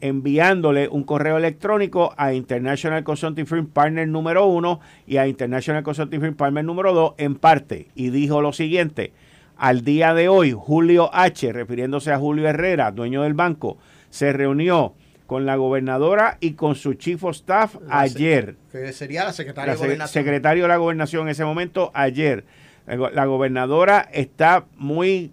enviándole 0.00 0.88
un 0.88 1.04
correo 1.04 1.36
electrónico 1.36 2.14
a 2.16 2.32
International 2.32 3.04
Consulting 3.04 3.46
Firm 3.46 3.66
Partner 3.66 4.08
número 4.08 4.46
uno 4.46 4.80
y 5.06 5.18
a 5.18 5.26
International 5.26 5.82
Consulting 5.82 6.20
Firm 6.20 6.34
Partner 6.34 6.64
número 6.64 6.92
dos 6.92 7.14
en 7.18 7.36
parte 7.36 7.88
y 7.94 8.10
dijo 8.10 8.40
lo 8.40 8.52
siguiente, 8.52 9.12
al 9.56 9.84
día 9.84 10.14
de 10.14 10.28
hoy 10.28 10.52
Julio 10.52 11.10
H, 11.12 11.52
refiriéndose 11.52 12.12
a 12.12 12.18
Julio 12.18 12.48
Herrera, 12.48 12.90
dueño 12.92 13.22
del 13.22 13.34
banco, 13.34 13.78
se 14.08 14.32
reunió 14.32 14.94
con 15.26 15.46
la 15.46 15.54
gobernadora 15.54 16.38
y 16.40 16.54
con 16.54 16.74
su 16.74 16.94
chief 16.94 17.22
of 17.22 17.36
staff 17.36 17.76
ayer. 17.88 18.56
Que 18.72 18.92
sería 18.92 19.24
la 19.24 19.32
secretaria 19.32 19.74
de 19.74 19.78
Gobernación. 19.78 20.24
Secretario 20.24 20.64
de 20.64 20.68
la 20.68 20.76
Gobernación 20.76 21.22
en 21.22 21.28
ese 21.28 21.44
momento 21.44 21.92
ayer. 21.94 22.44
La 22.86 23.26
gobernadora 23.26 24.08
está 24.12 24.64
muy 24.76 25.30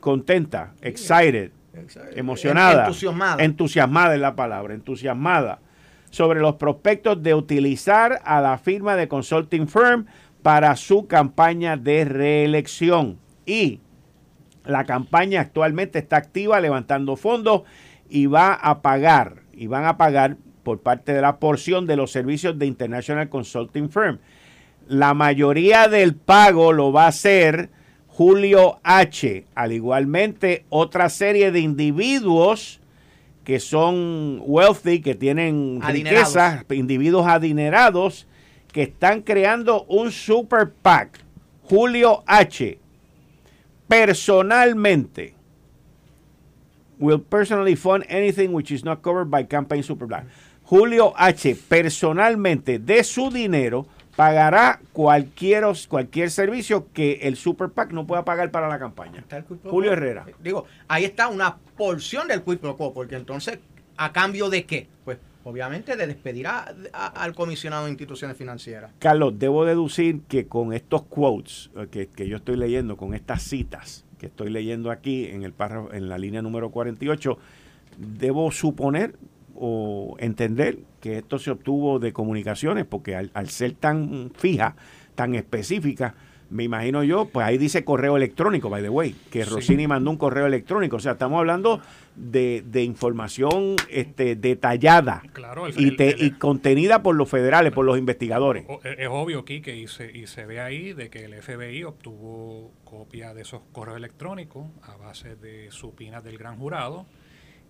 contenta, 0.00 0.74
excited, 0.80 1.52
emocionada, 2.14 2.86
entusiasmada. 2.86 3.42
entusiasmada 3.42 4.14
es 4.14 4.20
la 4.20 4.34
palabra, 4.34 4.74
entusiasmada 4.74 5.60
sobre 6.10 6.40
los 6.40 6.56
prospectos 6.56 7.22
de 7.22 7.34
utilizar 7.34 8.20
a 8.24 8.40
la 8.40 8.58
firma 8.58 8.96
de 8.96 9.08
consulting 9.08 9.68
firm 9.68 10.06
para 10.42 10.76
su 10.76 11.06
campaña 11.06 11.76
de 11.76 12.04
reelección. 12.04 13.18
Y 13.44 13.80
la 14.64 14.84
campaña 14.84 15.40
actualmente 15.40 15.98
está 15.98 16.16
activa 16.16 16.60
levantando 16.60 17.16
fondos 17.16 17.62
y 18.08 18.26
va 18.26 18.54
a 18.54 18.80
pagar, 18.80 19.42
y 19.52 19.66
van 19.66 19.84
a 19.84 19.96
pagar 19.96 20.36
por 20.62 20.80
parte 20.80 21.12
de 21.12 21.20
la 21.20 21.38
porción 21.38 21.86
de 21.86 21.96
los 21.96 22.10
servicios 22.10 22.58
de 22.58 22.66
International 22.66 23.28
Consulting 23.28 23.90
Firm. 23.90 24.18
La 24.86 25.14
mayoría 25.14 25.88
del 25.88 26.14
pago 26.14 26.72
lo 26.72 26.92
va 26.92 27.04
a 27.04 27.08
hacer 27.08 27.70
Julio 28.18 28.80
H. 28.82 29.44
Al 29.54 29.70
igualmente, 29.70 30.64
otra 30.70 31.08
serie 31.08 31.52
de 31.52 31.60
individuos 31.60 32.80
que 33.44 33.60
son 33.60 34.42
wealthy, 34.44 35.00
que 35.02 35.14
tienen 35.14 35.80
riquezas, 35.80 36.64
individuos 36.70 37.28
adinerados, 37.28 38.26
que 38.72 38.82
están 38.82 39.22
creando 39.22 39.84
un 39.84 40.10
super 40.10 40.68
PAC. 40.68 41.20
Julio 41.62 42.24
H. 42.26 42.80
Personalmente 43.86 45.34
will 46.98 47.20
personally 47.20 47.76
fund 47.76 48.04
anything 48.08 48.48
which 48.48 48.72
is 48.72 48.82
not 48.82 49.00
covered 49.00 49.30
by 49.30 49.44
campaign 49.44 49.84
super 49.84 50.08
PAC. 50.08 50.24
Julio 50.64 51.14
H. 51.16 51.54
personalmente 51.68 52.80
de 52.80 53.04
su 53.04 53.30
dinero 53.30 53.86
pagará 54.18 54.80
cualquier, 54.92 55.62
cualquier 55.88 56.32
servicio 56.32 56.88
que 56.92 57.20
el 57.22 57.36
Super 57.36 57.68
PAC 57.68 57.92
no 57.92 58.04
pueda 58.04 58.24
pagar 58.24 58.50
para 58.50 58.66
la 58.66 58.76
campaña. 58.76 59.24
Julio 59.62 59.92
Herrera. 59.92 60.26
Digo, 60.42 60.66
ahí 60.88 61.04
está 61.04 61.28
una 61.28 61.58
porción 61.76 62.26
del 62.26 62.42
quid 62.42 62.58
pro 62.58 62.76
quo, 62.76 62.92
porque 62.92 63.14
entonces, 63.14 63.60
¿a 63.96 64.10
cambio 64.10 64.50
de 64.50 64.64
qué? 64.64 64.88
Pues 65.04 65.18
obviamente 65.44 65.94
de 65.94 66.08
despedir 66.08 66.48
al 66.48 67.32
comisionado 67.36 67.84
de 67.84 67.90
instituciones 67.90 68.36
financieras. 68.36 68.90
Carlos, 68.98 69.38
debo 69.38 69.64
deducir 69.64 70.22
que 70.22 70.48
con 70.48 70.72
estos 70.72 71.02
quotes 71.04 71.70
eh, 71.76 71.86
que, 71.88 72.08
que 72.08 72.26
yo 72.26 72.38
estoy 72.38 72.56
leyendo, 72.56 72.96
con 72.96 73.14
estas 73.14 73.44
citas 73.44 74.04
que 74.18 74.26
estoy 74.26 74.50
leyendo 74.50 74.90
aquí 74.90 75.26
en, 75.26 75.44
el 75.44 75.52
párrafo, 75.52 75.92
en 75.92 76.08
la 76.08 76.18
línea 76.18 76.42
número 76.42 76.70
48, 76.70 77.38
debo 77.96 78.50
suponer 78.50 79.14
o 79.60 80.16
entender 80.18 80.78
que 81.00 81.18
esto 81.18 81.38
se 81.38 81.50
obtuvo 81.50 81.98
de 81.98 82.12
comunicaciones, 82.12 82.84
porque 82.84 83.16
al, 83.16 83.48
ser 83.48 83.72
tan 83.72 84.30
fija, 84.36 84.76
tan 85.14 85.34
específica, 85.34 86.14
me 86.50 86.64
imagino 86.64 87.04
yo, 87.04 87.26
pues 87.26 87.46
ahí 87.46 87.58
dice 87.58 87.84
correo 87.84 88.16
electrónico, 88.16 88.70
by 88.70 88.82
the 88.82 88.88
way, 88.88 89.14
que 89.30 89.44
Rossini 89.44 89.86
mandó 89.86 90.10
un 90.10 90.16
correo 90.16 90.46
electrónico. 90.46 90.96
O 90.96 91.00
sea, 91.00 91.12
estamos 91.12 91.38
hablando 91.38 91.82
de, 92.16 92.82
información 92.82 93.76
este, 93.90 94.34
detallada 94.34 95.22
y, 95.76 96.30
contenida 96.32 97.02
por 97.02 97.16
los 97.16 97.28
federales, 97.28 97.72
por 97.72 97.84
los 97.84 97.98
investigadores. 97.98 98.64
Es 98.82 99.08
obvio, 99.10 99.44
Kike, 99.44 99.76
y 99.76 99.88
se, 99.88 100.10
y 100.16 100.26
se 100.26 100.46
ve 100.46 100.60
ahí 100.60 100.94
de 100.94 101.10
que 101.10 101.26
el 101.26 101.34
FBI 101.34 101.84
obtuvo 101.84 102.72
copia 102.84 103.34
de 103.34 103.42
esos 103.42 103.60
correos 103.72 103.98
electrónicos 103.98 104.66
a 104.82 104.96
base 104.96 105.36
de 105.36 105.70
supinas 105.70 106.24
del 106.24 106.38
gran 106.38 106.56
jurado 106.56 107.04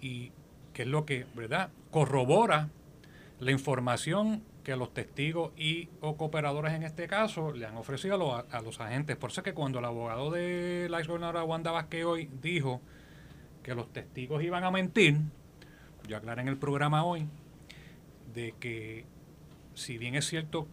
y 0.01 0.31
que 0.79 0.83
es 0.83 0.89
lo 0.89 1.05
que, 1.05 1.27
¿verdad?, 1.35 1.71
corrobora 1.91 2.69
la 3.41 3.51
información 3.51 4.45
que 4.63 4.77
los 4.77 4.95
testigos 4.95 5.51
y 5.57 5.89
o 6.01 6.17
cooperadores 6.17 6.73
en 6.73 6.85
este 6.85 7.09
caso 7.09 7.51
le 7.51 7.67
han 7.67 7.77
ofrecido 7.77 8.15
a 8.15 8.61
los, 8.61 8.81
agentes. 8.81 9.17
Por 9.17 9.33
eso 9.33 9.41
es 9.41 9.45
que 9.45 9.55
cuando 9.55 9.81
el 9.81 9.85
abogado 9.85 10.31
de 10.31 10.87
la 10.89 11.01
ex 11.01 11.09
gobernadora 11.09 11.43
Wanda 11.43 11.73
Vázquez 11.73 12.05
hoy 12.05 12.31
dijo 12.41 12.81
que 13.65 13.75
los 13.75 13.93
testigos 13.93 14.41
iban 14.45 14.63
a 14.63 14.71
mentir, 14.71 15.17
yo 16.07 16.17
aclaré 16.17 16.43
en 16.43 16.49
el 16.49 16.59
programa 16.59 17.03
hoy, 17.03 17.27
de 18.33 18.55
que 18.61 19.05
si 19.75 19.99
bien 19.99 20.15
es 20.15 20.29
cierto 20.29 20.69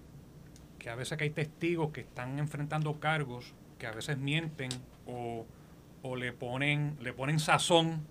que 0.78 0.92
a 0.92 0.96
veces 0.96 1.20
hay 1.20 1.32
testigos 1.32 1.90
que 1.90 2.02
están 2.02 2.38
enfrentando 2.38 3.00
cargos 3.00 3.56
que 3.80 3.88
a 3.88 3.92
veces 3.92 4.20
mienten 4.20 4.70
o, 5.08 5.48
o 6.04 6.16
le 6.16 6.32
ponen 6.32 6.96
le 7.02 7.12
ponen 7.12 7.40
sazón 7.40 8.06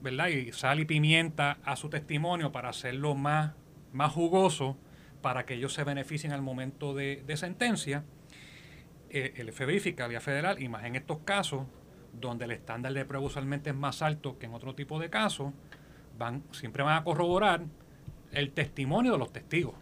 ¿verdad? 0.00 0.28
Y 0.28 0.52
sal 0.52 0.80
y 0.80 0.84
pimienta 0.84 1.58
a 1.64 1.76
su 1.76 1.88
testimonio 1.88 2.52
para 2.52 2.68
hacerlo 2.68 3.14
más, 3.14 3.54
más 3.92 4.12
jugoso, 4.12 4.76
para 5.22 5.44
que 5.44 5.54
ellos 5.54 5.72
se 5.72 5.84
beneficien 5.84 6.32
al 6.32 6.42
momento 6.42 6.94
de, 6.94 7.24
sentencia. 7.36 8.04
Eh, 9.10 9.34
el 9.36 9.52
FBI, 9.52 9.80
Fiscalía 9.80 10.20
Federal, 10.20 10.62
y 10.62 10.68
más 10.68 10.84
en 10.84 10.96
estos 10.96 11.18
casos, 11.20 11.66
donde 12.12 12.44
el 12.44 12.52
estándar 12.52 12.92
de 12.92 13.04
prueba 13.04 13.26
usualmente 13.26 13.70
es 13.70 13.76
más 13.76 14.02
alto 14.02 14.38
que 14.38 14.46
en 14.46 14.54
otro 14.54 14.74
tipo 14.74 14.98
de 14.98 15.10
casos, 15.10 15.52
van, 16.16 16.42
siempre 16.52 16.82
van 16.82 16.98
a 16.98 17.04
corroborar 17.04 17.64
el 18.32 18.52
testimonio 18.52 19.12
de 19.12 19.18
los 19.18 19.32
testigos. 19.32 19.74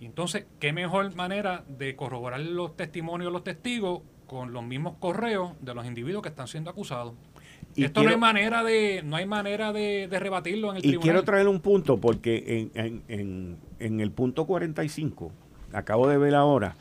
Entonces, 0.00 0.46
¿qué 0.60 0.72
mejor 0.72 1.14
manera 1.14 1.64
de 1.68 1.96
corroborar 1.96 2.40
los 2.40 2.76
testimonios 2.76 3.30
de 3.30 3.32
los 3.32 3.44
testigos 3.44 4.02
con 4.26 4.52
los 4.52 4.62
mismos 4.62 4.96
correos 4.98 5.52
de 5.60 5.74
los 5.74 5.86
individuos 5.86 6.22
que 6.22 6.28
están 6.28 6.46
siendo 6.46 6.70
acusados? 6.70 7.14
Y 7.78 7.84
Esto 7.84 8.02
no 8.02 8.10
hay 8.10 8.16
manera 8.16 8.64
de 8.64 9.02
no 9.04 9.14
hay 9.14 9.26
manera 9.26 9.72
de, 9.72 10.08
rebatirlo 10.10 10.70
en 10.70 10.76
el 10.76 10.82
tribunal. 10.82 11.00
Y 11.00 11.02
quiero 11.02 11.22
traer 11.22 11.46
un 11.46 11.60
punto 11.60 11.98
porque 11.98 12.68
en, 12.74 13.02
en, 13.06 13.56
en, 13.78 14.00
el 14.00 14.10
punto 14.10 14.46
45 14.46 15.30
acabo 15.72 16.08
de 16.08 16.18
ver 16.18 16.34
ahora 16.34 16.74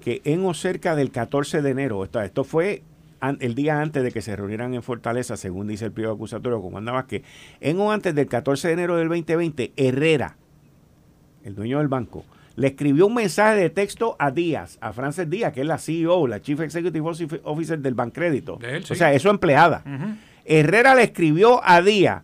que 0.00 0.22
en 0.24 0.44
o 0.44 0.52
cerca 0.52 0.96
del 0.96 1.12
14 1.12 1.62
de 1.62 1.70
enero, 1.70 2.02
esto, 2.02 2.20
esto 2.20 2.42
fue 2.42 2.82
el 3.38 3.54
día 3.54 3.80
antes 3.80 4.02
de 4.02 4.10
que 4.10 4.22
se 4.22 4.34
reunieran 4.34 4.74
en 4.74 4.82
Fortaleza, 4.82 5.36
según 5.36 5.68
dice 5.68 5.84
el 5.84 5.92
pliego 5.92 6.14
acusatorio 6.14 6.60
con 6.60 6.74
Wanda 6.74 6.90
Vázquez, 6.90 7.22
en 7.60 7.78
o 7.78 7.92
antes 7.92 8.12
del 8.16 8.26
14 8.26 8.66
de 8.68 8.74
enero 8.74 8.96
del 8.96 9.08
2020, 9.08 9.72
Herrera, 9.76 10.36
el 11.44 11.54
dueño 11.54 11.78
del 11.78 11.86
banco, 11.88 12.24
le 12.56 12.68
escribió 12.68 13.06
un 13.06 13.14
mensaje 13.14 13.56
de 13.56 13.70
texto 13.70 14.16
a 14.18 14.32
Díaz, 14.32 14.78
a 14.80 14.92
Frances 14.92 15.30
Díaz, 15.30 15.52
que 15.52 15.60
es 15.60 15.66
la 15.66 15.78
CEO, 15.78 16.26
la 16.26 16.40
Chief 16.42 16.58
Executive 16.58 17.08
Officer 17.44 17.78
del 17.78 17.94
Bancrédito. 17.94 18.58
O 18.90 18.94
sea, 18.94 19.12
es 19.12 19.22
su 19.22 19.28
empleada. 19.28 19.84
Herrera 20.44 20.94
le 20.94 21.04
escribió 21.04 21.60
a 21.64 21.82
Díaz, 21.82 22.22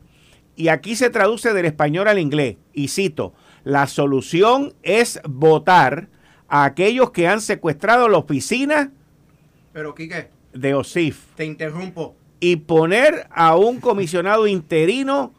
y 0.56 0.68
aquí 0.68 0.96
se 0.96 1.10
traduce 1.10 1.52
del 1.52 1.66
español 1.66 2.08
al 2.08 2.18
inglés, 2.18 2.56
y 2.72 2.88
cito, 2.88 3.34
la 3.64 3.86
solución 3.86 4.74
es 4.82 5.20
votar 5.28 6.08
a 6.48 6.64
aquellos 6.64 7.10
que 7.10 7.26
han 7.26 7.40
secuestrado 7.40 8.08
la 8.08 8.18
oficina 8.18 8.92
Pero, 9.72 9.94
Quique, 9.94 10.30
de 10.52 10.74
OSIF. 10.74 11.34
Te 11.34 11.44
interrumpo. 11.44 12.16
Y 12.40 12.56
poner 12.56 13.26
a 13.30 13.56
un 13.56 13.80
comisionado 13.80 14.46
interino 14.46 15.32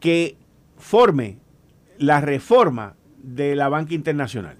que 0.00 0.36
forme 0.78 1.38
la 1.98 2.20
reforma 2.20 2.94
de 3.22 3.54
la 3.56 3.68
banca 3.68 3.94
internacional. 3.94 4.56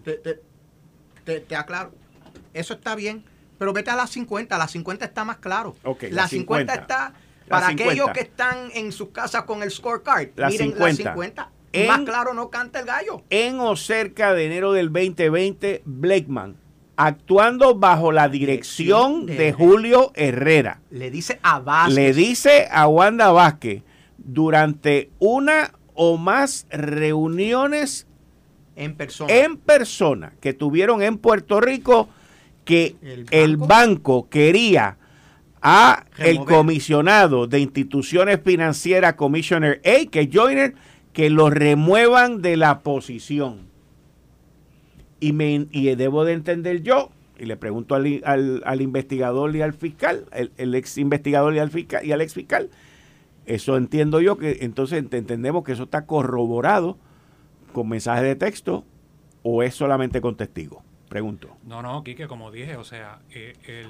Te, 1.25 1.57
aclaro. 1.57 1.93
Eso 2.55 2.75
está 2.75 2.95
bien, 2.95 3.25
pero 3.59 3.73
vete 3.73 3.91
a 3.91 3.97
las 3.97 4.11
50. 4.11 4.57
La 4.59 4.69
50 4.69 5.05
está 5.05 5.25
más 5.25 5.39
claro. 5.39 5.77
la, 6.11 6.29
50. 6.29 6.75
está 6.75 7.15
para 7.53 7.69
aquellos 7.69 8.11
que 8.11 8.21
están 8.21 8.71
en 8.75 8.93
sus 8.93 9.11
casas 9.11 9.45
con 9.45 9.63
el 9.63 9.71
scorecard. 9.71 10.31
La 10.37 10.49
miren, 10.49 10.71
50. 10.71 10.87
la 10.89 10.95
50. 10.95 11.51
más 11.87 12.01
claro 12.01 12.35
no 12.35 12.51
canta 12.51 12.81
el 12.81 12.87
gallo. 12.87 13.23
En 13.31 13.61
o 13.61 13.77
cerca 13.77 14.35
de 14.35 14.47
enero 14.47 14.73
del 14.73 14.93
2020, 14.93 15.83
Blakeman 15.85 16.57
actuando 16.97 17.75
bajo 17.75 18.13
la 18.13 18.29
dirección 18.29 19.27
de, 19.27 19.53
Julio 19.53 20.13
Herrera. 20.15 20.81
Le 20.91 21.11
dice 21.11 21.41
a 21.43 21.59
Vázquez. 21.59 21.95
Le 21.95 22.13
dice 22.13 22.69
a 22.71 22.87
Wanda 22.87 23.33
Vázquez 23.33 23.83
durante 24.19 25.11
una 25.19 25.73
o 25.95 26.17
más 26.17 26.67
reuniones 26.71 28.07
en 28.77 28.95
persona. 28.95 29.33
en 29.33 29.57
persona 29.57 30.33
que 30.41 30.55
tuvieron 30.55 31.03
en 31.03 31.19
Puerto 31.19 31.61
Rico 31.61 32.09
que 32.65 32.97
el 33.31 33.57
banco, 33.57 34.29
quería 34.29 34.97
a 35.63 36.05
el 36.19 36.45
comisionado 36.45 37.47
de 37.47 37.61
instituciones 37.61 38.41
financieras, 38.45 39.15
Commissioner 39.15 39.81
A, 39.85 40.11
que 40.11 40.29
Joyner, 40.31 40.75
que 41.13 41.31
lo 41.31 41.51
remuevan 41.51 42.43
de 42.43 42.57
la 42.57 42.81
posición. 42.81 43.71
Y, 45.21 45.33
me, 45.33 45.69
y 45.71 45.95
debo 45.95 46.25
de 46.25 46.33
entender 46.33 46.83
yo, 46.83 47.11
y 47.39 47.47
le 47.47 47.57
pregunto 47.57 47.95
al, 47.95 48.63
al, 48.65 48.81
investigador 48.81 49.55
y 49.55 49.63
al 49.63 49.73
fiscal, 49.73 50.27
el, 50.57 50.75
ex 50.75 50.99
investigador 50.99 51.55
y 51.55 51.61
al, 51.61 51.71
fiscal, 51.71 52.05
y 52.05 52.11
al 52.11 52.21
ex 52.21 52.35
fiscal, 52.35 52.71
eso 53.47 53.77
entiendo 53.77 54.21
yo 54.21 54.37
que 54.37 54.59
entonces 54.63 54.99
entendemos 54.99 55.63
que 55.65 55.73
eso 55.73 55.85
está 55.85 56.07
corroborado 56.07 56.99
con 57.73 57.89
mensajes 57.89 58.25
de 58.25 58.37
texto 58.37 58.85
o 59.43 59.63
es 59.63 59.75
solamente 59.75 60.21
con 60.21 60.37
testigos. 60.37 60.83
Pregunto. 61.09 61.49
No, 61.65 61.83
no, 61.83 62.03
Quique, 62.03 62.27
como 62.27 62.51
dije, 62.51 62.77
o 62.77 62.85
sea, 62.85 63.21
eh, 63.35 63.55
el, 63.67 63.89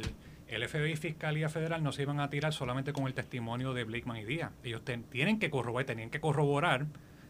el 0.53 0.69
FBI 0.69 0.93
y 0.93 0.97
Fiscalía 0.97 1.49
Federal 1.49 1.83
no 1.83 1.93
se 1.93 2.03
iban 2.03 2.21
a 2.21 2.29
tirar 2.29 2.53
solamente 2.53 2.93
con 2.93 3.07
el 3.07 3.15
testimonio 3.15 3.73
de 3.73 3.85
Blakeman 3.85 4.19
y 4.19 4.25
Díaz. 4.25 4.53
Ellos 4.63 4.83
tienen 5.11 5.39
que 5.39 5.51
corroborar, 5.51 5.87
tenían 5.87 6.11
que 6.11 6.21
corroborar 6.21 6.87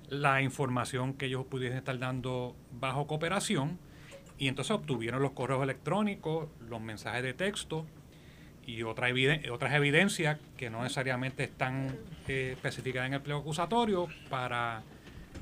la 0.09 0.43
información 0.43 1.15
que 1.15 1.27
ellos 1.27 1.47
pudiesen 1.47 1.79
estar 1.79 1.99
dando 1.99 2.57
bajo 2.73 3.07
cooperación 3.07 3.79
y 4.39 4.49
entonces 4.49 4.73
obtuvieron 4.73 5.23
los 5.23 5.33
correos 5.33 5.63
electrónicos, 5.63 6.49
los 6.69 6.81
mensajes 6.81 7.23
de 7.23 7.33
texto 7.33 7.87
y 8.67 8.83
otra 8.83 9.09
otras 9.53 9.75
evidencias 9.75 10.39
que 10.57 10.71
no 10.71 10.83
necesariamente 10.83 11.45
están 11.45 11.97
eh, 12.29 12.53
especificadas 12.55 13.09
en 13.09 13.15
el 13.15 13.21
pliego 13.21 13.41
acusatorio 13.41 14.09
para 14.31 14.83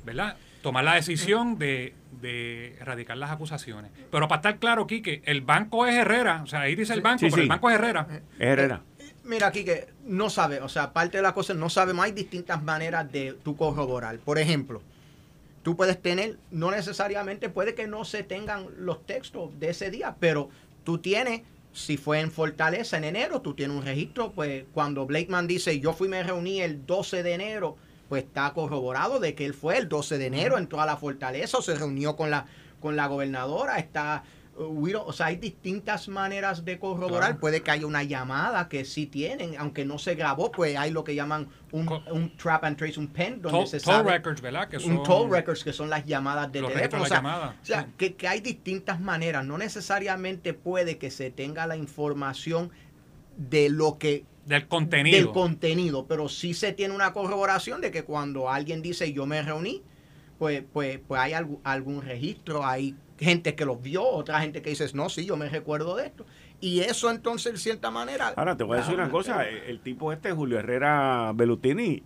¿verdad? 0.05 0.37
tomar 0.61 0.83
la 0.83 0.95
decisión 0.95 1.57
de, 1.57 1.93
de, 2.21 2.75
erradicar 2.79 3.17
las 3.17 3.31
acusaciones. 3.31 3.91
Pero 4.11 4.27
para 4.27 4.39
estar 4.39 4.59
claro, 4.59 4.87
Quique, 4.87 5.21
el 5.25 5.41
banco 5.41 5.85
es 5.85 5.95
Herrera. 5.95 6.41
O 6.43 6.47
sea, 6.47 6.61
ahí 6.61 6.75
dice 6.75 6.93
el 6.93 7.01
banco, 7.01 7.25
pero 7.29 7.41
el 7.41 7.47
banco 7.47 7.69
es 7.69 7.75
Herrera. 7.75 8.07
Herrera. 8.39 8.81
Eh, 8.99 9.13
mira, 9.23 9.51
Quique, 9.51 9.87
no 10.05 10.29
sabe, 10.29 10.61
o 10.61 10.69
sea, 10.69 10.93
parte 10.93 11.17
de 11.17 11.23
la 11.23 11.33
cosa, 11.33 11.53
no 11.53 11.69
sabemos, 11.69 12.05
hay 12.05 12.11
distintas 12.11 12.63
maneras 12.63 13.11
de 13.11 13.33
tu 13.43 13.55
corroborar. 13.55 14.19
Por 14.19 14.37
ejemplo, 14.37 14.81
tú 15.63 15.75
puedes 15.75 16.01
tener, 16.01 16.37
no 16.51 16.71
necesariamente, 16.71 17.49
puede 17.49 17.75
que 17.75 17.87
no 17.87 18.05
se 18.05 18.23
tengan 18.23 18.67
los 18.77 19.05
textos 19.05 19.57
de 19.59 19.69
ese 19.69 19.91
día, 19.91 20.15
pero 20.19 20.49
tú 20.83 20.97
tienes, 20.97 21.41
si 21.73 21.97
fue 21.97 22.19
en 22.19 22.31
Fortaleza 22.31 22.97
en 22.97 23.03
enero, 23.03 23.41
tú 23.41 23.53
tienes 23.53 23.77
un 23.77 23.85
registro, 23.85 24.31
pues 24.31 24.65
cuando 24.73 25.05
Blakeman 25.05 25.47
dice, 25.47 25.79
yo 25.79 25.93
fui, 25.93 26.07
me 26.07 26.23
reuní 26.23 26.61
el 26.61 26.85
12 26.85 27.23
de 27.23 27.33
enero, 27.33 27.77
pues 28.11 28.25
está 28.25 28.51
corroborado 28.51 29.21
de 29.21 29.35
que 29.35 29.45
él 29.45 29.53
fue 29.53 29.77
el 29.77 29.87
12 29.87 30.17
de 30.17 30.25
enero, 30.25 30.57
entró 30.57 30.81
a 30.81 30.85
la 30.85 30.97
Fortaleza 30.97 31.59
o 31.59 31.61
se 31.61 31.75
reunió 31.75 32.17
con 32.17 32.29
la, 32.29 32.45
con 32.81 32.97
la 32.97 33.07
gobernadora, 33.07 33.77
está 33.79 34.23
o 34.57 35.13
sea, 35.13 35.27
hay 35.27 35.37
distintas 35.37 36.09
maneras 36.09 36.65
de 36.65 36.77
corroborar. 36.77 37.39
Puede 37.39 37.61
que 37.61 37.71
haya 37.71 37.87
una 37.87 38.03
llamada 38.03 38.67
que 38.67 38.83
sí 38.83 39.05
tienen, 39.07 39.55
aunque 39.57 39.85
no 39.85 39.97
se 39.97 40.15
grabó, 40.15 40.51
pues 40.51 40.75
hay 40.75 40.91
lo 40.91 41.05
que 41.05 41.15
llaman 41.15 41.47
un, 41.71 41.87
un 42.11 42.35
trap 42.35 42.65
and 42.65 42.77
trace, 42.77 42.99
un 42.99 43.07
pen, 43.07 43.41
donde 43.41 43.65
se 43.65 43.79
toll 43.79 44.03
records, 44.03 44.41
¿verdad? 44.41 44.67
Que 44.67 44.77
son, 44.77 44.97
un 44.97 45.03
toll 45.03 45.31
records, 45.31 45.63
que 45.63 45.71
son 45.71 45.89
las 45.89 46.05
llamadas 46.05 46.51
de 46.51 46.63
teléfono. 46.63 47.03
O 47.03 47.05
sea, 47.05 47.55
o 47.61 47.65
sea 47.65 47.87
que, 47.97 48.15
que, 48.15 48.27
hay 48.27 48.41
distintas 48.41 48.99
maneras. 48.99 49.45
No 49.45 49.57
necesariamente 49.57 50.53
puede 50.53 50.97
que 50.97 51.11
se 51.11 51.31
tenga 51.31 51.65
la 51.65 51.77
información 51.77 52.71
de 53.37 53.69
lo 53.69 53.97
que 53.97 54.25
del 54.45 54.67
contenido. 54.67 55.17
Del 55.17 55.31
contenido, 55.31 56.05
pero 56.07 56.29
sí 56.29 56.53
se 56.53 56.73
tiene 56.73 56.93
una 56.93 57.13
corroboración 57.13 57.81
de 57.81 57.91
que 57.91 58.03
cuando 58.03 58.49
alguien 58.49 58.81
dice 58.81 59.13
yo 59.13 59.25
me 59.25 59.41
reuní, 59.41 59.81
pues, 60.39 60.63
pues, 60.73 60.99
pues 61.07 61.21
hay 61.21 61.33
algún, 61.33 61.59
algún 61.63 62.01
registro, 62.01 62.65
hay 62.65 62.95
gente 63.19 63.53
que 63.53 63.65
los 63.65 63.81
vio, 63.81 64.03
otra 64.03 64.41
gente 64.41 64.61
que 64.61 64.71
dice, 64.71 64.89
no, 64.93 65.07
sí, 65.07 65.25
yo 65.25 65.37
me 65.37 65.47
recuerdo 65.47 65.95
de 65.95 66.07
esto. 66.07 66.25
Y 66.59 66.79
eso 66.79 67.11
entonces, 67.11 67.53
de 67.53 67.59
cierta 67.59 67.91
manera... 67.91 68.33
Ahora, 68.35 68.57
te 68.57 68.63
voy 68.63 68.77
a 68.77 68.81
decir 68.81 68.95
una 68.95 69.09
cosa, 69.09 69.47
el, 69.47 69.79
tipo 69.79 70.11
este, 70.11 70.31
Julio 70.31 70.59
Herrera 70.59 71.31
Belutini, 71.35 72.03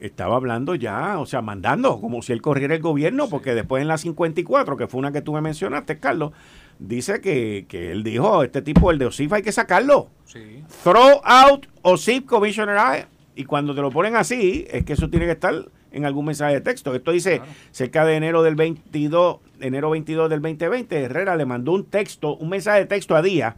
estaba 0.00 0.36
hablando 0.36 0.74
ya, 0.74 1.18
o 1.18 1.26
sea, 1.26 1.42
mandando, 1.42 2.00
como 2.00 2.22
si 2.22 2.32
él 2.32 2.42
corriera 2.42 2.74
el 2.74 2.82
gobierno, 2.82 3.28
porque 3.28 3.54
después 3.54 3.80
en 3.82 3.88
la 3.88 3.98
54, 3.98 4.76
que 4.76 4.86
fue 4.88 4.98
una 4.98 5.12
que 5.12 5.22
tú 5.22 5.32
me 5.32 5.40
mencionaste, 5.40 5.98
Carlos, 5.98 6.32
dice 6.78 7.20
que, 7.20 7.66
que 7.68 7.92
él 7.92 8.02
dijo, 8.02 8.42
este 8.42 8.62
tipo, 8.62 8.90
el 8.90 8.98
de 8.98 9.06
OSIF, 9.06 9.32
hay 9.32 9.42
que 9.42 9.52
sacarlo. 9.52 10.08
Sí. 10.24 10.62
Throw 10.82 11.20
out 11.24 11.66
OSIF 11.82 12.24
Commissioner 12.24 13.06
Y 13.34 13.44
cuando 13.44 13.74
te 13.74 13.80
lo 13.80 13.90
ponen 13.90 14.16
así, 14.16 14.66
es 14.70 14.84
que 14.84 14.94
eso 14.94 15.08
tiene 15.08 15.26
que 15.26 15.32
estar 15.32 15.54
en 15.92 16.04
algún 16.04 16.26
mensaje 16.26 16.54
de 16.54 16.60
texto. 16.60 16.94
Esto 16.94 17.12
dice, 17.12 17.40
cerca 17.70 18.04
de 18.04 18.16
enero 18.16 18.42
del 18.42 18.54
22, 18.54 19.38
enero 19.60 19.90
22 19.90 20.28
del 20.28 20.42
2020, 20.42 21.02
Herrera 21.02 21.36
le 21.36 21.46
mandó 21.46 21.72
un 21.72 21.84
texto, 21.84 22.36
un 22.36 22.50
mensaje 22.50 22.80
de 22.80 22.86
texto 22.86 23.16
a 23.16 23.22
Díaz 23.22 23.54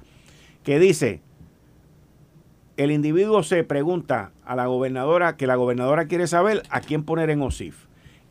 que 0.62 0.78
dice, 0.78 1.22
el 2.76 2.92
individuo 2.92 3.42
se 3.42 3.64
pregunta 3.64 4.32
a 4.44 4.54
la 4.54 4.66
gobernadora, 4.66 5.36
que 5.36 5.46
la 5.46 5.56
gobernadora 5.56 6.06
quiere 6.06 6.26
saber 6.26 6.62
a 6.70 6.80
quién 6.80 7.02
poner 7.02 7.30
en 7.30 7.42
OSIF. 7.42 7.86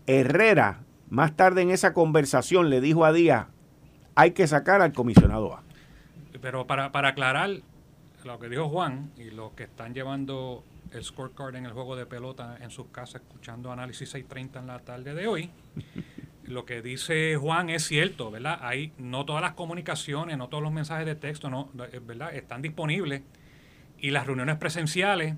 Herrera, 0.06 0.84
más 1.10 1.36
tarde 1.36 1.64
en 1.64 1.72
esa 1.72 1.94
conversación, 1.94 2.70
le 2.70 2.80
dijo 2.80 3.04
a 3.04 3.12
Díaz, 3.12 3.48
hay 4.18 4.32
que 4.32 4.48
sacar 4.48 4.82
al 4.82 4.94
comisionado 4.94 5.54
A. 5.54 5.64
Pero 6.42 6.66
para, 6.66 6.92
para 6.92 7.10
aclarar 7.10 7.52
lo 8.24 8.40
que 8.40 8.50
dijo 8.50 8.68
Juan 8.68 9.12
y 9.16 9.30
los 9.30 9.52
que 9.52 9.64
están 9.64 9.94
llevando 9.94 10.64
el 10.92 11.04
scorecard 11.04 11.56
en 11.56 11.68
el 11.68 11.72
juego 11.72 11.96
de 11.96 12.08
pelota 12.08 12.58
en 12.60 12.72
sus 12.72 12.88
casas 12.88 13.22
escuchando 13.22 13.72
análisis 13.72 14.10
630 14.10 14.60
en 14.60 14.68
la 14.68 14.80
tarde 14.80 15.14
de 15.14 15.28
hoy. 15.28 15.52
Lo 16.46 16.66
que 16.66 16.82
dice 16.82 17.36
Juan 17.36 17.70
es 17.70 17.86
cierto, 17.86 18.32
¿verdad? 18.32 18.60
Hay 18.62 18.94
no 18.98 19.26
todas 19.26 19.42
las 19.42 19.52
comunicaciones, 19.52 20.38
no 20.38 20.48
todos 20.48 20.64
los 20.64 20.72
mensajes 20.72 21.06
de 21.06 21.16
texto, 21.16 21.50
no, 21.50 21.70
eh, 21.92 22.00
¿verdad? 22.02 22.34
Están 22.34 22.62
disponibles 22.62 23.22
y 24.00 24.12
las 24.12 24.26
reuniones 24.26 24.56
presenciales, 24.56 25.36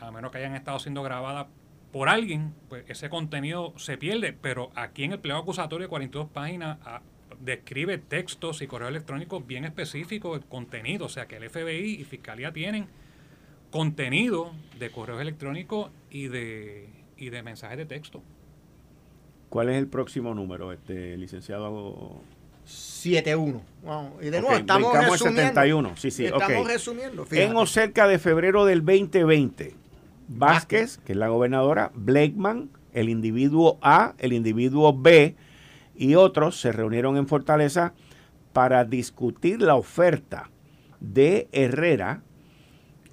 a 0.00 0.10
menos 0.10 0.32
que 0.32 0.38
hayan 0.38 0.54
estado 0.54 0.78
siendo 0.78 1.02
grabadas 1.02 1.46
por 1.92 2.08
alguien, 2.08 2.54
pues 2.70 2.84
ese 2.88 3.10
contenido 3.10 3.74
se 3.76 3.98
pierde, 3.98 4.32
pero 4.32 4.70
aquí 4.74 5.04
en 5.04 5.12
el 5.12 5.18
pliego 5.18 5.40
acusatorio 5.40 5.84
de 5.84 5.90
42 5.90 6.30
páginas 6.30 6.78
describe 7.40 7.98
textos 7.98 8.62
y 8.62 8.66
correos 8.66 8.90
electrónicos 8.90 9.46
bien 9.46 9.64
específicos, 9.64 10.38
el 10.38 10.44
contenido, 10.46 11.06
o 11.06 11.08
sea 11.08 11.26
que 11.26 11.36
el 11.36 11.48
FBI 11.48 12.00
y 12.00 12.04
Fiscalía 12.04 12.52
tienen 12.52 12.86
contenido 13.70 14.52
de 14.78 14.90
correos 14.90 15.20
electrónicos 15.20 15.90
y 16.10 16.28
de, 16.28 16.88
y 17.16 17.30
de 17.30 17.42
mensajes 17.42 17.78
de 17.78 17.86
texto. 17.86 18.22
¿Cuál 19.48 19.70
es 19.70 19.76
el 19.76 19.88
próximo 19.88 20.34
número, 20.34 20.72
este 20.72 21.16
licenciado? 21.16 22.20
7-1. 22.66 23.62
Y 24.20 24.26
de 24.26 24.40
nuevo, 24.40 24.56
estamos 24.56 24.92
resumiendo. 24.92 25.16
71. 25.16 25.96
Sí, 25.96 26.10
sí, 26.10 26.26
estamos 26.26 26.68
resumiendo. 26.68 27.26
En 27.30 27.56
o 27.56 27.66
cerca 27.66 28.06
de 28.06 28.18
febrero 28.18 28.64
del 28.64 28.84
2020, 28.84 29.74
Vázquez, 30.28 30.98
que 30.98 31.12
es 31.12 31.18
la 31.18 31.28
gobernadora, 31.28 31.90
Blakeman, 31.94 32.70
el 32.92 33.08
individuo 33.08 33.78
A, 33.82 34.14
el 34.18 34.32
individuo 34.32 34.96
B 34.96 35.34
y 36.00 36.14
otros 36.14 36.58
se 36.58 36.72
reunieron 36.72 37.18
en 37.18 37.28
Fortaleza 37.28 37.92
para 38.54 38.86
discutir 38.86 39.60
la 39.60 39.74
oferta 39.74 40.48
de 40.98 41.46
Herrera 41.52 42.22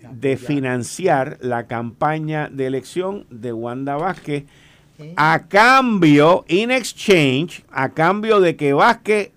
de 0.09 0.37
financiar 0.37 1.37
la 1.41 1.67
campaña 1.67 2.47
de 2.49 2.65
elección 2.65 3.27
de 3.29 3.51
Wanda 3.51 3.97
Vázquez 3.97 4.45
a 5.17 5.47
cambio, 5.49 6.45
in 6.47 6.71
exchange, 6.71 7.65
a 7.71 7.89
cambio 7.89 8.39
de 8.39 8.55
que 8.55 8.71
Vázquez 8.71 9.31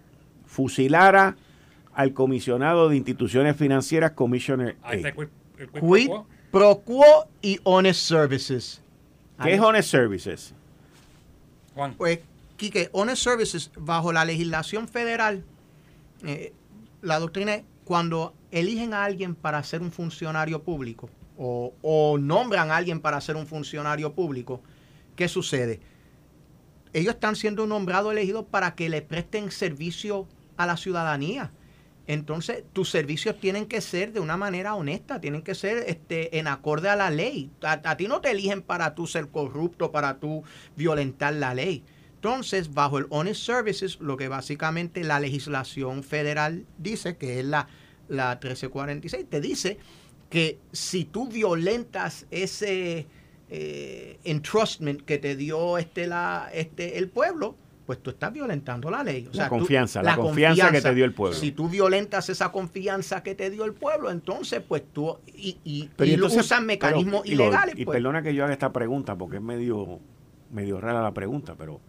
fusilara 0.46 1.36
al 1.92 2.12
comisionado 2.14 2.88
de 2.88 2.96
instituciones 2.96 3.56
financieras, 3.56 4.12
Commissioner 4.12 4.76
A. 4.84 4.92
Quid 4.92 6.10
pro 6.52 6.82
quo 6.84 7.28
y 7.42 7.58
Honest 7.64 8.00
Services. 8.00 8.80
¿Qué 9.42 9.54
es 9.54 9.60
Honest 9.60 9.90
Services? 9.90 10.54
Juan. 11.74 11.94
Pues, 11.94 12.20
Quique, 12.60 12.90
Honest 12.92 13.22
Services, 13.22 13.70
bajo 13.74 14.12
la 14.12 14.26
legislación 14.26 14.86
federal, 14.86 15.46
eh, 16.26 16.52
la 17.00 17.18
doctrina 17.18 17.54
es 17.54 17.62
cuando 17.86 18.34
eligen 18.50 18.92
a 18.92 19.02
alguien 19.02 19.34
para 19.34 19.64
ser 19.64 19.80
un 19.80 19.90
funcionario 19.90 20.62
público 20.62 21.08
o, 21.38 22.18
nombran 22.20 22.70
a 22.70 22.76
alguien 22.76 23.00
para 23.00 23.18
ser 23.22 23.36
un 23.36 23.46
funcionario 23.46 24.12
público, 24.12 24.60
¿qué 25.16 25.26
sucede? 25.26 25.80
Ellos 26.92 27.14
están 27.14 27.34
siendo 27.34 27.66
nombrados, 27.66 28.12
elegidos 28.12 28.44
para 28.44 28.74
que 28.74 28.90
le 28.90 29.00
presten 29.00 29.50
servicio 29.50 30.28
a 30.58 30.66
la 30.66 30.76
ciudadanía. 30.76 31.52
Entonces, 32.06 32.64
tus 32.74 32.90
servicios 32.90 33.40
tienen 33.40 33.64
que 33.64 33.80
ser 33.80 34.12
de 34.12 34.20
una 34.20 34.36
manera 34.36 34.74
honesta, 34.74 35.18
tienen 35.18 35.40
que 35.40 35.54
ser 35.54 35.84
este, 35.86 36.38
en 36.38 36.46
acorde 36.46 36.90
a 36.90 36.96
la 36.96 37.08
ley. 37.08 37.50
A, 37.62 37.96
ti 37.96 38.06
no 38.06 38.20
te 38.20 38.32
eligen 38.32 38.60
para 38.60 38.94
tú 38.94 39.06
ser 39.06 39.28
corrupto, 39.30 39.90
para 39.92 40.18
tú 40.18 40.44
violentar 40.76 41.32
la 41.32 41.54
ley. 41.54 41.84
Entonces, 42.22 42.74
bajo 42.74 42.98
el 42.98 43.06
Honest 43.08 43.40
Services, 43.46 43.98
lo 43.98 44.18
que 44.18 44.28
básicamente 44.28 45.02
la 45.04 45.20
legislación 45.20 46.02
federal 46.02 46.66
dice, 46.76 47.16
que 47.16 47.40
es 47.40 47.46
la, 47.46 47.66
la 48.10 48.32
1346, 48.32 49.24
te 49.26 49.40
dice 49.40 49.78
que 50.28 50.58
si 50.70 51.06
tú 51.06 51.28
violentas 51.28 52.26
ese 52.30 53.06
eh, 53.48 54.18
entrustment 54.24 55.00
que 55.00 55.16
te 55.16 55.34
dio 55.34 55.78
este, 55.78 56.06
la, 56.06 56.50
este, 56.52 56.98
el 56.98 57.08
pueblo, 57.08 57.56
pues 57.86 58.02
tú 58.02 58.10
estás 58.10 58.30
violentando 58.34 58.90
la 58.90 59.02
ley. 59.02 59.26
la 59.32 59.48
confianza, 59.48 60.02
la, 60.02 60.14
confianza, 60.14 60.70
que 60.70 60.82
te 60.82 60.94
dio 60.94 61.06
el 61.06 61.14
pueblo. 61.14 61.34
Si 61.34 61.52
tú 61.52 61.70
violentas 61.70 62.28
esa 62.28 62.52
confianza 62.52 63.22
que 63.22 63.34
te 63.34 63.48
dio 63.48 63.64
el 63.64 63.72
pueblo, 63.72 64.10
entonces 64.10 64.60
pues 64.60 64.82
tú 64.92 65.16
y, 65.26 65.56
y, 65.64 65.88
usas 66.20 66.62
mecanismos 66.62 67.24
ilegales. 67.24 67.76
Y, 67.78 67.86
pues. 67.86 67.96
perdona 67.96 68.20
que 68.20 68.34
yo 68.34 68.44
haga 68.44 68.52
esta 68.52 68.74
pregunta 68.74 69.16
porque 69.16 69.36
es 69.36 69.42
medio, 69.42 70.00
medio 70.50 70.82
rara 70.82 71.00
la 71.00 71.14
pregunta, 71.14 71.54
pero 71.56 71.80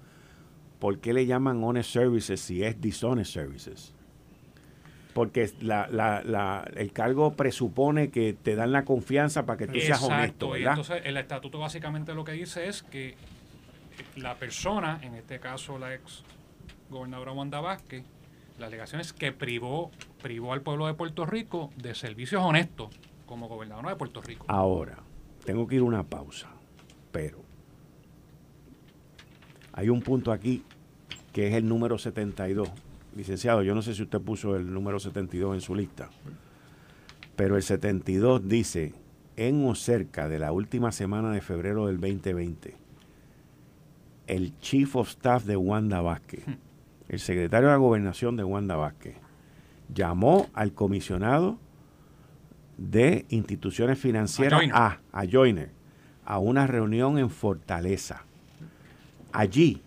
¿por 0.82 1.00
qué 1.00 1.14
le 1.14 1.28
llaman 1.28 1.64
honest 1.64 1.92
services 1.92 2.42
si 2.42 2.64
es 2.64 2.82
dishonest 2.82 3.32
services? 3.32 3.94
Porque 5.14 5.52
la, 5.62 5.88
la, 5.92 6.68
el 6.76 6.92
cargo 6.92 7.34
presupone 7.34 8.10
que 8.10 8.34
te 8.34 8.56
dan 8.56 8.72
la 8.72 8.84
confianza 8.84 9.46
para 9.46 9.58
que 9.60 9.68
tú 9.68 9.80
seas 9.80 10.02
honesto. 10.02 10.50
¿verdad? 10.50 10.72
entonces 10.72 11.02
el 11.06 11.18
estatuto 11.18 11.60
básicamente 11.60 12.16
lo 12.16 12.24
que 12.24 12.32
dice 12.32 12.68
es 12.68 12.82
que 12.82 13.16
la 14.16 14.36
persona, 14.36 15.00
en 15.04 15.14
este 15.14 15.40
caso 15.40 15.78
la 15.78 15.94
ex 15.94 16.24
gobernadora 16.90 17.32
Wanda 17.32 17.62
Vázquez, 17.62 18.04
la 18.58 18.66
alegación 18.66 19.02
es 19.02 19.14
que 19.14 19.32
privó, 19.32 19.92
privó 20.22 20.54
al 20.54 20.62
pueblo 20.62 20.88
de 20.88 20.96
Puerto 20.96 21.28
Rico 21.28 21.70
de 21.76 21.94
servicios 21.94 22.42
honestos 22.44 22.90
como 23.28 23.48
gobernadora 23.48 23.92
de 23.92 23.96
Puerto 23.98 24.22
Rico. 24.22 24.46
Ahora, 24.50 24.98
tengo 25.46 25.68
que 25.68 25.76
ir 25.76 25.82
a 25.82 25.86
una 25.86 26.04
pausa, 26.04 26.50
pero 27.12 27.51
hay 29.74 29.90
un 29.90 30.02
punto 30.02 30.32
aquí 30.32 30.64
que 31.34 31.48
es 31.48 31.54
el 31.56 31.68
número 31.68 31.98
72. 31.98 32.70
Licenciado, 33.16 33.62
yo 33.62 33.76
no 33.76 33.82
sé 33.82 33.94
si 33.94 34.04
usted 34.04 34.22
puso 34.22 34.56
el 34.56 34.74
número 34.74 35.00
72 35.00 35.56
en 35.56 35.62
su 35.62 35.76
lista, 35.76 36.10
pero 37.36 37.58
el 37.58 37.64
72 37.64 38.48
dice, 38.48 38.94
en 39.36 39.66
o 39.66 39.76
cerca 39.76 40.30
de 40.30 40.40
la 40.40 40.52
última 40.52 40.92
semana 40.92 41.32
de 41.32 41.42
febrero 41.42 41.88
del 41.88 42.00
2020, 42.00 42.76
el 44.28 44.58
Chief 44.60 44.96
of 44.96 45.10
Staff 45.10 45.44
de 45.44 45.58
Wanda 45.58 46.02
Vázquez, 46.02 46.46
el 47.10 47.20
secretario 47.20 47.68
de 47.68 47.74
la 47.74 47.78
gobernación 47.78 48.38
de 48.38 48.44
Wanda 48.44 48.76
Vázquez, 48.76 49.16
llamó 49.94 50.48
al 50.54 50.74
comisionado 50.74 51.60
de 52.78 53.26
instituciones 53.30 54.00
financieras 54.00 54.64
a, 54.74 55.00
a 55.12 55.26
Joyner, 55.30 55.72
a 56.26 56.40
una 56.40 56.66
reunión 56.66 57.18
en 57.18 57.30
Fortaleza. 57.30 58.24
Allí, 59.34 59.82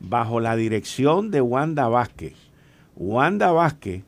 bajo 0.00 0.40
la 0.40 0.56
dirección 0.56 1.30
de 1.30 1.40
Wanda 1.40 1.88
Vázquez, 1.88 2.34
Wanda 2.96 3.52
Vázquez, 3.52 4.04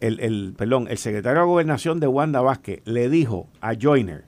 el, 0.00 0.20
el, 0.20 0.54
perdón, 0.56 0.86
el 0.88 0.98
secretario 0.98 1.40
de 1.40 1.46
gobernación 1.46 2.00
de 2.00 2.06
Wanda 2.06 2.40
Vázquez 2.40 2.82
le 2.84 3.08
dijo 3.08 3.48
a 3.60 3.74
Joyner 3.74 4.24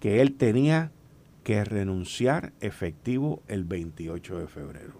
que 0.00 0.20
él 0.20 0.34
tenía 0.34 0.92
que 1.44 1.64
renunciar 1.64 2.52
efectivo 2.60 3.42
el 3.48 3.64
28 3.64 4.38
de 4.38 4.46
febrero. 4.46 4.94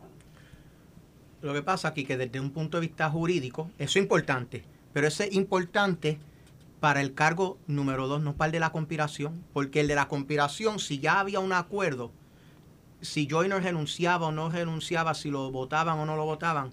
Lo 1.40 1.52
que 1.52 1.62
pasa 1.62 1.88
aquí 1.88 2.04
que 2.04 2.16
desde 2.16 2.40
un 2.40 2.50
punto 2.50 2.78
de 2.78 2.86
vista 2.86 3.10
jurídico, 3.10 3.70
eso 3.78 3.98
es 3.98 4.02
importante, 4.02 4.64
pero 4.92 5.06
eso 5.06 5.24
es 5.24 5.34
importante 5.34 6.18
para 6.80 7.00
el 7.00 7.14
cargo 7.14 7.58
número 7.66 8.08
dos, 8.08 8.22
no 8.22 8.34
para 8.34 8.46
el 8.46 8.52
de 8.52 8.60
la 8.60 8.70
conspiración, 8.70 9.44
porque 9.52 9.80
el 9.80 9.88
de 9.88 9.94
la 9.94 10.08
conspiración, 10.08 10.78
si 10.78 10.98
ya 10.98 11.20
había 11.20 11.40
un 11.40 11.52
acuerdo, 11.52 12.12
si 13.02 13.28
Joyner 13.28 13.62
renunciaba 13.62 14.28
o 14.28 14.32
no 14.32 14.48
renunciaba, 14.48 15.14
si 15.14 15.30
lo 15.30 15.50
votaban 15.50 15.98
o 15.98 16.06
no 16.06 16.16
lo 16.16 16.24
votaban, 16.24 16.70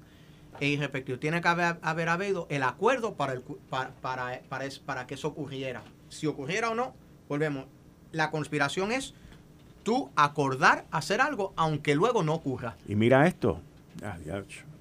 es 0.60 0.80
respectivo. 0.80 1.20
Tiene 1.20 1.42
que 1.42 1.48
haber, 1.48 2.10
habido 2.10 2.48
el 2.50 2.64
acuerdo 2.64 3.16
para, 3.16 3.42
para, 3.70 3.92
para, 4.02 4.40
para, 4.86 5.08
que 5.08 5.16
eso 5.16 5.28
ocurriera. 5.28 5.82
Si 6.10 6.28
ocurriera 6.28 6.70
o 6.70 6.76
no, 6.76 6.94
volvemos. 7.28 7.66
La 8.12 8.32
conspiración 8.32 8.92
es 8.92 9.14
tú 9.84 10.10
acordar 10.16 10.86
hacer 10.92 11.22
algo, 11.22 11.54
aunque 11.56 11.96
luego 11.96 12.24
no 12.24 12.34
ocurra. 12.34 12.76
Y 12.88 12.96
mira 12.96 13.28
esto, 13.28 13.60
ah, 14.04 14.18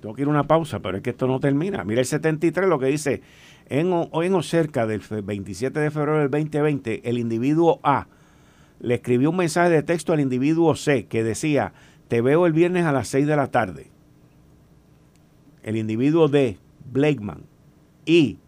tengo 0.01 0.14
que 0.14 0.22
ir 0.22 0.28
a 0.28 0.30
una 0.30 0.46
pausa, 0.46 0.80
pero 0.80 0.99
es 0.99 1.03
que 1.03 1.11
esto 1.11 1.26
no 1.26 1.40
termina. 1.40 1.84
Mira 1.84 2.01
el 2.01 2.07
73 2.07 2.68
lo 2.68 2.78
que 2.78 2.86
dice, 2.86 3.22
en, 3.68 3.92
hoy 4.11 4.26
en 4.26 4.34
o 4.34 4.42
cerca 4.42 4.86
del 4.86 5.01
27 5.01 5.78
de 5.78 5.90
febrero 5.90 6.18
del 6.18 6.30
2020, 6.30 7.09
el 7.09 7.18
individuo 7.18 7.80
A 7.82 8.07
le 8.81 8.95
escribió 8.95 9.31
un 9.31 9.37
mensaje 9.37 9.70
de 9.70 9.83
texto 9.83 10.12
al 10.12 10.20
individuo 10.20 10.74
C 10.74 11.07
que 11.07 11.24
decía, 11.24 11.72
te 12.09 12.20
veo 12.20 12.47
el 12.47 12.53
viernes 12.53 12.85
a 12.85 12.93
las 12.93 13.09
6 13.09 13.26
de 13.26 13.37
la 13.37 13.49
tarde. 13.49 13.89
El 15.62 15.76
individuo 15.76 16.29
D, 16.29 16.59
Blakeman, 16.91 17.43
y 18.07 18.39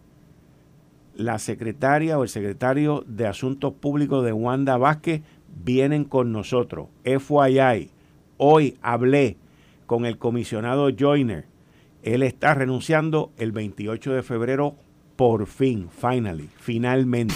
la 1.15 1.37
secretaria 1.39 2.17
o 2.17 2.23
el 2.23 2.29
secretario 2.29 3.03
de 3.05 3.27
Asuntos 3.27 3.73
Públicos 3.73 4.25
de 4.25 4.33
Wanda 4.33 4.77
Vázquez 4.77 5.21
vienen 5.63 6.05
con 6.05 6.31
nosotros. 6.31 6.87
FYI, 7.03 7.91
hoy 8.37 8.77
hablé 8.81 9.37
con 9.85 10.05
el 10.05 10.17
comisionado 10.17 10.89
Joyner. 10.97 11.45
Él 12.01 12.23
está 12.23 12.55
renunciando 12.55 13.31
el 13.37 13.51
28 13.51 14.13
de 14.13 14.23
febrero 14.23 14.75
por 15.15 15.45
fin, 15.45 15.89
finally, 15.91 16.49
finalmente. 16.57 17.35